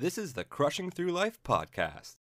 This 0.00 0.16
is 0.16 0.32
the 0.32 0.44
Crushing 0.44 0.90
Through 0.90 1.12
Life 1.12 1.38
podcast. 1.44 2.16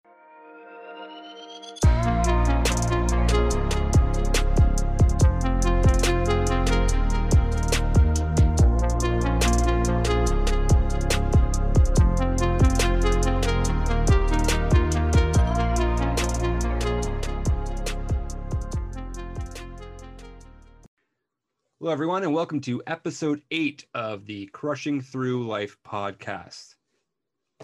Hello, 21.79 21.93
everyone, 21.93 22.23
and 22.23 22.33
welcome 22.33 22.63
to 22.63 22.83
episode 22.87 23.43
eight 23.51 23.85
of 23.93 24.25
the 24.25 24.47
Crushing 24.47 25.03
Through 25.03 25.47
Life 25.47 25.77
podcast. 25.87 26.76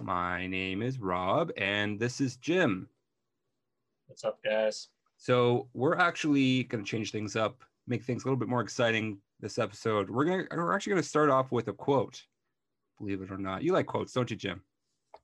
My 0.00 0.46
name 0.46 0.82
is 0.82 0.98
Rob, 0.98 1.52
and 1.56 2.00
this 2.00 2.20
is 2.20 2.37
Jim. 2.37 2.88
What's 4.06 4.24
up, 4.24 4.42
guys? 4.42 4.88
So 5.16 5.69
we're 5.74 5.96
actually 5.96 6.64
going 6.64 6.83
to 6.84 6.91
change 6.91 7.12
things 7.12 7.37
up, 7.37 7.62
make 7.87 8.02
things 8.02 8.24
a 8.24 8.27
little 8.27 8.38
bit 8.38 8.48
more 8.48 8.62
exciting 8.62 9.19
this 9.41 9.59
episode. 9.59 10.10
We're 10.10 10.24
gonna 10.24 10.47
we're 10.50 10.74
actually 10.74 10.92
going 10.92 11.02
to 11.02 11.09
start 11.09 11.30
off 11.30 11.52
with 11.52 11.69
a 11.69 11.73
quote. 11.73 12.23
Believe 12.98 13.20
it 13.23 13.30
or 13.30 13.38
not, 13.38 13.62
you 13.62 13.73
like 13.73 13.86
quotes, 13.86 14.12
don't 14.12 14.30
you, 14.30 14.36
Jim? 14.36 14.62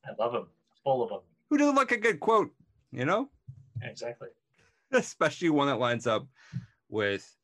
I 0.05 0.11
love 0.19 0.33
them, 0.33 0.47
full 0.85 1.03
of 1.03 1.09
them. 1.09 1.21
Who 1.51 1.57
doesn't 1.57 1.75
like 1.77 1.93
a 1.93 1.97
good 1.97 2.21
quote? 2.21 2.51
You 2.93 3.05
know, 3.05 3.31
Exactly. 3.83 4.29
especially 4.93 5.51
one 5.51 5.69
that 5.69 5.79
lines 5.79 6.07
up 6.07 6.27
with 6.89 7.35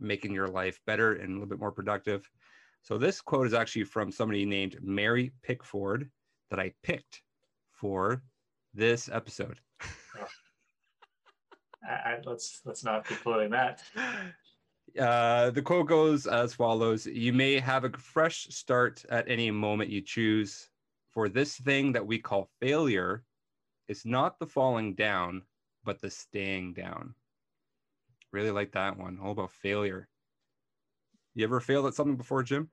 making 0.00 0.32
your 0.32 0.48
life 0.48 0.80
better 0.86 1.14
and 1.14 1.30
a 1.30 1.32
little 1.32 1.46
bit 1.48 1.60
more 1.60 1.72
productive. 1.72 2.28
So 2.82 2.98
this 2.98 3.20
quote 3.20 3.46
is 3.46 3.54
actually 3.54 3.84
from 3.84 4.10
somebody 4.10 4.44
named 4.44 4.78
Mary 4.82 5.32
Pickford 5.42 6.10
that 6.52 6.60
I 6.60 6.72
picked 6.82 7.22
for 7.72 8.22
this 8.74 9.08
episode. 9.10 9.58
I, 11.82 11.92
I, 11.92 12.18
let's 12.24 12.60
let's 12.66 12.84
not 12.84 13.08
be 13.08 13.14
quoting 13.16 13.50
that. 13.50 13.82
Uh, 15.00 15.50
the 15.50 15.62
quote 15.62 15.86
goes 15.86 16.26
as 16.26 16.52
follows 16.52 17.06
You 17.06 17.32
may 17.32 17.58
have 17.58 17.84
a 17.84 17.90
fresh 17.96 18.46
start 18.50 19.02
at 19.08 19.28
any 19.28 19.50
moment 19.50 19.88
you 19.88 20.02
choose. 20.02 20.68
For 21.08 21.30
this 21.30 21.56
thing 21.56 21.92
that 21.92 22.06
we 22.06 22.18
call 22.18 22.50
failure 22.60 23.24
is 23.88 24.04
not 24.04 24.38
the 24.38 24.46
falling 24.46 24.94
down, 24.94 25.42
but 25.84 26.02
the 26.02 26.10
staying 26.10 26.74
down. 26.74 27.14
Really 28.30 28.50
like 28.50 28.72
that 28.72 28.98
one. 28.98 29.18
All 29.22 29.32
about 29.32 29.52
failure. 29.52 30.08
You 31.34 31.44
ever 31.44 31.60
failed 31.60 31.86
at 31.86 31.94
something 31.94 32.16
before, 32.16 32.42
Jim? 32.42 32.70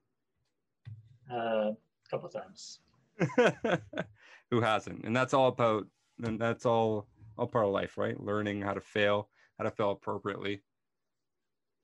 Uh, 1.31 1.71
a 1.71 1.75
couple 2.09 2.27
times. 2.27 2.79
Who 4.51 4.61
hasn't? 4.61 5.03
And 5.05 5.15
that's 5.15 5.33
all 5.33 5.47
about, 5.47 5.85
and 6.23 6.39
that's 6.39 6.65
all, 6.65 7.07
all 7.37 7.47
part 7.47 7.65
of 7.65 7.71
life, 7.71 7.97
right? 7.97 8.19
Learning 8.19 8.61
how 8.61 8.73
to 8.73 8.81
fail, 8.81 9.29
how 9.57 9.65
to 9.65 9.71
fail 9.71 9.91
appropriately. 9.91 10.63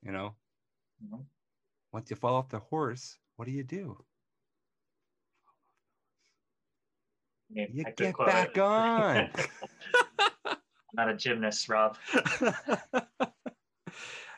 You 0.03 0.11
know, 0.11 0.35
Mhm. 1.03 1.25
once 1.91 2.09
you 2.09 2.15
fall 2.15 2.35
off 2.35 2.49
the 2.49 2.59
horse, 2.59 3.17
what 3.35 3.45
do 3.45 3.51
you 3.51 3.63
do? 3.63 3.97
Mean, 7.49 7.69
You 7.73 7.85
get 7.95 8.17
back 8.17 8.57
on. 8.57 9.29
I'm 10.45 10.57
not 10.93 11.09
a 11.09 11.15
gymnast, 11.15 11.69
Rob. 11.69 11.97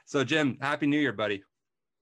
so, 0.05 0.23
Jim, 0.23 0.57
happy 0.61 0.87
New 0.87 0.99
Year, 0.99 1.13
buddy. 1.13 1.43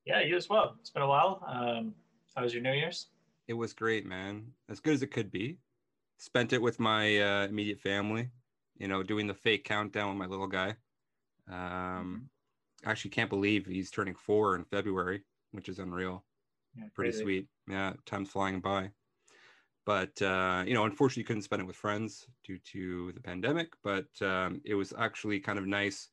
Yeah, 0.05 0.21
you 0.21 0.35
as 0.35 0.49
well. 0.49 0.75
It's 0.79 0.89
been 0.89 1.03
a 1.03 1.07
while. 1.07 1.43
Um, 1.47 1.93
how 2.35 2.43
was 2.43 2.53
your 2.53 2.63
New 2.63 2.73
Year's? 2.73 3.07
It 3.47 3.53
was 3.53 3.73
great, 3.73 4.05
man. 4.05 4.53
As 4.69 4.79
good 4.79 4.93
as 4.93 5.03
it 5.03 5.11
could 5.11 5.31
be. 5.31 5.59
Spent 6.17 6.53
it 6.53 6.61
with 6.61 6.79
my 6.79 7.19
uh, 7.19 7.47
immediate 7.47 7.79
family, 7.79 8.31
you 8.77 8.87
know, 8.87 9.03
doing 9.03 9.27
the 9.27 9.33
fake 9.33 9.65
countdown 9.65 10.09
with 10.09 10.17
my 10.17 10.25
little 10.27 10.47
guy. 10.47 10.77
Um, 11.47 12.29
I 12.85 12.91
actually 12.91 13.11
can't 13.11 13.29
believe 13.29 13.65
he's 13.65 13.91
turning 13.91 14.15
four 14.15 14.55
in 14.55 14.63
February, 14.65 15.23
which 15.51 15.69
is 15.69 15.79
unreal. 15.79 16.25
Yeah, 16.75 16.87
Pretty 16.93 17.11
crazy. 17.11 17.23
sweet. 17.23 17.47
Yeah, 17.67 17.93
time's 18.05 18.29
flying 18.29 18.61
by. 18.61 18.91
But, 19.85 20.21
uh, 20.21 20.63
you 20.65 20.73
know, 20.73 20.85
unfortunately, 20.85 21.25
couldn't 21.25 21.43
spend 21.43 21.61
it 21.61 21.65
with 21.65 21.75
friends 21.75 22.27
due 22.43 22.57
to 22.59 23.11
the 23.11 23.21
pandemic, 23.21 23.73
but 23.83 24.07
um, 24.21 24.61
it 24.65 24.75
was 24.75 24.93
actually 24.97 25.39
kind 25.39 25.59
of 25.59 25.67
nice. 25.67 26.09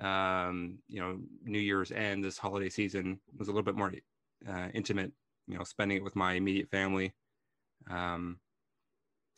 Um, 0.00 0.82
you 0.88 1.00
know, 1.00 1.20
New 1.42 1.58
Year's 1.58 1.90
and 1.90 2.24
this 2.24 2.38
holiday 2.38 2.68
season 2.68 3.20
was 3.36 3.48
a 3.48 3.52
little 3.52 3.64
bit 3.64 3.76
more 3.76 3.92
uh, 4.46 4.68
intimate 4.74 5.12
you 5.46 5.56
know, 5.56 5.64
spending 5.64 5.96
it 5.98 6.04
with 6.04 6.16
my 6.16 6.34
immediate 6.34 6.70
family. 6.70 7.12
Um, 7.90 8.38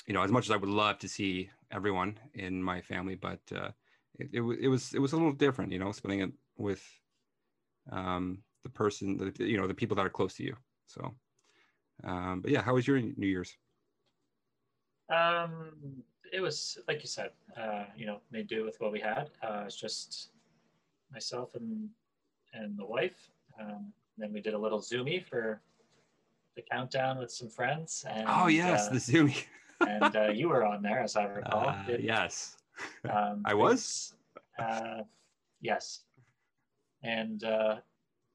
you 0.07 0.15
know, 0.15 0.23
as 0.23 0.31
much 0.31 0.45
as 0.45 0.51
I 0.51 0.57
would 0.57 0.69
love 0.69 0.99
to 0.99 1.09
see 1.09 1.49
everyone 1.71 2.19
in 2.35 2.63
my 2.63 2.81
family, 2.81 3.15
but 3.15 3.41
uh, 3.55 3.71
it, 4.19 4.29
it, 4.33 4.43
it 4.61 4.69
was 4.69 4.93
it 4.93 4.99
was 4.99 5.13
a 5.13 5.17
little 5.17 5.33
different, 5.33 5.73
you 5.73 5.79
know, 5.79 5.93
spending 5.93 6.21
it 6.21 6.31
with 6.57 6.83
um, 7.91 8.39
the 8.63 8.69
person, 8.71 9.17
the, 9.17 9.45
you 9.45 9.57
know, 9.57 9.67
the 9.67 9.75
people 9.75 9.97
that 9.97 10.07
are 10.07 10.11
close 10.11 10.35
to 10.35 10.45
you. 10.45 10.57
So, 10.87 11.15
um, 12.05 12.41
but 12.43 12.51
yeah, 12.51 12.63
how 12.63 12.75
was 12.75 12.87
your 12.87 13.01
New 13.01 13.27
Year's? 13.27 13.57
Um, 15.09 16.03
it 16.33 16.41
was 16.41 16.79
like 16.87 17.03
you 17.03 17.09
said. 17.09 17.31
Uh, 17.57 17.85
you 17.97 18.07
know, 18.07 18.19
made 18.31 18.49
do 18.49 18.65
with 18.65 18.77
what 18.81 18.93
we 18.93 19.01
had. 19.01 19.31
Uh, 19.43 19.65
it's 19.67 19.77
just 19.77 20.31
myself 21.13 21.55
and 21.55 21.89
and 22.53 22.79
the 22.79 22.85
wife. 22.85 23.31
Um, 23.61 23.93
then 24.19 24.33
we 24.33 24.41
did 24.41 24.55
a 24.55 24.59
little 24.59 24.81
zoomy 24.81 25.25
for 25.25 25.61
the 26.57 26.63
countdown 26.63 27.19
with 27.19 27.31
some 27.31 27.49
friends. 27.49 28.05
And, 28.09 28.27
oh 28.29 28.47
yes, 28.47 28.89
uh, 28.89 28.93
the 28.93 29.01
Zoom. 29.01 29.33
and 29.81 30.17
uh, 30.17 30.29
you 30.29 30.49
were 30.49 30.65
on 30.65 30.83
there, 30.83 31.01
as 31.01 31.17
I 31.17 31.25
recall. 31.25 31.69
Uh, 31.69 31.97
yes. 31.99 32.57
Um, 33.11 33.43
I 33.45 33.55
was? 33.55 34.15
Uh, 34.59 35.03
yes. 35.61 36.01
And 37.03 37.45
uh, 37.45 37.77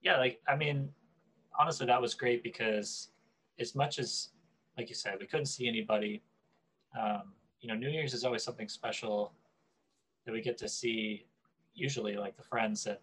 yeah, 0.02 0.18
like 0.18 0.42
I 0.48 0.56
mean, 0.56 0.90
honestly, 1.58 1.86
that 1.88 2.02
was 2.02 2.14
great 2.14 2.44
because 2.44 3.10
as 3.60 3.76
much 3.76 4.00
as, 4.00 4.30
like 4.78 4.90
you 4.90 4.96
said, 4.96 5.18
we 5.20 5.26
couldn't 5.26 5.48
see 5.48 5.68
anybody. 5.68 6.22
Um, 7.00 7.34
you 7.62 7.68
know, 7.68 7.76
New 7.76 7.90
Year's 7.90 8.14
is 8.14 8.24
always 8.24 8.44
something 8.44 8.70
special 8.70 9.34
that 10.26 10.32
we 10.32 10.42
get 10.42 10.58
to 10.60 10.70
see. 10.70 11.26
Usually, 11.74 12.16
like 12.16 12.36
the 12.36 12.44
friends 12.44 12.84
that 12.84 13.02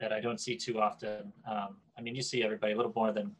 that 0.00 0.12
I 0.12 0.20
don't 0.20 0.40
see 0.40 0.56
too 0.56 0.80
often. 0.80 1.32
Um, 1.50 1.76
I 1.98 2.02
mean, 2.02 2.14
you 2.14 2.22
see 2.22 2.42
everybody 2.42 2.72
a 2.72 2.76
little 2.76 2.92
more 2.94 3.12
than 3.12 3.34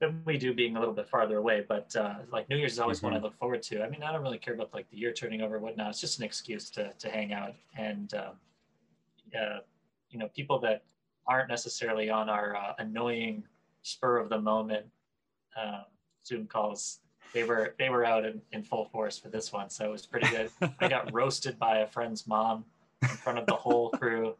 than 0.00 0.22
we 0.24 0.38
do 0.38 0.54
being 0.54 0.76
a 0.76 0.78
little 0.78 0.94
bit 0.94 1.08
farther 1.08 1.38
away. 1.38 1.64
But 1.68 1.94
uh, 1.96 2.14
like 2.30 2.48
New 2.48 2.56
Year's 2.56 2.72
is 2.72 2.78
always 2.78 3.02
one 3.02 3.14
I 3.14 3.18
look 3.18 3.36
forward 3.36 3.62
to. 3.64 3.82
I 3.82 3.88
mean, 3.88 4.02
I 4.02 4.12
don't 4.12 4.22
really 4.22 4.38
care 4.38 4.54
about 4.54 4.72
like 4.72 4.88
the 4.90 4.96
year 4.96 5.12
turning 5.12 5.42
over 5.42 5.56
or 5.56 5.58
whatnot. 5.58 5.90
It's 5.90 6.00
just 6.00 6.18
an 6.18 6.24
excuse 6.24 6.70
to 6.70 6.92
to 6.92 7.10
hang 7.10 7.32
out 7.32 7.54
and 7.76 8.12
um, 8.14 8.32
uh, 9.38 9.58
you 10.10 10.18
know 10.18 10.28
people 10.28 10.58
that 10.60 10.84
aren't 11.26 11.48
necessarily 11.48 12.10
on 12.10 12.28
our 12.28 12.56
uh, 12.56 12.72
annoying 12.78 13.44
spur 13.82 14.18
of 14.18 14.28
the 14.28 14.40
moment 14.40 14.86
um, 15.60 15.84
Zoom 16.24 16.46
calls. 16.46 17.00
They 17.34 17.44
were 17.44 17.74
they 17.78 17.90
were 17.90 18.04
out 18.04 18.24
in, 18.24 18.40
in 18.52 18.62
full 18.62 18.86
force 18.86 19.18
for 19.18 19.28
this 19.28 19.52
one, 19.52 19.68
so 19.68 19.84
it 19.84 19.92
was 19.92 20.06
pretty 20.06 20.28
good. 20.28 20.50
I 20.80 20.88
got 20.88 21.12
roasted 21.12 21.58
by 21.58 21.78
a 21.78 21.86
friend's 21.86 22.26
mom 22.26 22.64
in 23.02 23.08
front 23.08 23.38
of 23.38 23.46
the 23.46 23.54
whole 23.54 23.90
crew. 23.90 24.34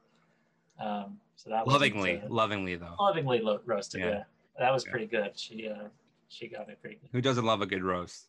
Um, 0.80 1.18
so 1.38 1.50
that 1.50 1.64
was 1.64 1.72
Lovingly, 1.72 2.20
lovingly 2.28 2.74
though. 2.74 2.96
lovingly 2.98 3.38
lo- 3.40 3.60
roasted. 3.64 4.00
Yeah. 4.00 4.06
Yeah. 4.10 4.22
that 4.58 4.72
was 4.72 4.84
Yeah. 4.84 4.90
pretty 4.90 5.06
good. 5.06 5.38
She 5.38 5.68
uh, 5.68 5.84
she 6.28 6.48
got 6.48 6.68
it 6.68 6.80
pretty 6.80 6.96
good. 6.96 7.10
Who 7.12 7.20
doesn't 7.20 7.44
love 7.44 7.62
a 7.62 7.66
good 7.66 7.84
roast? 7.84 8.26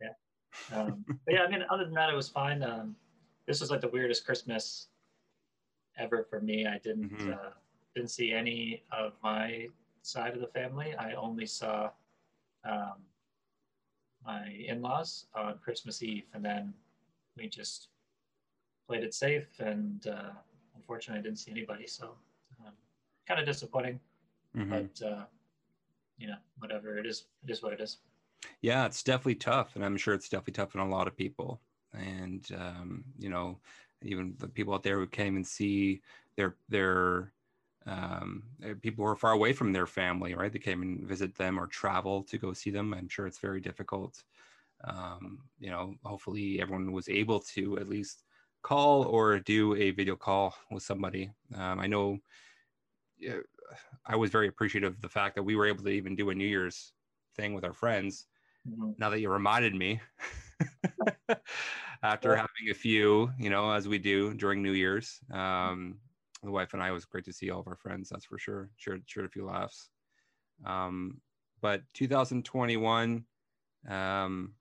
Yeah. 0.00 0.08
Um, 0.72 1.04
but 1.06 1.34
yeah, 1.34 1.42
I 1.42 1.48
mean, 1.50 1.62
other 1.70 1.84
than 1.84 1.92
that, 1.94 2.08
it 2.10 2.16
was 2.16 2.28
fine. 2.30 2.62
Um, 2.62 2.96
this 3.46 3.60
was 3.60 3.70
like 3.70 3.82
the 3.82 3.88
weirdest 3.88 4.24
Christmas 4.24 4.88
ever 5.98 6.24
for 6.30 6.40
me. 6.40 6.66
I 6.66 6.78
didn't 6.78 7.10
Mhm. 7.18 7.34
uh, 7.38 7.50
didn't 7.94 8.10
see 8.10 8.32
any 8.32 8.82
of 8.90 9.12
my 9.22 9.68
side 10.02 10.32
of 10.34 10.40
the 10.40 10.46
family. 10.48 10.94
I 10.94 11.12
only 11.12 11.44
saw 11.46 11.90
um, 12.64 12.94
my 14.24 14.46
in-laws 14.48 15.26
on 15.34 15.58
Christmas 15.58 16.02
Eve, 16.02 16.24
and 16.32 16.42
then 16.44 16.72
we 17.36 17.48
just 17.48 17.88
played 18.86 19.04
it 19.04 19.12
safe. 19.14 19.60
And 19.60 20.06
uh, 20.06 20.30
unfortunately, 20.74 21.20
I 21.20 21.22
didn't 21.22 21.38
see 21.38 21.50
anybody, 21.50 21.86
so 21.86 22.14
kind 23.26 23.40
of 23.40 23.46
disappointing. 23.46 24.00
Mhm. 24.54 24.90
But 24.92 25.06
uh, 25.06 25.24
you 26.18 26.28
know, 26.28 26.36
whatever 26.58 26.98
it 26.98 27.06
is, 27.06 27.26
it 27.44 27.50
is 27.50 27.62
what 27.62 27.72
it 27.72 27.80
is. 27.80 27.98
Yeah, 28.60 28.86
it's 28.86 29.02
definitely 29.02 29.36
tough, 29.36 29.76
and 29.76 29.84
I'm 29.84 29.96
sure 29.96 30.14
it's 30.14 30.28
definitely 30.28 30.54
tough 30.54 30.76
on 30.76 30.86
a 30.86 30.90
lot 30.90 31.06
of 31.08 31.16
people. 31.16 31.60
And 31.92 32.46
um, 32.56 33.04
you 33.18 33.28
know, 33.28 33.60
even 34.02 34.34
the 34.38 34.48
people 34.48 34.74
out 34.74 34.82
there 34.82 34.98
who 34.98 35.06
can't 35.06 35.28
even 35.28 35.44
see 35.44 36.02
their 36.36 36.56
their 36.68 37.32
um, 37.86 38.44
uh, 38.64 38.74
people 38.80 39.04
who 39.04 39.10
are 39.10 39.16
far 39.16 39.32
away 39.32 39.52
from 39.52 39.72
their 39.72 39.86
family, 39.86 40.34
right? 40.34 40.52
They 40.52 40.58
can't 40.58 40.78
even 40.78 41.06
visit 41.06 41.34
them 41.34 41.58
or 41.58 41.66
travel 41.66 42.22
to 42.24 42.38
go 42.38 42.52
see 42.52 42.70
them. 42.70 42.94
I'm 42.94 43.08
sure 43.08 43.26
it's 43.26 43.38
very 43.38 43.60
difficult. 43.60 44.22
Um, 44.84 45.44
you 45.58 45.70
know, 45.70 45.96
hopefully 46.04 46.60
everyone 46.60 46.92
was 46.92 47.08
able 47.08 47.40
to 47.40 47.78
at 47.78 47.88
least 47.88 48.24
call 48.62 49.04
or 49.04 49.38
do 49.40 49.74
a 49.74 49.90
video 49.90 50.16
call 50.16 50.54
with 50.70 50.82
somebody. 50.82 51.30
Um, 51.54 51.80
I 51.80 51.86
know 51.86 52.18
I 54.06 54.16
was 54.16 54.30
very 54.30 54.48
appreciative 54.48 54.94
of 54.94 55.00
the 55.00 55.08
fact 55.08 55.34
that 55.36 55.42
we 55.42 55.56
were 55.56 55.66
able 55.66 55.84
to 55.84 55.90
even 55.90 56.16
do 56.16 56.30
a 56.30 56.34
New 56.34 56.46
Year's 56.46 56.92
thing 57.36 57.54
with 57.54 57.64
our 57.64 57.72
friends 57.74 58.26
Mhm. 58.68 58.98
now 58.98 59.08
that 59.10 59.20
you 59.20 59.30
reminded 59.30 59.74
me, 59.74 60.00
after 62.02 62.36
having 62.36 62.70
a 62.70 62.74
few, 62.74 63.32
you 63.38 63.50
know, 63.50 63.70
as 63.70 63.88
we 63.88 63.98
do 63.98 64.34
during 64.34 64.62
New 64.62 64.72
Year's, 64.72 65.20
um, 65.30 66.00
the 66.42 66.50
wife 66.50 66.74
and 66.74 66.82
I 66.82 66.90
was 66.90 67.04
great 67.04 67.24
to 67.26 67.32
see 67.32 67.50
all 67.50 67.60
of 67.60 67.66
our 67.68 67.76
friends. 67.76 68.08
That's 68.10 68.24
for 68.24 68.38
sure. 68.38 68.70
Shared 68.76 69.08
shared 69.08 69.26
a 69.26 69.30
few 69.30 69.46
laughs. 69.46 69.90
Um, 70.64 71.20
but 71.60 71.82
2021, 71.94 73.26
um, 73.88 74.54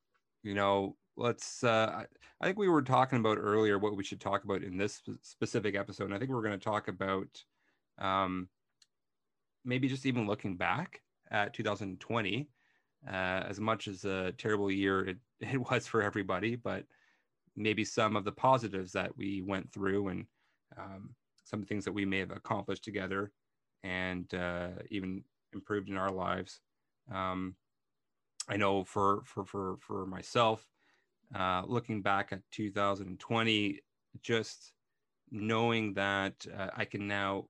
you 0.44 0.54
know, 0.54 0.98
let's. 1.16 1.64
Uh, 1.64 2.04
I, 2.04 2.06
I 2.42 2.46
think 2.46 2.58
we 2.58 2.70
were 2.70 2.82
talking 2.82 3.20
about 3.20 3.38
earlier 3.38 3.78
what 3.80 3.98
we 3.98 4.04
should 4.04 4.22
talk 4.22 4.44
about 4.44 4.64
in 4.64 4.78
this 4.78 5.02
specific 5.22 5.76
episode. 5.76 6.06
And 6.06 6.14
I 6.14 6.20
think 6.20 6.32
we're 6.32 6.42
going 6.42 6.58
to 6.58 6.64
talk 6.64 6.88
about 6.88 7.44
um, 8.00 8.48
maybe 9.66 9.88
just 9.88 10.06
even 10.06 10.28
looking 10.28 10.56
back 10.56 11.02
at 11.32 11.54
2020 11.54 12.48
uh, 13.08 13.12
as 13.12 13.60
much 13.60 13.88
as 13.88 14.06
a 14.06 14.34
terrible 14.38 14.72
year 14.72 15.06
it, 15.06 15.18
it 15.40 15.72
was 15.72 15.88
for 15.88 16.02
everybody, 16.02 16.56
but 16.56 16.86
maybe 17.56 17.84
some 17.84 18.16
of 18.16 18.26
the 18.26 18.32
positives 18.32 18.92
that 18.94 19.16
we 19.18 19.42
went 19.42 19.72
through 19.72 20.10
and 20.10 20.26
um, 20.78 21.10
some 21.44 21.64
things 21.64 21.86
that 21.86 21.94
we 21.94 22.06
may 22.06 22.20
have 22.20 22.32
accomplished 22.32 22.84
together 22.84 23.32
and 23.84 24.34
uh, 24.34 24.70
even 24.90 25.24
improved 25.54 25.90
in 25.90 25.98
our 25.98 26.12
lives. 26.12 26.60
Um, 27.12 27.56
I 28.48 28.58
know 28.58 28.84
for 28.84 29.22
for 29.26 29.46
for 29.46 29.78
for 29.80 30.06
myself, 30.06 30.68
uh, 31.36 31.64
looking 31.66 32.02
back 32.02 32.30
at 32.32 32.42
2020, 32.52 33.80
just 34.22 34.74
knowing 35.32 35.94
that 35.94 36.34
uh, 36.58 36.68
I 36.76 36.86
can 36.86 37.08
now 37.08 37.46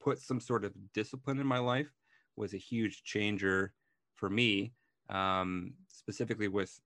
put 0.00 0.18
some 0.18 0.40
sort 0.40 0.64
of 0.64 0.72
discipline 0.94 1.38
in 1.38 1.46
my 1.46 1.58
life 1.58 1.92
was 2.36 2.54
a 2.54 2.58
huge 2.58 3.02
changer 3.02 3.72
for 4.14 4.30
me 4.30 4.72
um, 5.08 5.72
specifically 5.88 6.48
with 6.48 6.80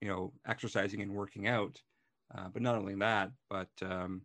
you 0.00 0.08
know 0.08 0.32
exercising 0.46 1.02
and 1.02 1.12
working 1.12 1.46
out. 1.48 1.80
Uh, 2.36 2.48
but 2.52 2.60
not 2.60 2.74
only 2.74 2.94
that 2.94 3.30
but 3.48 3.70
um, 3.82 4.22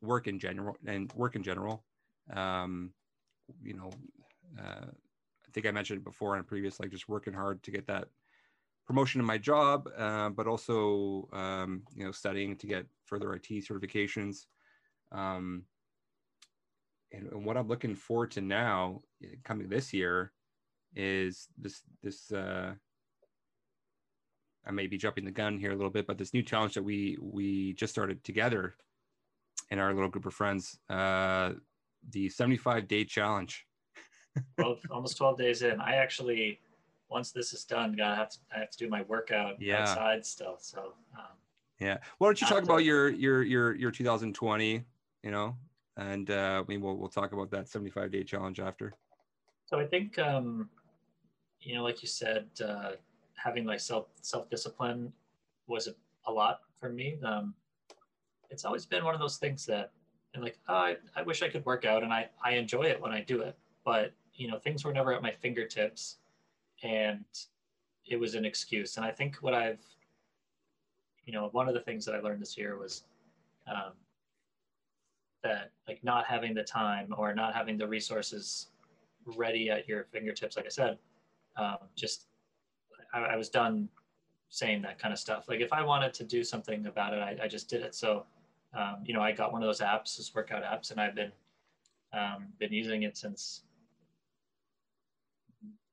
work 0.00 0.26
in 0.26 0.38
general 0.38 0.76
and 0.86 1.12
work 1.12 1.36
in 1.36 1.42
general. 1.42 1.84
Um, 2.32 2.92
you 3.62 3.74
know 3.74 3.90
uh, 4.58 4.86
i 4.86 5.50
think 5.52 5.66
i 5.66 5.70
mentioned 5.70 6.02
before 6.02 6.36
in 6.36 6.42
previous 6.42 6.80
like 6.80 6.90
just 6.90 7.08
working 7.08 7.32
hard 7.32 7.62
to 7.62 7.70
get 7.70 7.86
that 7.86 8.08
promotion 8.86 9.20
in 9.20 9.26
my 9.26 9.38
job 9.38 9.88
uh, 9.98 10.28
but 10.30 10.46
also 10.46 11.28
um, 11.32 11.82
you 11.94 12.04
know 12.04 12.12
studying 12.12 12.56
to 12.56 12.66
get 12.66 12.86
further 13.04 13.34
it 13.34 13.42
certifications. 13.42 14.46
Um, 15.12 15.64
and, 17.12 17.26
and 17.32 17.44
what 17.44 17.56
i'm 17.56 17.68
looking 17.68 17.94
forward 17.94 18.30
to 18.32 18.40
now 18.40 19.00
eh, 19.22 19.28
coming 19.44 19.68
this 19.68 19.92
year 19.92 20.32
is 20.94 21.48
this 21.58 21.82
this 22.02 22.32
uh, 22.32 22.72
I 24.68 24.72
may 24.72 24.88
be 24.88 24.98
jumping 24.98 25.24
the 25.24 25.30
gun 25.30 25.58
here 25.58 25.70
a 25.70 25.76
little 25.76 25.90
bit, 25.92 26.08
but 26.08 26.18
this 26.18 26.34
new 26.34 26.42
challenge 26.42 26.74
that 26.74 26.82
we 26.82 27.16
we 27.20 27.72
just 27.74 27.92
started 27.92 28.24
together 28.24 28.74
in 29.70 29.78
our 29.78 29.94
little 29.94 30.08
group 30.08 30.26
of 30.26 30.34
friends, 30.34 30.76
uh, 30.90 31.52
the 32.10 32.28
75 32.28 32.88
day 32.88 33.04
challenge. 33.04 33.64
12, 34.58 34.78
almost 34.90 35.16
12 35.18 35.38
days 35.38 35.62
in. 35.62 35.80
I 35.80 35.96
actually, 35.96 36.58
once 37.08 37.30
this 37.30 37.52
is 37.52 37.64
done, 37.64 37.92
gotta 37.92 38.16
have 38.16 38.30
to 38.30 38.38
I 38.54 38.58
have 38.58 38.70
to 38.70 38.78
do 38.78 38.88
my 38.88 39.02
workout 39.02 39.60
Yeah. 39.62 39.82
outside 39.82 40.26
still. 40.26 40.56
So 40.58 40.94
um, 41.16 41.36
Yeah. 41.78 41.98
Why 42.18 42.26
don't 42.26 42.40
you 42.40 42.48
talk 42.48 42.58
After- 42.62 42.70
about 42.72 42.84
your 42.84 43.08
your 43.10 43.44
your 43.44 43.74
your 43.76 43.90
2020? 43.92 44.84
You 45.22 45.30
know, 45.30 45.56
and 45.96 46.30
uh, 46.30 46.64
mean 46.68 46.80
we'll 46.80 46.96
we'll 46.96 47.08
talk 47.08 47.32
about 47.32 47.50
that 47.50 47.68
75 47.68 48.10
day 48.10 48.24
challenge 48.24 48.60
after. 48.60 48.94
So 49.66 49.80
I 49.80 49.86
think, 49.86 50.18
um, 50.18 50.70
you 51.60 51.74
know, 51.74 51.82
like 51.82 52.00
you 52.02 52.08
said, 52.08 52.46
uh, 52.64 52.92
having 53.34 53.64
like 53.64 53.80
self 53.80 54.06
self 54.22 54.48
discipline 54.48 55.12
was 55.66 55.88
a, 55.88 55.94
a 56.26 56.32
lot 56.32 56.60
for 56.78 56.88
me. 56.88 57.18
Um, 57.24 57.54
it's 58.48 58.64
always 58.64 58.86
been 58.86 59.04
one 59.04 59.14
of 59.14 59.20
those 59.20 59.38
things 59.38 59.66
that, 59.66 59.90
and 60.34 60.42
like, 60.42 60.58
oh, 60.68 60.74
I, 60.74 60.96
I 61.16 61.22
wish 61.22 61.42
I 61.42 61.48
could 61.48 61.64
work 61.66 61.84
out, 61.84 62.04
and 62.04 62.12
I 62.12 62.28
I 62.44 62.52
enjoy 62.52 62.82
it 62.82 63.00
when 63.00 63.12
I 63.12 63.22
do 63.22 63.40
it, 63.40 63.56
but 63.84 64.12
you 64.34 64.48
know, 64.48 64.58
things 64.58 64.84
were 64.84 64.92
never 64.92 65.12
at 65.12 65.22
my 65.22 65.32
fingertips, 65.32 66.18
and 66.82 67.24
it 68.04 68.20
was 68.20 68.34
an 68.34 68.44
excuse. 68.44 68.96
And 68.98 69.04
I 69.04 69.10
think 69.10 69.36
what 69.36 69.54
I've, 69.54 69.84
you 71.24 71.32
know, 71.32 71.48
one 71.52 71.66
of 71.66 71.74
the 71.74 71.80
things 71.80 72.04
that 72.04 72.14
I 72.14 72.20
learned 72.20 72.40
this 72.40 72.56
year 72.56 72.78
was. 72.78 73.04
Um, 73.68 73.94
that 75.46 75.70
like 75.88 76.02
not 76.02 76.26
having 76.26 76.54
the 76.54 76.62
time 76.64 77.14
or 77.16 77.34
not 77.34 77.54
having 77.54 77.76
the 77.78 77.86
resources 77.86 78.68
ready 79.24 79.70
at 79.70 79.88
your 79.88 80.04
fingertips. 80.12 80.56
Like 80.56 80.66
I 80.66 80.74
said, 80.80 80.98
um, 81.56 81.78
just 81.96 82.26
I, 83.14 83.20
I 83.20 83.36
was 83.36 83.48
done 83.48 83.88
saying 84.48 84.82
that 84.82 84.98
kind 84.98 85.12
of 85.12 85.18
stuff. 85.18 85.48
Like 85.48 85.60
if 85.60 85.72
I 85.72 85.82
wanted 85.82 86.12
to 86.14 86.24
do 86.24 86.42
something 86.44 86.86
about 86.86 87.12
it, 87.12 87.20
I, 87.20 87.44
I 87.44 87.48
just 87.48 87.68
did 87.68 87.82
it. 87.82 87.94
So, 87.94 88.26
um, 88.74 88.96
you 89.04 89.14
know, 89.14 89.20
I 89.20 89.32
got 89.32 89.52
one 89.52 89.62
of 89.62 89.68
those 89.68 89.80
apps, 89.80 90.16
those 90.16 90.32
workout 90.34 90.62
apps, 90.62 90.90
and 90.90 91.00
I've 91.00 91.14
been 91.14 91.32
um, 92.12 92.46
been 92.58 92.72
using 92.72 93.02
it 93.02 93.16
since 93.16 93.62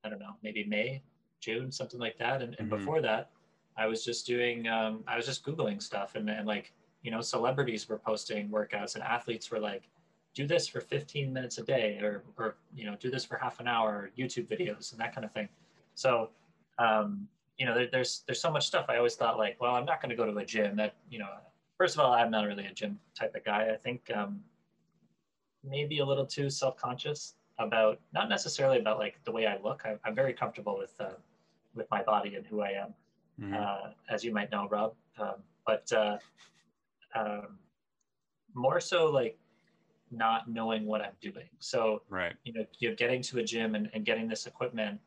I 0.04 0.10
don't 0.10 0.20
know, 0.20 0.36
maybe 0.44 0.64
May, 0.66 1.02
June, 1.40 1.72
something 1.72 2.00
like 2.00 2.18
that. 2.18 2.42
And, 2.42 2.56
and 2.60 2.68
Mhm. 2.68 2.78
before 2.78 3.02
that, 3.02 3.30
I 3.78 3.86
was 3.88 4.04
just 4.04 4.26
doing, 4.28 4.68
um, 4.68 5.04
I 5.08 5.16
was 5.16 5.26
just 5.26 5.44
googling 5.46 5.82
stuff, 5.82 6.16
and, 6.16 6.30
and 6.30 6.46
like 6.46 6.74
you 7.04 7.12
know, 7.12 7.22
celebrities 7.22 7.88
were 7.88 8.00
posting 8.00 8.50
workouts, 8.50 8.96
and 8.96 9.04
athletes 9.04 9.52
were 9.52 9.60
like, 9.60 9.84
do 10.34 10.48
this 10.48 10.68
for 10.68 10.80
15 10.82 11.32
minutes 11.32 11.60
a 11.60 11.64
day 11.64 12.00
or, 12.02 12.24
or 12.40 12.56
you 12.74 12.86
know 12.86 12.96
do 13.00 13.12
this 13.12 13.24
for 13.24 13.38
half 13.38 13.60
an 13.60 13.68
hour 13.68 14.10
youtube 14.18 14.48
videos 14.48 14.92
and 14.92 15.00
that 15.00 15.14
kind 15.14 15.24
of 15.24 15.32
thing. 15.32 15.48
So 15.94 16.32
um, 16.80 17.28
you 17.60 17.68
know 17.68 17.76
there, 17.76 17.88
there's 17.92 18.24
there's 18.26 18.42
so 18.42 18.50
much 18.50 18.66
stuff. 18.66 18.88
I 18.90 18.98
always 18.98 19.14
thought 19.16 19.38
like 19.38 19.58
well 19.62 19.76
i'm 19.76 19.86
not 19.86 20.02
going 20.02 20.10
to 20.10 20.16
go 20.16 20.26
to 20.26 20.36
a 20.40 20.44
gym. 20.46 20.76
That 20.76 20.96
you 21.12 21.20
know 21.20 21.30
first 21.78 21.94
of 21.96 22.00
all 22.00 22.14
i'm 22.14 22.32
not 22.32 22.48
really 22.48 22.66
a 22.66 22.74
gym 22.74 22.98
type 23.14 23.36
of 23.36 23.44
guy. 23.46 23.70
I 23.72 23.78
think 23.78 24.10
um, 24.16 24.42
maybe 25.64 26.00
a 26.00 26.06
little 26.06 26.26
too 26.26 26.50
self-conscious 26.50 27.36
about 27.60 28.00
not 28.12 28.28
necessarily 28.28 28.80
about 28.80 28.98
like 28.98 29.24
the 29.24 29.32
way 29.32 29.46
i 29.46 29.58
look. 29.64 29.84
I, 29.86 29.98
i'm 30.04 30.16
very 30.16 30.34
comfortable 30.34 30.78
with 30.78 30.96
uh, 31.00 31.14
with 31.76 31.88
my 31.92 32.02
body 32.02 32.36
and 32.36 32.46
who 32.48 32.62
i 32.62 32.70
am 32.70 32.94
Mhm. 33.42 33.56
uh, 33.56 33.90
as 34.10 34.24
you 34.24 34.32
might 34.32 34.52
know, 34.52 34.68
Rob. 34.70 34.94
Um, 35.18 35.36
but 35.66 35.92
uh, 35.92 36.18
um, 37.16 37.60
more 38.54 38.80
so 38.80 39.08
like 39.08 39.38
not 40.12 40.50
knowing 40.50 40.86
what 40.86 41.02
I'm 41.02 41.14
doing. 41.22 41.48
So, 41.60 42.02
right. 42.10 42.34
you 42.44 42.54
know, 42.54 42.66
you're 42.80 42.96
getting 42.96 43.22
to 43.24 43.40
a 43.40 43.44
gym 43.44 43.76
and, 43.76 43.90
and 43.94 44.06
getting 44.06 44.28
this 44.28 44.46
equipment, 44.46 45.00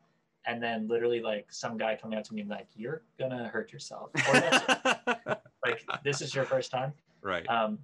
and 0.47 0.63
then 0.63 0.89
literally 0.89 1.21
like 1.21 1.47
some 1.51 1.77
guy 1.77 1.97
coming 2.01 2.19
out 2.19 2.25
to 2.27 2.35
me 2.35 2.41
and 2.41 2.51
like, 2.51 2.69
you're 2.75 3.03
gonna 3.19 3.49
hurt 3.49 3.73
yourself. 3.73 4.11
Or 4.29 4.35
like, 5.65 5.87
this 6.05 6.21
is 6.21 6.35
your 6.35 6.45
first 6.45 6.71
time. 6.71 6.93
right. 7.23 7.49
Um, 7.49 7.79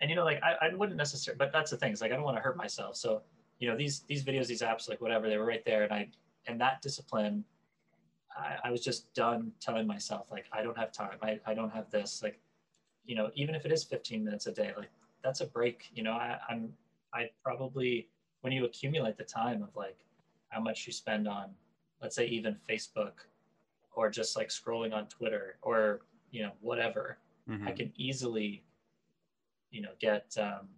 and 0.00 0.10
you 0.10 0.16
know, 0.16 0.24
like 0.24 0.42
I, 0.42 0.66
I 0.66 0.74
wouldn't 0.74 0.98
necessarily, 0.98 1.38
but 1.38 1.52
that's 1.52 1.70
the 1.70 1.76
thing. 1.76 1.92
It's 1.92 2.00
like 2.00 2.12
I 2.12 2.14
don't 2.14 2.24
want 2.24 2.36
to 2.36 2.42
hurt 2.42 2.56
myself. 2.56 2.96
So, 2.96 3.22
you 3.58 3.68
know, 3.68 3.76
these 3.76 4.00
these 4.08 4.24
videos, 4.24 4.46
these 4.46 4.60
apps, 4.60 4.88
like 4.88 5.00
whatever, 5.00 5.28
they 5.28 5.38
were 5.38 5.46
right 5.46 5.64
there, 5.64 5.84
and 5.84 5.92
I 5.92 6.08
and 6.46 6.60
that 6.60 6.82
discipline, 6.82 7.44
I, 8.36 8.56
I 8.64 8.70
was 8.70 8.82
just 8.82 9.12
done 9.14 9.52
telling 9.60 9.86
myself 9.86 10.26
like 10.30 10.46
I 10.52 10.62
don't 10.62 10.76
have 10.76 10.92
time. 10.92 11.16
I, 11.22 11.38
I 11.46 11.54
don't 11.54 11.70
have 11.70 11.90
this. 11.90 12.22
Like, 12.22 12.38
you 13.04 13.14
know, 13.14 13.30
even 13.34 13.54
if 13.54 13.64
it 13.64 13.72
is 13.72 13.84
15 13.84 14.24
minutes 14.24 14.46
a 14.46 14.52
day, 14.52 14.72
like 14.76 14.90
that's 15.22 15.40
a 15.40 15.46
break. 15.46 15.90
You 15.94 16.02
know, 16.02 16.12
I, 16.12 16.38
I'm 16.48 16.72
I 17.12 17.30
probably 17.42 18.08
when 18.40 18.52
you 18.52 18.64
accumulate 18.64 19.16
the 19.16 19.24
time 19.24 19.62
of 19.62 19.74
like 19.76 19.98
how 20.48 20.60
much 20.60 20.86
you 20.86 20.92
spend 20.92 21.26
on, 21.28 21.50
let's 22.02 22.16
say 22.16 22.26
even 22.26 22.56
Facebook, 22.68 23.12
or 23.94 24.10
just 24.10 24.36
like 24.36 24.48
scrolling 24.48 24.92
on 24.94 25.06
Twitter 25.08 25.56
or 25.62 26.00
you 26.30 26.42
know 26.42 26.52
whatever. 26.60 27.18
Mhm. 27.48 27.68
I 27.68 27.72
can 27.72 27.92
easily, 27.96 28.62
you 29.70 29.82
know, 29.82 29.90
get 30.00 30.34
um, 30.40 30.68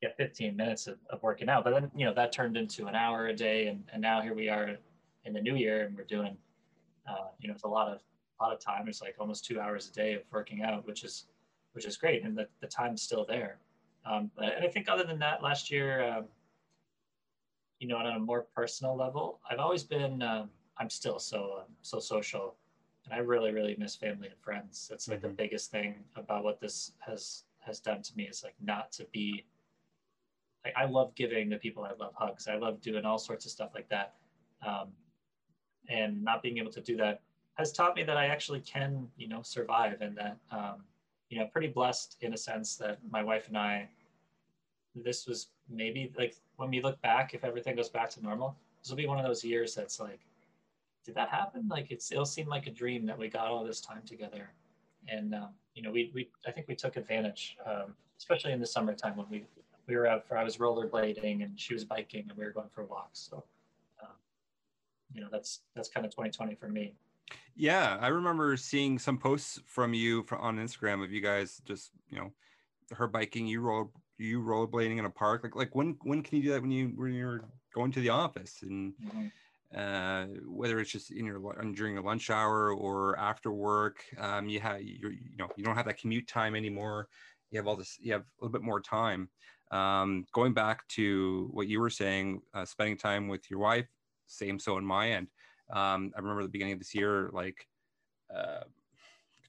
get 0.00 0.16
15 0.16 0.56
minutes 0.56 0.86
of, 0.86 0.98
of 1.10 1.22
working 1.22 1.48
out. 1.48 1.64
But 1.64 1.72
then, 1.72 1.90
you 1.96 2.06
know, 2.06 2.14
that 2.14 2.32
turned 2.32 2.56
into 2.56 2.86
an 2.86 2.94
hour 2.94 3.28
a 3.28 3.34
day, 3.34 3.66
and, 3.66 3.82
and 3.92 4.00
now 4.00 4.20
here 4.20 4.34
we 4.34 4.48
are 4.48 4.76
in 5.24 5.32
the 5.32 5.40
new 5.40 5.56
year, 5.56 5.84
and 5.86 5.96
we're 5.96 6.04
doing, 6.04 6.36
uh, 7.08 7.28
you 7.40 7.48
know, 7.48 7.54
it's 7.54 7.64
a 7.64 7.68
lot 7.68 7.88
of 7.88 8.00
a 8.40 8.44
lot 8.44 8.52
of 8.52 8.60
time. 8.60 8.88
It's 8.88 9.00
like 9.02 9.16
almost 9.18 9.44
two 9.44 9.60
hours 9.60 9.88
a 9.88 9.92
day 9.92 10.14
of 10.14 10.22
working 10.32 10.62
out, 10.62 10.86
which 10.86 11.04
is 11.04 11.26
which 11.72 11.84
is 11.86 11.96
great, 11.96 12.24
and 12.24 12.36
the, 12.36 12.48
the 12.60 12.66
time's 12.66 13.02
still 13.02 13.24
there. 13.26 13.58
Um, 14.04 14.30
but 14.36 14.56
and 14.56 14.64
I 14.64 14.68
think 14.68 14.88
other 14.88 15.04
than 15.04 15.18
that, 15.20 15.42
last 15.42 15.70
year, 15.70 16.02
um, 16.08 16.24
you 17.78 17.88
know, 17.88 17.96
on 17.96 18.06
a 18.06 18.18
more 18.18 18.42
personal 18.54 18.96
level, 18.96 19.40
I've 19.48 19.58
always 19.58 19.84
been, 19.84 20.22
um, 20.22 20.50
I'm 20.78 20.90
still 20.90 21.18
so 21.18 21.58
um, 21.60 21.74
so 21.82 22.00
social 22.00 22.56
and 23.04 23.14
I 23.14 23.18
really, 23.18 23.52
really 23.52 23.74
miss 23.78 23.96
family 23.96 24.28
and 24.28 24.38
friends. 24.40 24.86
That's 24.88 25.08
like 25.08 25.22
the 25.22 25.28
Mhm. 25.28 25.36
biggest 25.36 25.70
thing 25.70 26.04
about 26.16 26.44
what 26.44 26.60
this 26.60 26.92
has 27.00 27.44
has 27.60 27.80
done 27.80 28.02
to 28.02 28.16
me 28.16 28.24
is 28.28 28.44
like 28.44 28.54
not 28.60 28.92
to 28.92 29.04
be. 29.06 29.46
Like 30.64 30.74
I 30.76 30.84
love 30.86 31.14
giving 31.14 31.48
the 31.48 31.58
people 31.58 31.84
I 31.84 31.92
love 31.92 32.14
hugs. 32.14 32.48
I 32.48 32.56
love 32.56 32.80
doing 32.80 33.04
all 33.04 33.18
sorts 33.18 33.46
of 33.46 33.52
stuff 33.52 33.74
like 33.74 33.88
that, 33.88 34.16
um, 34.62 34.92
and 35.88 36.22
not 36.22 36.42
being 36.42 36.58
able 36.58 36.72
to 36.72 36.80
do 36.80 36.96
that 36.96 37.22
has 37.58 37.72
taught 37.72 37.96
me 37.96 38.04
that 38.04 38.16
I 38.16 38.26
actually 38.26 38.60
can, 38.60 39.08
you 39.16 39.28
know, 39.28 39.42
survive, 39.42 40.00
and 40.00 40.16
that 40.16 40.36
um, 40.50 40.84
you 41.28 41.38
know, 41.38 41.46
pretty 41.46 41.68
blessed 41.68 42.16
in 42.20 42.32
a 42.32 42.36
sense 42.36 42.76
that 42.76 42.98
my 43.10 43.22
wife 43.22 43.48
and 43.48 43.58
I. 43.58 43.88
This 44.94 45.26
was 45.26 45.48
maybe 45.68 46.12
like 46.18 46.34
when 46.56 46.70
we 46.70 46.80
look 46.80 47.00
back, 47.02 47.34
if 47.34 47.44
everything 47.44 47.76
goes 47.76 47.88
back 47.88 48.10
to 48.10 48.22
normal, 48.22 48.56
this 48.82 48.90
will 48.90 48.96
be 48.96 49.06
one 49.06 49.18
of 49.18 49.24
those 49.24 49.44
years 49.44 49.74
that's 49.74 50.00
like 50.00 50.20
did 51.08 51.14
that 51.14 51.30
happen? 51.30 51.66
Like 51.70 51.90
it's, 51.90 52.12
it'll 52.12 52.26
seem 52.26 52.48
like 52.48 52.66
a 52.66 52.70
dream 52.70 53.06
that 53.06 53.18
we 53.18 53.28
got 53.28 53.46
all 53.46 53.64
this 53.64 53.80
time 53.80 54.02
together. 54.04 54.50
And, 55.08 55.34
um, 55.34 55.48
you 55.74 55.82
know, 55.82 55.90
we, 55.90 56.10
we, 56.14 56.28
I 56.46 56.50
think 56.50 56.68
we 56.68 56.74
took 56.74 56.96
advantage, 56.96 57.56
um, 57.64 57.94
especially 58.18 58.52
in 58.52 58.60
the 58.60 58.66
summertime 58.66 59.16
when 59.16 59.26
we, 59.30 59.46
we 59.86 59.96
were 59.96 60.06
out 60.06 60.28
for, 60.28 60.36
I 60.36 60.44
was 60.44 60.58
rollerblading 60.58 61.42
and 61.42 61.58
she 61.58 61.72
was 61.72 61.82
biking 61.82 62.26
and 62.28 62.36
we 62.36 62.44
were 62.44 62.50
going 62.50 62.68
for 62.68 62.84
walks. 62.84 63.26
So, 63.30 63.42
um, 64.02 64.10
you 65.14 65.22
know, 65.22 65.28
that's, 65.32 65.60
that's 65.74 65.88
kind 65.88 66.04
of 66.04 66.12
2020 66.12 66.56
for 66.56 66.68
me. 66.68 66.92
Yeah. 67.54 67.98
I 68.00 68.08
remember 68.08 68.56
seeing 68.56 68.98
some 68.98 69.18
posts 69.18 69.60
from 69.66 69.94
you 69.94 70.24
on 70.32 70.58
Instagram 70.58 71.02
of 71.02 71.12
you 71.12 71.20
guys 71.20 71.60
just, 71.64 71.90
you 72.08 72.18
know, 72.18 72.32
her 72.92 73.06
biking, 73.06 73.46
you 73.46 73.60
roll, 73.60 73.92
you 74.16 74.40
rollerblading 74.40 74.98
in 74.98 75.04
a 75.04 75.10
park. 75.10 75.42
Like, 75.44 75.56
like 75.56 75.74
when, 75.74 75.96
when 76.02 76.22
can 76.22 76.38
you 76.38 76.44
do 76.44 76.50
that 76.52 76.62
when 76.62 76.70
you, 76.70 76.92
when 76.94 77.12
you're 77.12 77.42
going 77.74 77.92
to 77.92 78.00
the 78.00 78.10
office 78.10 78.60
and, 78.62 78.94
mm-hmm 78.94 79.26
uh, 79.74 80.26
whether 80.46 80.80
it's 80.80 80.90
just 80.90 81.10
in 81.10 81.26
your 81.26 81.38
during 81.74 81.94
your 81.94 82.02
lunch 82.02 82.30
hour 82.30 82.72
or 82.72 83.18
after 83.18 83.52
work. 83.52 84.02
Um, 84.18 84.48
you 84.48 84.60
have 84.60 84.82
you 84.82 85.10
you 85.10 85.36
know 85.38 85.48
you 85.56 85.64
don't 85.64 85.76
have 85.76 85.86
that 85.86 85.98
commute 85.98 86.26
time 86.26 86.54
anymore. 86.54 87.08
You 87.50 87.58
have 87.58 87.66
all 87.66 87.76
this. 87.76 87.98
You 88.00 88.12
have 88.12 88.22
a 88.22 88.44
little 88.44 88.52
bit 88.52 88.62
more 88.62 88.80
time. 88.80 89.28
Um, 89.70 90.24
going 90.32 90.54
back 90.54 90.88
to 90.88 91.48
what 91.52 91.68
you 91.68 91.80
were 91.80 91.90
saying, 91.90 92.40
uh, 92.54 92.64
spending 92.64 92.96
time 92.96 93.28
with 93.28 93.50
your 93.50 93.60
wife. 93.60 93.86
Same 94.26 94.58
so 94.58 94.76
on 94.76 94.84
my 94.84 95.10
end. 95.10 95.28
Um, 95.70 96.12
I 96.16 96.20
remember 96.20 96.42
the 96.42 96.48
beginning 96.48 96.74
of 96.74 96.78
this 96.78 96.94
year, 96.94 97.30
like 97.32 97.66
uh, 98.34 98.64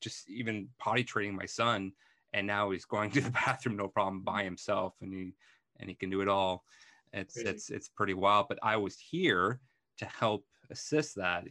just 0.01 0.29
even 0.29 0.69
potty 0.77 1.03
training 1.03 1.35
my 1.35 1.45
son, 1.45 1.93
and 2.33 2.45
now 2.45 2.71
he's 2.71 2.85
going 2.85 3.11
to 3.11 3.21
the 3.21 3.31
bathroom 3.31 3.77
no 3.77 3.87
problem 3.87 4.21
by 4.21 4.43
himself, 4.43 4.95
and 5.01 5.13
he 5.13 5.33
and 5.79 5.89
he 5.89 5.95
can 5.95 6.09
do 6.09 6.21
it 6.21 6.27
all. 6.27 6.65
It's 7.13 7.35
Crazy. 7.35 7.49
it's 7.49 7.69
it's 7.69 7.89
pretty 7.89 8.13
wild. 8.13 8.47
But 8.49 8.59
I 8.61 8.77
was 8.77 8.99
here 8.99 9.61
to 9.97 10.05
help 10.05 10.45
assist 10.69 11.15
that. 11.15 11.45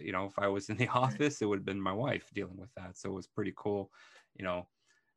You 0.00 0.12
know, 0.12 0.26
if 0.26 0.38
I 0.38 0.48
was 0.48 0.68
in 0.68 0.76
the 0.76 0.88
office, 0.94 1.40
it 1.40 1.46
would 1.46 1.58
have 1.58 1.66
been 1.66 1.80
my 1.80 1.92
wife 1.92 2.30
dealing 2.34 2.56
with 2.56 2.72
that. 2.76 2.96
So 2.96 3.10
it 3.10 3.14
was 3.14 3.26
pretty 3.26 3.52
cool, 3.56 3.90
you 4.36 4.44
know, 4.44 4.66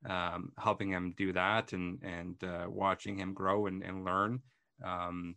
um, 0.06 0.52
helping 0.58 0.90
him 0.90 1.14
do 1.18 1.34
that 1.34 1.74
and 1.74 2.00
and 2.04 2.44
uh, 2.44 2.68
watching 2.70 3.18
him 3.18 3.34
grow 3.34 3.68
and, 3.68 3.84
and 3.84 4.06
learn. 4.06 4.42
Um, 4.84 5.36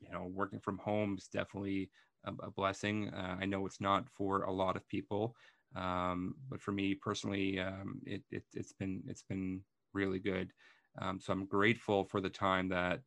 you 0.00 0.12
know, 0.12 0.24
working 0.24 0.60
from 0.60 0.78
home 0.78 1.16
is 1.16 1.28
definitely 1.28 1.90
a, 2.26 2.50
blessing. 2.50 3.10
Uh, 3.10 3.36
I 3.40 3.46
know 3.46 3.66
it's 3.66 3.80
not 3.80 4.08
for 4.10 4.42
a 4.42 4.52
lot 4.52 4.76
of 4.76 4.88
people, 4.88 5.36
um, 5.76 6.34
but 6.48 6.60
for 6.60 6.72
me 6.72 6.94
personally, 6.94 7.58
um, 7.60 8.00
it, 8.06 8.22
it 8.30 8.44
has 8.56 8.72
been 8.72 9.02
it's 9.06 9.22
been 9.22 9.60
really 9.92 10.18
good. 10.18 10.52
Um, 11.00 11.20
so 11.20 11.32
I'm 11.32 11.46
grateful 11.46 12.04
for 12.04 12.20
the 12.20 12.30
time 12.30 12.68
that 12.68 13.00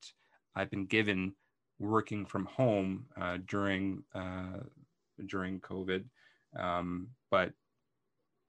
I've 0.56 0.70
been 0.70 0.86
given 0.86 1.34
working 1.80 2.26
from 2.26 2.46
home 2.46 3.06
uh, 3.20 3.38
during 3.48 4.04
uh, 4.14 4.60
during 5.28 5.60
COVID, 5.62 6.04
um, 6.58 7.08
but 7.32 7.52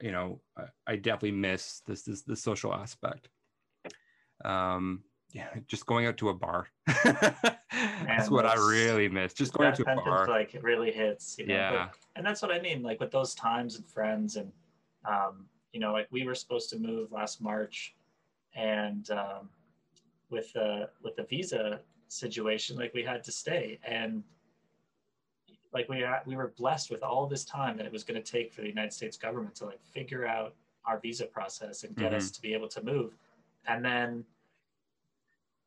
you 0.00 0.12
know 0.12 0.40
I, 0.56 0.64
I, 0.86 0.96
definitely 0.96 1.32
miss 1.32 1.82
this 1.86 2.02
this 2.02 2.22
the 2.22 2.36
social 2.36 2.74
aspect. 2.74 3.28
Um, 4.44 5.02
yeah, 5.32 5.48
just 5.66 5.86
going 5.86 6.06
out 6.06 6.16
to 6.18 6.30
a 6.30 6.34
bar. 6.34 6.68
that's 7.04 8.30
what 8.30 8.46
I 8.46 8.54
really 8.54 9.08
miss. 9.08 9.34
Just 9.34 9.52
going 9.52 9.74
to 9.74 9.82
a 9.82 9.96
bar. 9.96 10.26
Like 10.26 10.54
it 10.54 10.62
really 10.62 10.90
hits. 10.90 11.36
You 11.38 11.46
know? 11.46 11.54
Yeah, 11.54 11.70
but, 11.70 11.98
and 12.16 12.26
that's 12.26 12.42
what 12.42 12.50
I 12.50 12.60
mean. 12.60 12.82
Like 12.82 13.00
with 13.00 13.10
those 13.10 13.34
times 13.34 13.76
and 13.76 13.86
friends, 13.86 14.36
and 14.36 14.50
um, 15.04 15.46
you 15.72 15.80
know, 15.80 15.92
like 15.92 16.08
we 16.10 16.24
were 16.24 16.34
supposed 16.34 16.70
to 16.70 16.78
move 16.78 17.12
last 17.12 17.40
March, 17.42 17.94
and 18.54 19.10
um, 19.10 19.48
with 20.30 20.52
the 20.52 20.88
with 21.02 21.16
the 21.16 21.24
visa 21.24 21.80
situation 22.08 22.76
like 22.76 22.92
we 22.94 23.02
had 23.02 23.22
to 23.22 23.30
stay 23.30 23.78
and 23.86 24.22
like 25.74 25.88
we 25.88 26.04
we 26.26 26.36
were 26.36 26.52
blessed 26.56 26.90
with 26.90 27.02
all 27.02 27.26
this 27.26 27.44
time 27.44 27.76
that 27.76 27.84
it 27.84 27.92
was 27.92 28.02
going 28.02 28.20
to 28.20 28.32
take 28.32 28.52
for 28.52 28.62
the 28.62 28.68
United 28.68 28.92
States 28.92 29.16
government 29.16 29.54
to 29.54 29.66
like 29.66 29.82
figure 29.82 30.26
out 30.26 30.54
our 30.86 30.98
visa 30.98 31.26
process 31.26 31.84
and 31.84 31.94
get 31.96 32.06
mm-hmm. 32.06 32.16
us 32.16 32.30
to 32.30 32.40
be 32.40 32.54
able 32.54 32.68
to 32.68 32.82
move 32.82 33.14
and 33.66 33.84
then 33.84 34.24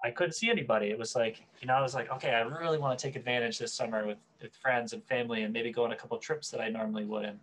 I 0.03 0.11
couldn't 0.11 0.33
see 0.33 0.49
anybody. 0.49 0.87
It 0.87 0.97
was 0.97 1.15
like, 1.15 1.43
you 1.61 1.67
know, 1.67 1.75
I 1.75 1.81
was 1.81 1.93
like, 1.93 2.11
okay, 2.11 2.31
I 2.31 2.41
really 2.41 2.79
want 2.79 2.97
to 2.97 3.05
take 3.05 3.15
advantage 3.15 3.59
this 3.59 3.73
summer 3.73 4.05
with, 4.05 4.17
with 4.41 4.55
friends 4.55 4.93
and 4.93 5.03
family 5.03 5.43
and 5.43 5.53
maybe 5.53 5.71
go 5.71 5.83
on 5.83 5.91
a 5.91 5.95
couple 5.95 6.17
trips 6.17 6.49
that 6.49 6.59
I 6.59 6.69
normally 6.69 7.05
wouldn't. 7.05 7.39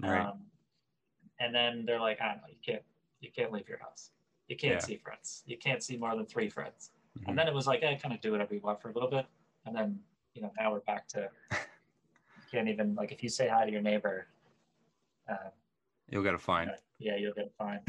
Right. 0.00 0.20
Um, 0.20 0.40
and 1.40 1.54
then 1.54 1.84
they're 1.86 2.00
like, 2.00 2.20
I 2.20 2.28
don't 2.28 2.36
know, 2.36 2.48
you 2.48 2.56
can't, 2.64 2.82
you 3.20 3.30
can't 3.34 3.50
leave 3.50 3.68
your 3.68 3.78
house. 3.78 4.10
You 4.48 4.56
can't 4.56 4.74
yeah. 4.74 4.80
see 4.80 4.96
friends. 4.96 5.42
You 5.46 5.56
can't 5.56 5.82
see 5.82 5.96
more 5.96 6.14
than 6.14 6.26
three 6.26 6.50
friends. 6.50 6.90
Mm-hmm. 7.18 7.30
And 7.30 7.38
then 7.38 7.48
it 7.48 7.54
was 7.54 7.66
like, 7.66 7.82
I 7.82 7.94
kind 7.94 8.14
of 8.14 8.20
do 8.20 8.32
whatever 8.32 8.54
you 8.54 8.60
want 8.60 8.82
for 8.82 8.90
a 8.90 8.92
little 8.92 9.08
bit. 9.08 9.26
And 9.64 9.74
then, 9.74 9.98
you 10.34 10.42
know, 10.42 10.52
now 10.58 10.72
we're 10.72 10.80
back 10.80 11.08
to, 11.08 11.30
you 11.50 11.56
can't 12.50 12.68
even, 12.68 12.94
like, 12.94 13.12
if 13.12 13.22
you 13.22 13.28
say 13.28 13.48
hi 13.48 13.64
to 13.64 13.72
your 13.72 13.80
neighbor, 13.80 14.26
uh, 15.30 15.50
you'll 16.10 16.22
get 16.22 16.34
a 16.34 16.38
fine. 16.38 16.68
Uh, 16.68 16.76
yeah, 16.98 17.16
you'll 17.16 17.34
get 17.34 17.46
a 17.46 17.50
fine. 17.56 17.80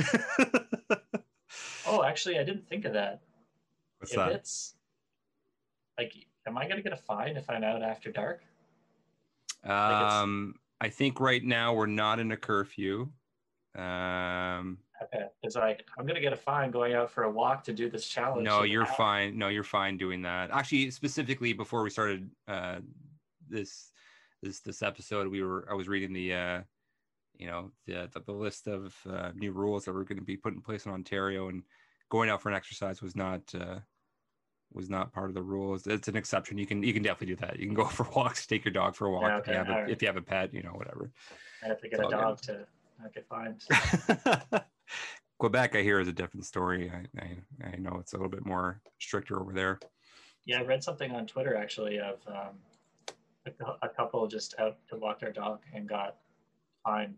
oh, 1.87 2.03
actually, 2.03 2.39
I 2.39 2.43
didn't 2.43 2.67
think 2.69 2.85
of 2.85 2.93
that. 2.93 3.21
What's 4.03 4.11
if 4.11 4.17
that? 4.17 4.31
It's 4.31 4.75
like, 5.97 6.13
am 6.47 6.57
I 6.57 6.65
going 6.65 6.77
to 6.77 6.83
get 6.83 6.93
a 6.93 6.97
fine 6.97 7.37
if 7.37 7.49
I'm 7.49 7.63
out 7.63 7.81
after 7.81 8.11
dark? 8.11 8.43
Um, 9.63 10.55
I 10.81 10.89
think 10.89 11.19
right 11.19 11.43
now 11.43 11.73
we're 11.73 11.85
not 11.85 12.19
in 12.19 12.31
a 12.31 12.37
curfew. 12.37 13.09
Um, 13.75 14.77
Okay. 15.03 15.25
It's 15.41 15.55
like 15.55 15.85
I'm 15.97 16.05
gonna 16.05 16.21
get 16.21 16.33
a 16.33 16.37
fine 16.37 16.71
going 16.71 16.93
out 16.93 17.09
for 17.09 17.23
a 17.23 17.29
walk 17.29 17.63
to 17.65 17.73
do 17.73 17.89
this 17.89 18.07
challenge. 18.07 18.45
No, 18.45 18.63
you're 18.63 18.85
fine. 18.85 19.37
No, 19.37 19.47
you're 19.49 19.63
fine 19.63 19.97
doing 19.97 20.21
that. 20.21 20.51
Actually, 20.51 20.91
specifically 20.91 21.53
before 21.53 21.83
we 21.83 21.89
started 21.89 22.29
uh, 22.47 22.79
this 23.49 23.91
this 24.41 24.59
this 24.59 24.81
episode, 24.81 25.27
we 25.27 25.43
were 25.43 25.67
I 25.69 25.73
was 25.73 25.87
reading 25.87 26.13
the 26.13 26.33
uh, 26.33 26.61
you 27.37 27.47
know 27.47 27.71
the, 27.85 28.09
the, 28.13 28.21
the 28.21 28.31
list 28.31 28.67
of 28.67 28.95
uh, 29.09 29.31
new 29.35 29.51
rules 29.51 29.85
that 29.85 29.93
were 29.93 30.03
going 30.03 30.19
to 30.19 30.23
be 30.23 30.37
put 30.37 30.53
in 30.53 30.61
place 30.61 30.85
in 30.85 30.91
Ontario, 30.91 31.49
and 31.49 31.63
going 32.09 32.29
out 32.29 32.41
for 32.41 32.49
an 32.49 32.55
exercise 32.55 33.01
was 33.01 33.15
not 33.15 33.41
uh, 33.55 33.79
was 34.75 34.89
not 34.89 35.13
part 35.13 35.29
of 35.29 35.35
the 35.35 35.41
rules. 35.41 35.87
It's 35.87 36.07
an 36.07 36.15
exception. 36.15 36.57
You 36.57 36.65
can 36.65 36.83
you 36.83 36.93
can 36.93 37.03
definitely 37.03 37.35
do 37.35 37.45
that. 37.45 37.59
You 37.59 37.65
can 37.65 37.75
go 37.75 37.85
for 37.97 38.07
walks, 38.15 38.45
take 38.45 38.65
your 38.65 38.73
dog 38.73 38.95
for 38.95 39.07
a 39.07 39.11
walk 39.11 39.23
yeah, 39.23 39.37
okay. 39.37 39.51
if, 39.51 39.53
you 39.53 39.57
have 39.57 39.69
a, 39.69 39.81
right. 39.81 39.89
if 39.89 40.01
you 40.01 40.07
have 40.07 40.17
a 40.17 40.21
pet, 40.21 40.53
you 40.53 40.63
know, 40.63 40.71
whatever. 40.71 41.11
I 41.63 41.67
have 41.67 41.81
to 41.81 41.89
get 41.89 41.99
it's 41.99 42.07
a 42.07 42.11
dog 42.11 42.41
good. 42.41 42.47
to 42.47 42.65
not 43.01 43.13
get 43.13 43.27
fined. 43.27 44.63
Quebec, 45.39 45.75
I 45.75 45.81
hear, 45.81 45.99
is 45.99 46.07
a 46.07 46.13
different 46.13 46.45
story. 46.45 46.89
I, 46.89 47.21
I, 47.21 47.67
I 47.73 47.75
know 47.77 47.97
it's 47.99 48.13
a 48.13 48.15
little 48.15 48.29
bit 48.29 48.45
more 48.45 48.79
stricter 48.99 49.41
over 49.41 49.51
there. 49.51 49.79
Yeah, 50.45 50.59
I 50.59 50.63
read 50.63 50.83
something 50.83 51.11
on 51.11 51.25
Twitter 51.25 51.55
actually 51.55 51.99
of 51.99 52.19
um, 52.27 53.13
a, 53.45 53.85
a, 53.85 53.89
couple 53.89 54.25
just 54.27 54.55
out 54.59 54.77
to 54.89 54.97
walk 54.97 55.19
their 55.19 55.31
dog 55.31 55.61
and 55.73 55.87
got 55.87 56.17
fined. 56.83 57.15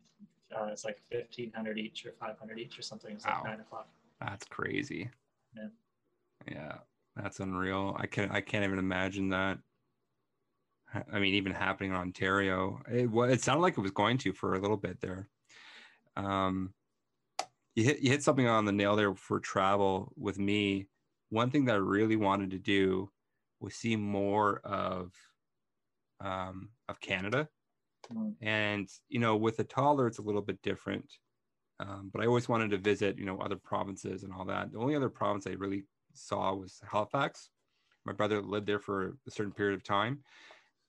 Uh, 0.55 0.69
it's 0.71 0.85
like 0.85 1.00
fifteen 1.00 1.51
hundred 1.53 1.77
each 1.77 2.05
or 2.05 2.13
five 2.19 2.38
hundred 2.39 2.59
each 2.59 2.77
or 2.77 2.81
something. 2.81 3.15
It's 3.15 3.25
like 3.25 3.43
wow. 3.43 3.50
nine 3.51 3.59
o'clock. 3.59 3.88
That's 4.19 4.45
crazy. 4.45 5.09
Yeah. 5.55 5.67
Yeah, 6.51 6.77
that's 7.15 7.39
unreal. 7.39 7.95
I 8.00 8.07
can't. 8.07 8.31
I 8.31 8.41
can't 8.41 8.65
even 8.65 8.79
imagine 8.79 9.29
that. 9.29 9.57
I 11.12 11.19
mean, 11.19 11.36
even 11.36 11.53
happening 11.53 11.91
in 11.91 11.98
Ontario. 11.98 12.81
It, 12.89 13.10
it 13.13 13.41
sounded 13.41 13.62
like 13.62 13.77
it 13.77 13.81
was 13.81 13.91
going 13.91 14.17
to 14.19 14.34
for 14.34 14.55
a 14.55 14.60
little 14.60 14.77
bit 14.77 15.01
there. 15.01 15.29
Um, 16.15 16.74
you 17.75 17.84
hit 17.84 18.00
you 18.00 18.10
hit 18.10 18.24
something 18.24 18.48
on 18.48 18.65
the 18.65 18.72
nail 18.72 18.95
there 18.95 19.15
for 19.15 19.39
travel 19.39 20.13
with 20.17 20.38
me. 20.38 20.88
One 21.29 21.50
thing 21.50 21.65
that 21.65 21.75
I 21.75 21.79
really 21.79 22.15
wanted 22.15 22.51
to 22.51 22.57
do 22.57 23.12
was 23.60 23.75
see 23.75 23.95
more 23.95 24.60
of 24.63 25.12
um, 26.22 26.69
of 26.88 27.00
Canada, 27.00 27.50
mm. 28.13 28.34
and 28.41 28.89
you 29.10 29.19
know, 29.19 29.36
with 29.36 29.60
a 29.60 29.63
toddler, 29.63 30.07
it's 30.07 30.19
a 30.19 30.24
little 30.24 30.41
bit 30.41 30.62
different. 30.62 31.05
Um, 31.79 32.10
but 32.13 32.22
I 32.22 32.27
always 32.27 32.48
wanted 32.48 32.72
to 32.72 32.77
visit, 32.77 33.17
you 33.17 33.25
know, 33.25 33.38
other 33.39 33.57
provinces 33.57 34.24
and 34.24 34.31
all 34.31 34.45
that. 34.45 34.72
The 34.72 34.79
only 34.79 34.95
other 34.95 35.10
province 35.10 35.45
I 35.45 35.51
really 35.51 35.84
saw 36.17 36.53
was 36.53 36.81
Halifax. 36.89 37.50
My 38.05 38.13
brother 38.13 38.41
lived 38.41 38.67
there 38.67 38.79
for 38.79 39.17
a 39.27 39.31
certain 39.31 39.51
period 39.51 39.75
of 39.75 39.84
time, 39.84 40.19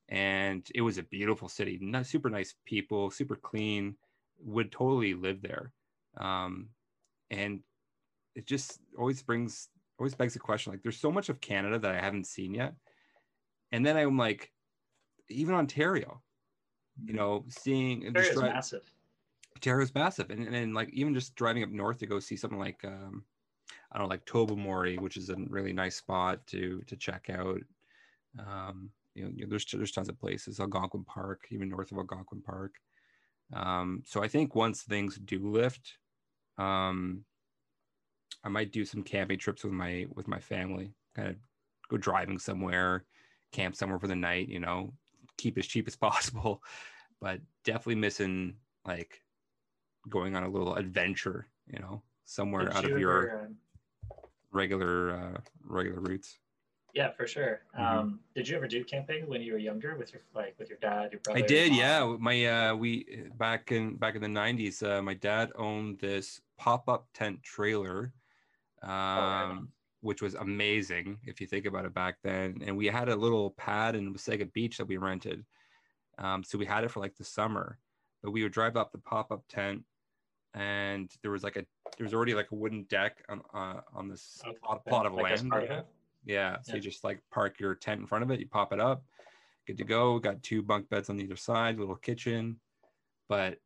and 0.09 0.66
it 0.75 0.83
was 0.83 0.99
a 0.99 1.02
beautiful 1.02 1.49
city. 1.49 1.80
Super 2.02 2.30
nice 2.30 2.54
people, 2.64 3.11
super 3.11 3.37
clean. 3.37 3.97
Would 4.45 4.71
totally 4.71 5.14
live 5.14 5.40
there. 5.40 5.73
Um, 6.18 6.68
and 7.30 7.61
it 8.35 8.47
just 8.47 8.80
always 8.99 9.23
brings 9.23 9.68
always 9.99 10.14
begs 10.14 10.35
the 10.35 10.38
question 10.38 10.73
like 10.73 10.83
there's 10.83 10.99
so 10.99 11.11
much 11.11 11.28
of 11.28 11.40
canada 11.40 11.78
that 11.78 11.95
i 11.95 12.00
haven't 12.00 12.26
seen 12.26 12.54
yet 12.54 12.75
and 13.73 13.85
then 13.85 13.97
i'm 13.97 14.16
like 14.16 14.52
even 15.28 15.54
ontario 15.54 16.21
you 17.02 17.09
mm-hmm. 17.09 17.16
know 17.16 17.45
seeing 17.49 18.06
ontario 18.06 18.30
is 18.30 18.40
massive 18.40 18.92
ontario 19.56 19.83
is 19.83 19.95
massive 19.95 20.30
and, 20.30 20.54
and, 20.54 20.75
like 20.75 20.90
even 20.92 21.14
just 21.14 21.35
driving 21.35 21.62
up 21.62 21.71
north 21.71 21.99
to 21.99 22.06
go 22.06 22.21
see 22.21 22.37
something 22.37 22.59
like 22.59 22.85
um 22.85 23.25
i 23.92 23.99
don't 23.99 24.06
know 24.06 24.11
like 24.11 24.25
tobermory 24.25 24.99
which 24.99 25.16
is 25.16 25.30
a 25.30 25.37
really 25.49 25.73
nice 25.73 25.96
spot 25.96 26.46
to 26.46 26.82
to 26.87 26.96
check 26.96 27.30
out 27.30 27.61
um 28.38 28.90
you 29.14 29.25
know, 29.25 29.46
there's 29.49 29.64
there's 29.73 29.92
tons 29.92 30.08
of 30.08 30.20
places 30.20 30.61
algonquin 30.61 31.04
park 31.04 31.46
even 31.50 31.68
north 31.68 31.90
of 31.92 31.99
algonquin 31.99 32.42
park 32.42 32.75
um 33.54 34.02
so 34.04 34.23
i 34.23 34.28
think 34.28 34.54
once 34.54 34.82
things 34.82 35.16
do 35.16 35.49
lift 35.49 35.99
um, 36.58 37.25
I 38.44 38.49
might 38.49 38.73
do 38.73 38.85
some 38.85 39.02
camping 39.02 39.38
trips 39.38 39.64
with 39.64 39.73
my 39.73 40.06
with 40.14 40.28
my 40.28 40.38
family. 40.38 40.92
Kind 41.14 41.28
of 41.28 41.37
go 41.88 41.96
driving 41.96 42.38
somewhere, 42.38 43.04
camp 43.52 43.76
somewhere 43.76 43.99
for 43.99 44.06
the 44.06 44.16
night. 44.16 44.49
You 44.49 44.61
know, 44.61 44.92
keep 45.37 45.58
as 45.58 45.66
cheap 45.66 45.88
as 45.88 45.96
possible. 46.06 46.62
but 47.20 47.40
definitely 47.64 47.96
missing 47.96 48.54
like 48.87 49.23
going 50.08 50.37
on 50.37 50.44
a 50.44 50.49
little 50.49 50.75
adventure, 50.75 51.49
you 51.66 51.78
know, 51.80 52.02
somewhere 52.26 52.71
out 52.76 52.85
of 52.85 52.99
your 52.99 53.49
regular 54.52 55.16
uh, 55.16 55.40
regular 55.64 56.00
routes. 56.00 56.38
yeah, 56.95 57.11
for 57.11 57.26
sure. 57.26 57.61
Mhm. 57.78 57.80
Um, 57.80 58.21
did 58.35 58.49
you 58.49 58.56
ever 58.56 58.66
do 58.66 58.83
camping 58.85 59.26
when 59.28 59.42
you 59.42 59.52
were 59.52 59.59
younger 59.59 59.97
with 59.97 60.12
your 60.12 60.23
like 60.35 60.54
with 60.59 60.68
your 60.68 60.78
dad, 60.78 61.12
your 61.12 61.21
brother? 61.21 61.38
I 61.38 61.42
did, 61.42 61.75
yeah. 61.75 62.16
My 62.18 62.47
uh, 62.47 62.75
we 62.75 63.23
back 63.37 63.73
in 63.73 63.97
back 63.97 64.14
in 64.14 64.23
the 64.23 64.28
'90s, 64.28 64.83
uh, 64.83 65.02
my 65.02 65.14
dad 65.14 65.52
owned 65.56 65.99
this 65.99 66.40
pop-up 66.59 67.06
tent 67.14 67.42
trailer, 67.42 68.12
um, 68.83 68.90
right 68.90 69.59
which 70.02 70.23
was 70.23 70.35
amazing 70.35 71.18
if 71.25 71.40
you 71.40 71.47
think 71.49 71.66
about 71.66 71.85
it 71.85 71.92
back 71.92 72.16
then. 72.23 72.62
And 72.64 72.76
we 72.76 72.87
had 72.87 73.09
a 73.09 73.16
little 73.16 73.50
pad 73.52 73.97
in 73.97 74.14
Wasaga 74.14 74.50
Beach 74.52 74.76
that 74.76 74.87
we 74.87 74.99
rented, 74.99 75.45
um, 76.18 76.45
so 76.45 76.59
we 76.59 76.64
had 76.64 76.85
it 76.85 76.90
for 76.90 77.00
like 77.00 77.16
the 77.16 77.25
summer. 77.25 77.78
But 78.23 78.30
we 78.30 78.42
would 78.42 78.52
drive 78.52 78.76
up 78.76 78.92
the 78.92 78.99
pop-up 78.99 79.42
tent, 79.49 79.85
and 80.54 81.11
there 81.23 81.33
was 81.33 81.42
like 81.42 81.56
a 81.56 81.66
there 81.96 82.04
was 82.04 82.14
already 82.14 82.34
like 82.34 82.50
a 82.52 82.54
wooden 82.54 82.84
deck 82.84 83.24
on 83.28 83.40
uh, 83.54 83.80
on 83.94 84.08
this 84.08 84.40
Okay, 84.46 84.56
plot, 84.62 84.84
plot 84.86 85.06
of 85.06 85.14
like 85.14 85.24
land. 85.24 85.52
yeah. 85.68 85.82
Yeah. 86.24 86.56
So 86.62 86.72
Yeah. 86.72 86.76
you 86.76 86.80
just 86.82 87.04
like 87.04 87.22
park 87.30 87.58
your 87.60 87.74
tent 87.74 88.00
in 88.00 88.06
front 88.06 88.24
of 88.24 88.30
it, 88.30 88.40
you 88.40 88.48
pop 88.48 88.72
it 88.72 88.80
up, 88.80 89.04
good 89.66 89.78
to 89.78 89.84
go. 89.84 90.18
Got 90.18 90.42
two 90.42 90.62
bunk 90.62 90.88
beds 90.88 91.08
on 91.08 91.20
either 91.20 91.36
side, 91.36 91.78
little 91.78 91.96
kitchen. 91.96 92.60
But 93.28 93.58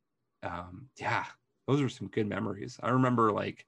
um, 0.42 0.88
yeah, 0.98 1.24
those 1.66 1.82
were 1.82 1.88
some 1.88 2.08
good 2.08 2.26
memories. 2.28 2.78
I 2.82 2.90
remember 2.90 3.32
like 3.32 3.66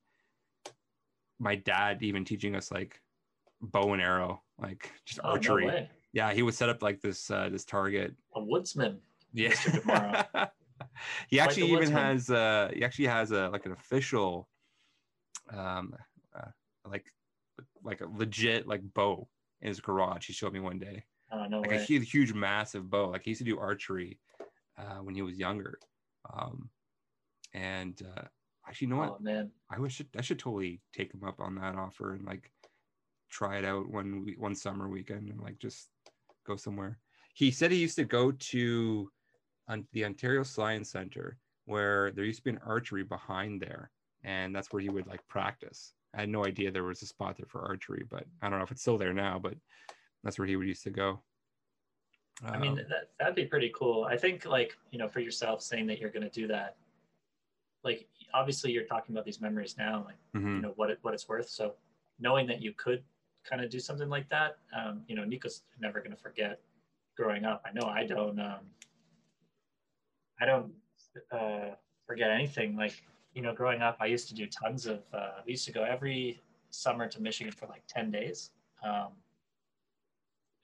my 1.39 1.57
dad 1.57 2.03
even 2.03 2.25
teaching 2.25 2.55
us 2.55 2.71
like 2.71 3.01
bow 3.61 3.93
and 3.95 4.03
arrow, 4.03 4.43
like 4.59 4.93
just 5.05 5.21
Oh, 5.25 5.31
archery. 5.31 5.67
way. 5.67 5.91
yeah, 6.13 6.33
he 6.33 6.43
would 6.43 6.55
set 6.55 6.69
up 6.69 6.83
like 6.83 7.01
this 7.01 7.31
uh 7.31 7.49
this 7.49 7.65
target. 7.65 8.15
A 8.37 8.43
woodsman. 8.43 9.01
Yeah. 9.33 9.55
He 11.29 11.41
actually 11.41 11.69
the 11.69 11.73
even 11.73 11.91
has 11.93 12.29
uh 12.31 12.71
he 12.75 12.85
actually 12.85 13.07
has 13.07 13.31
a 13.33 13.49
like 13.49 13.67
an 13.67 13.73
official 13.73 14.49
um 15.57 15.95
uh, 16.35 16.51
like 16.89 17.07
like 17.83 18.01
a 18.01 18.07
legit 18.07 18.67
like 18.67 18.83
bow 18.95 19.29
in 19.61 19.69
his 19.69 19.81
garage. 19.81 20.27
He 20.27 20.33
showed 20.33 20.53
me 20.53 20.61
one 20.61 20.79
day. 20.79 21.05
Oh, 21.31 21.45
no 21.47 21.61
Like 21.61 21.71
way. 21.71 21.77
a 21.77 21.81
huge, 21.81 22.11
huge 22.11 22.33
massive 22.33 22.89
bow. 22.91 23.11
Like 23.11 23.25
he 23.25 23.31
used 23.31 23.41
to 23.41 23.45
do 23.45 23.59
archery 23.59 24.19
uh 24.79 24.99
when 25.03 25.15
he 25.15 25.23
was 25.23 25.37
younger. 25.39 25.79
Um 26.33 26.71
and 27.55 28.01
uh 28.17 28.23
actually 28.67 28.87
you 28.89 28.95
know 28.95 29.01
what? 29.01 29.11
Oh 29.11 29.19
man. 29.21 29.51
I 29.71 29.79
wish 29.79 30.03
I 30.17 30.21
should 30.23 30.39
totally 30.39 30.81
take 30.93 31.13
him 31.13 31.25
up 31.25 31.41
on 31.41 31.55
that 31.57 31.77
offer 31.77 32.15
and 32.15 32.25
like 32.25 32.51
try 33.31 33.57
it 33.59 33.65
out 33.65 33.89
one 33.91 34.25
week, 34.25 34.41
one 34.41 34.55
summer 34.55 34.89
weekend 34.89 35.29
and 35.31 35.41
like 35.41 35.59
just 35.59 35.89
go 36.47 36.57
somewhere. 36.57 36.99
He 37.35 37.51
said 37.51 37.71
he 37.71 37.79
used 37.79 37.97
to 37.97 38.05
go 38.05 38.33
to 38.33 39.11
on 39.69 39.87
the 39.93 40.05
Ontario 40.05 40.43
Science 40.43 40.91
Center 40.91 41.39
where 41.65 42.11
there 42.11 42.25
used 42.25 42.41
to 42.41 42.45
be 42.45 42.51
an 42.51 42.61
archery 42.67 43.05
behind 43.05 43.61
there, 43.63 43.91
and 44.25 44.55
that's 44.55 44.73
where 44.73 44.83
he 44.83 44.89
would 44.89 45.07
like 45.07 45.27
practice. 45.29 45.95
I 46.15 46.21
had 46.21 46.29
no 46.29 46.45
idea 46.45 46.71
there 46.71 46.85
was 46.85 47.03
a 47.03 47.07
spot 47.07 47.37
there 47.37 47.47
for 47.49 47.63
archery, 47.63 48.05
but 48.09 48.25
I 48.43 48.49
don't 48.49 48.59
know 48.59 48.65
if 48.65 48.71
it's 48.71 48.83
still 48.83 48.99
there 48.99 49.15
now, 49.15 49.39
but 49.39 49.55
that's 50.23 50.39
where 50.39 50.47
he 50.47 50.57
would 50.57 50.67
used 50.67 50.85
to 50.85 50.91
go. 50.91 51.23
I 52.45 52.59
mean, 52.59 52.73
Um, 52.73 52.77
that, 52.77 53.11
that'd 53.19 53.35
be 53.35 53.47
pretty 53.47 53.73
cool. 53.75 54.05
I 54.05 54.17
think, 54.17 54.45
like, 54.45 54.77
you 54.91 54.99
know, 54.99 55.09
for 55.09 55.21
yourself 55.21 55.63
saying 55.63 55.87
that 55.87 55.99
you're 55.99 56.11
going 56.11 56.29
to 56.29 56.31
do 56.31 56.47
that, 56.49 56.77
like, 57.85 58.09
obviously 58.35 58.73
you're 58.73 58.85
talking 58.85 59.15
about 59.15 59.25
these 59.25 59.41
memories 59.41 59.77
now, 59.79 60.05
like, 60.07 60.17
mhm. 60.35 60.57
you 60.57 60.63
know, 60.63 60.73
what, 60.77 60.91
it, 60.91 60.99
what 61.03 61.15
it's 61.15 61.29
worth. 61.29 61.49
So 61.49 61.75
knowing 62.19 62.47
that 62.49 62.61
you 62.61 62.73
could 62.73 63.03
kind 63.45 63.63
of 63.63 63.71
do 63.71 63.79
something 63.79 64.09
like 64.09 64.29
that, 64.31 64.59
um, 64.77 65.03
you 65.09 65.17
know, 65.17 65.25
Nico's 65.25 65.63
never 65.81 66.01
going 66.01 66.13
to 66.13 66.17
forget 66.17 66.61
growing 67.17 67.45
up. 67.45 67.65
I 67.67 67.73
know 67.73 67.87
I 67.87 68.05
don't, 68.05 68.39
um, 68.39 68.61
I 70.41 70.47
don't 70.47 70.73
uh, 71.31 71.75
forget 72.07 72.31
anything. 72.31 72.77
Like, 72.77 73.03
you 73.35 73.43
know, 73.43 73.55
growing 73.55 73.83
up, 73.83 73.97
I 74.01 74.07
used 74.07 74.29
to 74.29 74.35
do 74.35 74.47
tons 74.47 74.87
of, 74.87 75.01
uh, 75.13 75.41
we 75.47 75.53
used 75.53 75.65
to 75.67 75.73
go 75.73 75.85
every 75.85 76.43
summer 76.71 77.09
to 77.09 77.21
Michigan 77.21 77.53
for 77.53 77.67
like 77.67 77.83
10 77.89 78.11
days. 78.11 78.51
Um, 78.85 79.09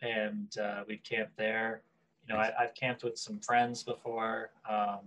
and 0.02 0.57
uh, 0.59 0.85
we'd 0.87 1.04
camp 1.04 1.31
there. 1.37 1.83
You 2.26 2.35
know, 2.35 2.40
I, 2.40 2.52
I've 2.59 2.74
camped 2.74 3.04
with 3.04 3.18
some 3.18 3.40
friends 3.40 3.83
before. 3.83 4.50
Um, 4.68 5.00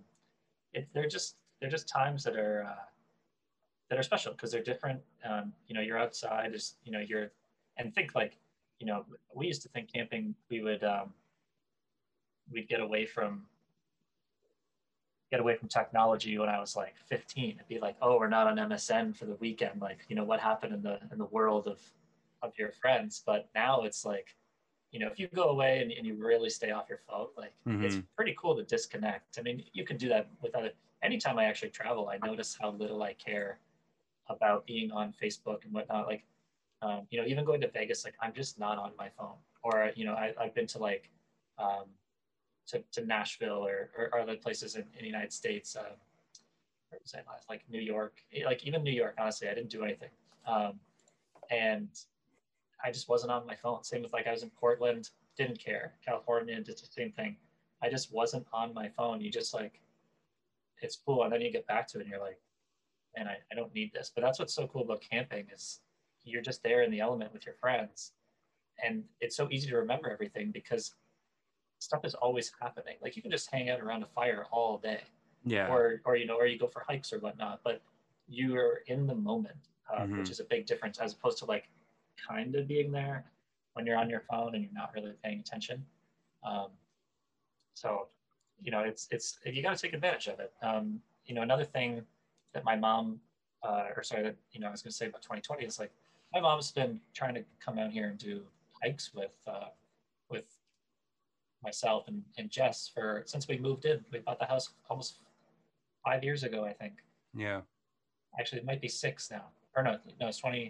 it, 0.73 0.87
they're 0.93 1.07
just 1.07 1.35
they're 1.59 1.69
just 1.69 1.87
times 1.87 2.23
that 2.23 2.35
are 2.35 2.65
uh, 2.67 2.83
that 3.89 3.99
are 3.99 4.03
special 4.03 4.31
because 4.33 4.51
they're 4.51 4.63
different. 4.63 4.99
Um, 5.23 5.53
you 5.67 5.75
know, 5.75 5.81
you're 5.81 5.99
outside. 5.99 6.53
Is 6.53 6.75
you 6.83 6.91
know 6.91 6.99
you're 6.99 7.31
and 7.77 7.93
think 7.93 8.15
like 8.15 8.37
you 8.79 8.87
know 8.87 9.05
we 9.33 9.47
used 9.47 9.61
to 9.63 9.69
think 9.69 9.91
camping 9.93 10.35
we 10.49 10.61
would 10.61 10.83
um, 10.83 11.13
we'd 12.51 12.67
get 12.67 12.79
away 12.79 13.05
from 13.05 13.43
get 15.31 15.39
away 15.39 15.55
from 15.55 15.69
technology 15.69 16.37
when 16.37 16.49
I 16.49 16.59
was 16.59 16.75
like 16.75 16.95
15. 17.07 17.55
It'd 17.55 17.67
be 17.67 17.79
like, 17.79 17.95
oh, 18.01 18.19
we're 18.19 18.27
not 18.27 18.47
on 18.47 18.57
MSN 18.57 19.15
for 19.15 19.25
the 19.25 19.35
weekend. 19.35 19.81
Like, 19.81 19.99
you 20.09 20.15
know, 20.15 20.25
what 20.25 20.39
happened 20.39 20.73
in 20.73 20.81
the 20.83 20.99
in 21.11 21.17
the 21.17 21.25
world 21.25 21.67
of 21.67 21.79
of 22.41 22.51
your 22.57 22.71
friends. 22.71 23.23
But 23.25 23.49
now 23.55 23.83
it's 23.83 24.03
like, 24.05 24.35
you 24.91 24.99
know, 24.99 25.07
if 25.07 25.19
you 25.19 25.27
go 25.33 25.45
away 25.45 25.81
and, 25.81 25.91
and 25.91 26.05
you 26.05 26.15
really 26.15 26.49
stay 26.49 26.71
off 26.71 26.89
your 26.89 26.99
phone, 27.09 27.27
like 27.37 27.53
it's 27.85 27.95
pretty 28.15 28.35
cool 28.37 28.55
to 28.57 28.63
disconnect. 28.63 29.39
I 29.39 29.41
mean, 29.41 29.63
you 29.73 29.85
can 29.85 29.97
do 29.97 30.09
that 30.09 30.27
without 30.41 30.65
it. 30.65 30.75
Anytime 31.01 31.39
I 31.39 31.45
actually 31.45 31.69
travel, 31.69 32.09
I 32.09 32.17
notice 32.25 32.57
how 32.59 32.71
little 32.71 33.01
I 33.01 33.13
care 33.13 33.59
about 34.27 34.65
being 34.65 34.91
on 34.91 35.13
Facebook 35.21 35.63
and 35.63 35.73
whatnot. 35.73 36.07
Like, 36.07 36.23
um, 36.81 37.01
you 37.09 37.19
know, 37.19 37.27
even 37.27 37.45
going 37.45 37.61
to 37.61 37.69
Vegas, 37.69 38.03
like 38.03 38.15
I'm 38.21 38.33
just 38.33 38.59
not 38.59 38.77
on 38.77 38.91
my 38.97 39.09
phone. 39.17 39.37
Or, 39.63 39.91
you 39.95 40.05
know, 40.05 40.13
I, 40.13 40.33
I've 40.39 40.53
been 40.53 40.67
to 40.67 40.79
like 40.79 41.09
um, 41.57 41.85
to, 42.71 42.83
to 42.93 43.05
Nashville 43.05 43.65
or, 43.65 43.91
or 43.97 44.19
other 44.19 44.35
places 44.35 44.75
in, 44.75 44.83
in 44.97 45.01
the 45.01 45.07
United 45.07 45.33
States. 45.33 45.75
Um? 45.75 45.85
Like 47.49 47.63
New 47.69 47.79
York, 47.79 48.21
like 48.45 48.65
even 48.65 48.83
New 48.83 48.91
York. 48.91 49.15
Honestly, 49.17 49.47
I 49.47 49.53
didn't 49.53 49.69
do 49.69 49.83
anything, 49.83 50.09
um, 50.45 50.73
and 51.49 51.87
I 52.83 52.91
just 52.91 53.07
wasn't 53.07 53.31
on 53.31 53.47
my 53.47 53.55
phone. 53.55 53.83
Same 53.83 54.01
with 54.01 54.11
like 54.11 54.27
I 54.27 54.31
was 54.31 54.43
in 54.43 54.49
Portland, 54.49 55.09
didn't 55.37 55.57
care. 55.57 55.93
California 56.05 56.55
did 56.55 56.77
the 56.77 56.85
same 56.89 57.11
thing. 57.11 57.37
I 57.81 57.89
just 57.89 58.13
wasn't 58.13 58.45
on 58.53 58.73
my 58.73 58.89
phone. 58.89 59.21
You 59.21 59.31
just 59.31 59.53
like, 59.53 59.79
it's 60.81 60.97
cool, 60.97 61.23
and 61.23 61.31
then 61.31 61.41
you 61.41 61.51
get 61.51 61.65
back 61.65 61.87
to 61.89 61.97
it, 61.97 62.01
and 62.01 62.09
you're 62.09 62.19
like, 62.19 62.39
and 63.15 63.29
I, 63.29 63.37
I 63.51 63.55
don't 63.55 63.73
need 63.73 63.93
this. 63.93 64.11
But 64.13 64.23
that's 64.23 64.39
what's 64.39 64.53
so 64.53 64.67
cool 64.67 64.83
about 64.83 65.01
camping 65.01 65.47
is 65.53 65.79
you're 66.25 66.41
just 66.41 66.61
there 66.61 66.83
in 66.83 66.91
the 66.91 66.99
element 66.99 67.31
with 67.33 67.45
your 67.45 67.55
friends, 67.55 68.11
and 68.83 69.03
it's 69.21 69.35
so 69.37 69.47
easy 69.49 69.69
to 69.69 69.77
remember 69.77 70.11
everything 70.11 70.51
because 70.51 70.93
stuff 71.81 72.05
is 72.05 72.13
always 72.13 72.51
happening. 72.61 72.95
Like 73.01 73.15
you 73.15 73.21
can 73.21 73.31
just 73.31 73.49
hang 73.51 73.69
out 73.69 73.79
around 73.81 74.03
a 74.03 74.05
fire 74.05 74.45
all 74.51 74.77
day, 74.77 75.01
yeah. 75.43 75.67
or 75.67 76.01
or 76.05 76.15
you 76.15 76.25
know, 76.25 76.35
or 76.35 76.45
you 76.45 76.57
go 76.57 76.67
for 76.67 76.83
hikes 76.87 77.11
or 77.11 77.19
whatnot. 77.19 77.61
But 77.63 77.81
you 78.27 78.55
are 78.55 78.83
in 78.87 79.07
the 79.07 79.15
moment, 79.15 79.57
uh, 79.91 80.01
Mhm. 80.01 80.19
which 80.19 80.29
is 80.29 80.39
a 80.39 80.43
big 80.45 80.65
difference 80.65 80.99
as 80.99 81.13
opposed 81.13 81.37
to 81.39 81.45
like 81.45 81.69
kind 82.15 82.55
of 82.55 82.67
being 82.67 82.91
there 82.91 83.25
when 83.73 83.85
you're 83.85 83.97
on 83.97 84.09
your 84.09 84.21
phone 84.29 84.53
and 84.55 84.63
you're 84.63 84.73
not 84.73 84.93
really 84.93 85.13
paying 85.23 85.39
attention. 85.39 85.85
Um, 86.43 86.69
so, 87.73 88.07
you 88.61 88.71
know, 88.71 88.81
it's 88.81 89.07
it's 89.11 89.39
you 89.45 89.61
got 89.63 89.75
to 89.75 89.81
take 89.81 89.93
advantage 89.93 90.27
of 90.27 90.39
it. 90.39 90.53
Um, 90.61 91.01
you 91.25 91.33
know, 91.33 91.41
another 91.41 91.65
thing 91.65 92.05
that 92.53 92.63
my 92.63 92.75
mom, 92.75 93.19
uh, 93.63 93.87
or 93.95 94.03
sorry, 94.03 94.23
that 94.23 94.35
you 94.51 94.59
know, 94.59 94.67
I 94.67 94.71
was 94.71 94.81
going 94.83 94.91
to 94.91 94.95
say 94.97 95.07
about 95.07 95.23
2020 95.23 95.65
is 95.65 95.79
like 95.79 95.91
my 96.31 96.39
mom's 96.39 96.71
been 96.71 97.01
trying 97.13 97.33
to 97.35 97.43
come 97.59 97.79
out 97.79 97.91
here 97.91 98.07
and 98.07 98.17
do 98.19 98.45
hikes 98.83 99.13
with 99.15 99.35
uh, 99.47 99.69
with 100.29 100.45
myself 101.63 102.07
and, 102.07 102.23
and 102.37 102.49
Jess 102.49 102.89
for 102.93 103.23
since 103.25 103.47
we 103.47 103.57
moved 103.57 103.85
in. 103.85 104.03
We 104.11 104.19
bought 104.19 104.39
the 104.39 104.45
house 104.45 104.69
almost 104.89 105.15
five 106.03 106.23
years 106.23 106.43
ago, 106.43 106.65
I 106.65 106.73
think. 106.73 106.93
yeah. 107.35 107.61
Actually, 108.39 108.59
it 108.59 108.65
might 108.65 108.79
be 108.79 108.87
six 108.87 109.29
now. 109.29 109.43
Or 109.75 109.83
no, 109.83 109.97
no, 110.21 110.27
it's 110.29 110.37
20, 110.37 110.67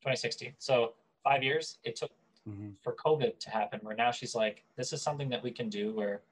2016. 0.00 0.54
So 0.58 0.94
five 1.22 1.42
years 1.42 1.78
it 1.84 1.96
took 1.96 2.10
Mhm. 2.48 2.76
for 2.80 2.94
COVID 2.94 3.38
to 3.40 3.50
happen, 3.50 3.78
where 3.82 3.94
now 3.94 4.10
she's 4.10 4.34
like, 4.34 4.64
this 4.74 4.94
is 4.94 5.02
something 5.02 5.28
that 5.28 5.42
we 5.42 5.50
can 5.50 5.68
do 5.68 5.92
where 5.92 6.22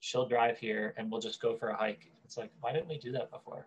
she'll 0.00 0.24
drive 0.26 0.56
here 0.58 0.94
and 0.96 1.10
we'll 1.10 1.20
just 1.20 1.42
go 1.42 1.54
for 1.54 1.68
a 1.68 1.76
hike. 1.76 2.10
It's 2.24 2.38
like, 2.38 2.50
why 2.62 2.72
didn't 2.72 2.88
we 2.88 2.96
do 2.96 3.12
that 3.12 3.30
before? 3.30 3.66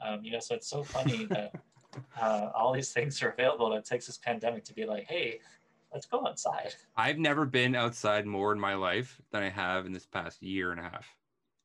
Um, 0.00 0.24
you 0.24 0.30
know, 0.32 0.38
so 0.38 0.54
it's 0.54 0.66
so 0.66 0.82
funny 0.82 1.26
that 1.26 1.52
uh, 2.18 2.50
all 2.54 2.72
these 2.72 2.92
things 2.94 3.22
are 3.22 3.28
available 3.28 3.66
and 3.66 3.74
it 3.76 3.84
takes 3.84 4.06
this 4.06 4.16
pandemic 4.16 4.64
to 4.64 4.72
be 4.72 4.86
like, 4.86 5.04
hey, 5.04 5.40
let's 5.94 6.06
go 6.06 6.26
outside. 6.26 6.74
I've 6.96 7.18
never 7.18 7.46
been 7.46 7.74
outside 7.74 8.26
more 8.26 8.52
in 8.52 8.60
my 8.60 8.74
life 8.74 9.20
than 9.30 9.42
I 9.42 9.48
have 9.48 9.86
in 9.86 9.92
this 9.92 10.06
past 10.06 10.42
year 10.42 10.72
and 10.72 10.80
a 10.80 10.84
half. 10.84 11.06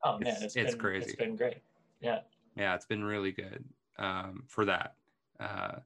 Oh 0.04 0.14
man, 0.14 0.22
It's- 0.22 0.44
it's, 0.44 0.56
it's 0.56 0.72
been, 0.72 0.80
crazy. 0.80 1.06
It's 1.08 1.16
been 1.16 1.36
great. 1.36 1.58
Yeah. 2.00 2.22
Yeah, 2.56 2.76
it's 2.76 2.86
been 2.86 3.04
really 3.04 3.32
good 3.32 3.66
um, 3.98 4.44
for 4.48 4.66
that. 4.66 4.96
Uh, 5.40 5.80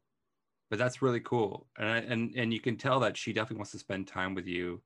but 0.70 0.80
that's 0.80 1.02
really 1.04 1.20
cool, 1.20 1.68
and 1.78 1.88
I, 1.88 1.98
and 1.98 2.34
and 2.36 2.52
you 2.52 2.60
can 2.60 2.78
tell 2.78 3.00
that 3.02 3.16
she 3.16 3.32
definitely 3.32 3.58
wants 3.58 3.72
to 3.74 3.80
spend 3.80 4.08
time 4.08 4.34
with 4.34 4.48
you, 4.48 4.82